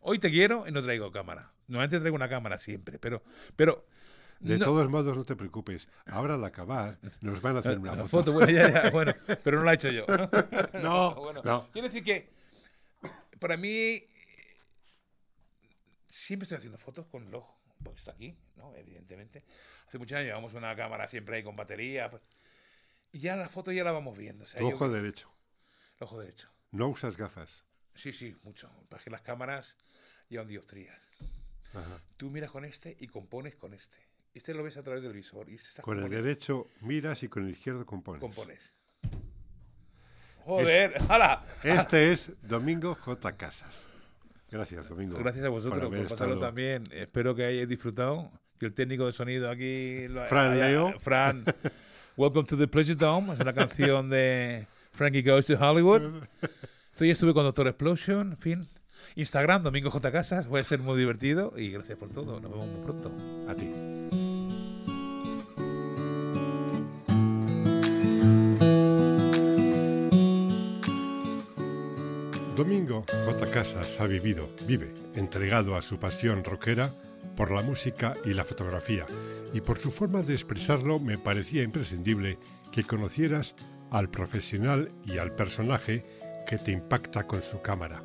Hoy 0.00 0.18
te 0.18 0.30
quiero 0.30 0.66
y 0.66 0.72
no 0.72 0.82
traigo 0.82 1.10
cámara. 1.12 1.52
Normalmente 1.66 1.98
traigo 2.00 2.14
una 2.16 2.28
cámara 2.28 2.56
siempre, 2.58 2.98
pero, 2.98 3.22
pero 3.56 3.86
De 4.38 4.56
no- 4.58 4.64
todos 4.64 4.88
modos, 4.88 5.16
no 5.16 5.24
te 5.24 5.34
preocupes. 5.36 5.88
Ahora 6.06 6.34
al 6.34 6.44
acabar 6.44 6.98
nos 7.20 7.42
van 7.42 7.56
a 7.56 7.58
hacer 7.58 7.78
una 7.78 7.90
foto. 7.96 8.08
foto, 8.08 8.32
bueno, 8.32 8.52
ya, 8.52 8.70
ya, 8.84 8.90
bueno, 8.90 9.14
pero 9.42 9.58
no 9.58 9.64
la 9.64 9.72
he 9.72 9.74
hecho 9.74 9.90
yo. 9.90 10.06
No, 10.82 11.14
Bueno, 11.20 11.42
no. 11.44 11.68
Quiero 11.72 11.88
decir 11.88 12.04
que 12.04 12.30
para 13.40 13.56
mí 13.56 14.02
siempre 16.08 16.44
estoy 16.44 16.58
haciendo 16.58 16.78
fotos 16.78 17.06
con 17.06 17.26
el 17.26 17.34
ojo, 17.34 17.55
porque 17.86 17.98
está 18.00 18.12
aquí, 18.12 18.36
¿no? 18.56 18.74
Evidentemente. 18.76 19.44
Hace 19.88 19.98
muchos 19.98 20.16
años 20.16 20.26
llevamos 20.28 20.54
una 20.54 20.74
cámara 20.76 21.08
siempre 21.08 21.36
ahí 21.36 21.42
con 21.42 21.56
batería. 21.56 22.10
pues, 22.10 22.22
y 23.12 23.18
ya 23.20 23.36
la 23.36 23.48
foto 23.48 23.72
ya 23.72 23.82
la 23.84 23.92
vamos 23.92 24.16
viendo. 24.18 24.44
o 24.44 24.46
sea, 24.46 24.60
Tu 24.60 24.68
yo- 24.68 24.74
ojo 24.76 24.88
derecho. 24.88 25.30
el 25.98 26.04
ojo 26.04 26.20
derecho. 26.20 26.48
No 26.72 26.88
usas 26.88 27.16
gafas. 27.16 27.64
Sí, 27.94 28.12
sí, 28.12 28.36
mucho. 28.42 28.70
Para 28.90 29.02
que 29.02 29.08
las 29.10 29.22
cámaras 29.22 29.76
llevan 30.28 30.48
dioptrías. 30.48 31.08
Ajá. 31.72 32.02
Tú 32.16 32.30
miras 32.30 32.50
con 32.50 32.64
este 32.64 32.96
y 33.00 33.06
compones 33.06 33.56
con 33.56 33.72
este. 33.72 33.96
Este 34.34 34.52
lo 34.52 34.62
ves 34.62 34.76
a 34.76 34.82
través 34.82 35.02
del 35.02 35.14
visor. 35.14 35.48
Y 35.48 35.54
este 35.54 35.80
Con 35.80 36.02
el 36.02 36.10
derecho 36.10 36.70
miras 36.80 37.22
y 37.22 37.28
con 37.28 37.44
el 37.44 37.50
izquierdo 37.52 37.86
compones. 37.86 38.20
compones. 38.20 38.74
Joder, 40.44 40.94
¡hala! 41.08 41.44
Este 41.64 42.12
es 42.12 42.30
Domingo 42.42 42.94
J. 42.94 43.36
Casas. 43.36 43.86
Gracias, 44.56 44.88
Domingo. 44.88 45.18
Gracias 45.18 45.44
a 45.44 45.48
vosotros 45.48 45.88
por, 45.90 46.08
pasarlo 46.08 46.38
también. 46.38 46.84
Espero 46.92 47.34
que 47.34 47.44
hayáis 47.44 47.68
disfrutado. 47.68 48.30
Que 48.58 48.66
el 48.66 48.72
técnico 48.74 49.04
de 49.04 49.12
sonido 49.12 49.50
aquí. 49.50 50.08
lo 50.08 50.24
Fran 50.26 50.52
haya- 50.52 50.68
Leo. 50.68 50.94
Fran. 51.00 51.44
Welcome 52.16 52.46
to 52.48 52.56
the 52.56 52.66
Pleasure 52.66 52.94
Dome. 52.94 53.34
Es 53.34 53.40
una 53.40 53.52
canción 53.52 54.08
de 54.08 54.66
Frankie 54.92 55.22
Goes 55.22 55.44
to 55.46 55.54
Hollywood. 55.60 56.22
Yo 56.98 57.04
estuve 57.06 57.34
con 57.34 57.44
Doctor 57.44 57.66
Explosion. 57.68 58.32
En 58.32 58.38
fin. 58.38 58.68
Instagram, 59.14 59.62
Domingo 59.62 59.90
J. 59.90 60.10
Casas. 60.10 60.48
Voy 60.48 60.60
a 60.60 60.64
ser 60.64 60.78
muy 60.78 60.98
divertido. 60.98 61.52
Y 61.56 61.70
gracias 61.70 61.98
por 61.98 62.08
todo. 62.08 62.40
Nos 62.40 62.50
vemos 62.50 62.66
muy 62.66 62.82
pronto. 62.82 63.12
A 63.48 63.54
ti. 63.54 64.25
Domingo 72.56 73.04
J. 73.26 73.50
Casas 73.50 74.00
ha 74.00 74.06
vivido, 74.06 74.48
vive, 74.66 74.94
entregado 75.14 75.76
a 75.76 75.82
su 75.82 75.98
pasión 75.98 76.42
rockera 76.42 76.90
por 77.36 77.50
la 77.50 77.60
música 77.60 78.14
y 78.24 78.32
la 78.32 78.46
fotografía, 78.46 79.04
y 79.52 79.60
por 79.60 79.78
su 79.78 79.90
forma 79.90 80.22
de 80.22 80.32
expresarlo 80.32 80.98
me 80.98 81.18
parecía 81.18 81.62
imprescindible 81.62 82.38
que 82.72 82.82
conocieras 82.82 83.54
al 83.90 84.08
profesional 84.08 84.90
y 85.04 85.18
al 85.18 85.32
personaje 85.32 86.02
que 86.48 86.56
te 86.56 86.72
impacta 86.72 87.26
con 87.26 87.42
su 87.42 87.60
cámara. 87.60 88.02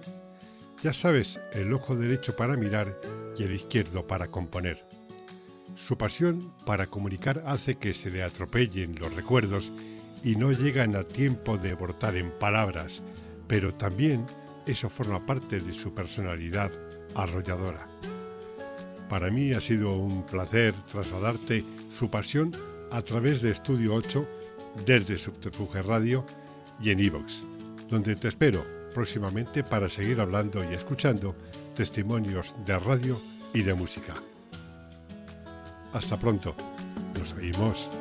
Ya 0.84 0.92
sabes, 0.92 1.40
el 1.54 1.72
ojo 1.72 1.96
derecho 1.96 2.36
para 2.36 2.58
mirar 2.58 3.00
y 3.38 3.44
el 3.44 3.56
izquierdo 3.56 4.06
para 4.06 4.28
componer. 4.28 4.86
Su 5.78 5.98
pasión 5.98 6.54
para 6.66 6.88
comunicar 6.88 7.42
hace 7.48 7.76
que 7.76 7.94
se 7.94 8.12
le 8.12 8.22
atropellen 8.22 8.96
los 9.00 9.16
recuerdos 9.16 9.72
y 10.26 10.36
no 10.36 10.52
llegan 10.52 10.98
a 10.98 11.06
tiempo 11.06 11.58
de 11.58 11.74
brotar 11.74 12.18
en 12.18 12.32
palabras, 12.32 13.02
pero 13.48 13.74
también 13.74 14.26
eso 14.66 14.90
forma 14.90 15.26
parte 15.26 15.60
de 15.60 15.74
su 15.74 15.94
personalidad 15.94 16.72
arrolladora. 17.16 17.88
Para 19.10 19.30
mí 19.30 19.52
ha 19.52 19.62
sido 19.62 19.98
un 19.98 20.26
placer 20.26 20.74
trasladarte 20.92 21.64
su 21.90 22.10
pasión 22.10 22.52
a 22.92 23.02
través 23.02 23.42
de 23.42 23.52
Estudio 23.52 23.94
8 23.96 24.26
desde 24.86 25.18
Subterfuge 25.18 25.82
Radio 25.82 26.26
y 26.82 26.92
en 26.92 27.00
iVoox, 27.00 27.34
donde 27.90 28.16
te 28.16 28.30
espero 28.30 28.66
próximamente 28.94 29.64
para 29.64 29.90
seguir 29.90 30.20
hablando 30.20 30.64
y 30.64 30.74
escuchando 30.74 31.36
testimonios 31.76 32.54
de 32.66 32.78
radio 32.78 33.20
y 33.54 33.62
de 33.62 33.74
música. 33.74 34.16
Hasta 35.94 36.18
pronto. 36.18 36.56
Nos 37.18 37.34
oímos. 37.34 38.01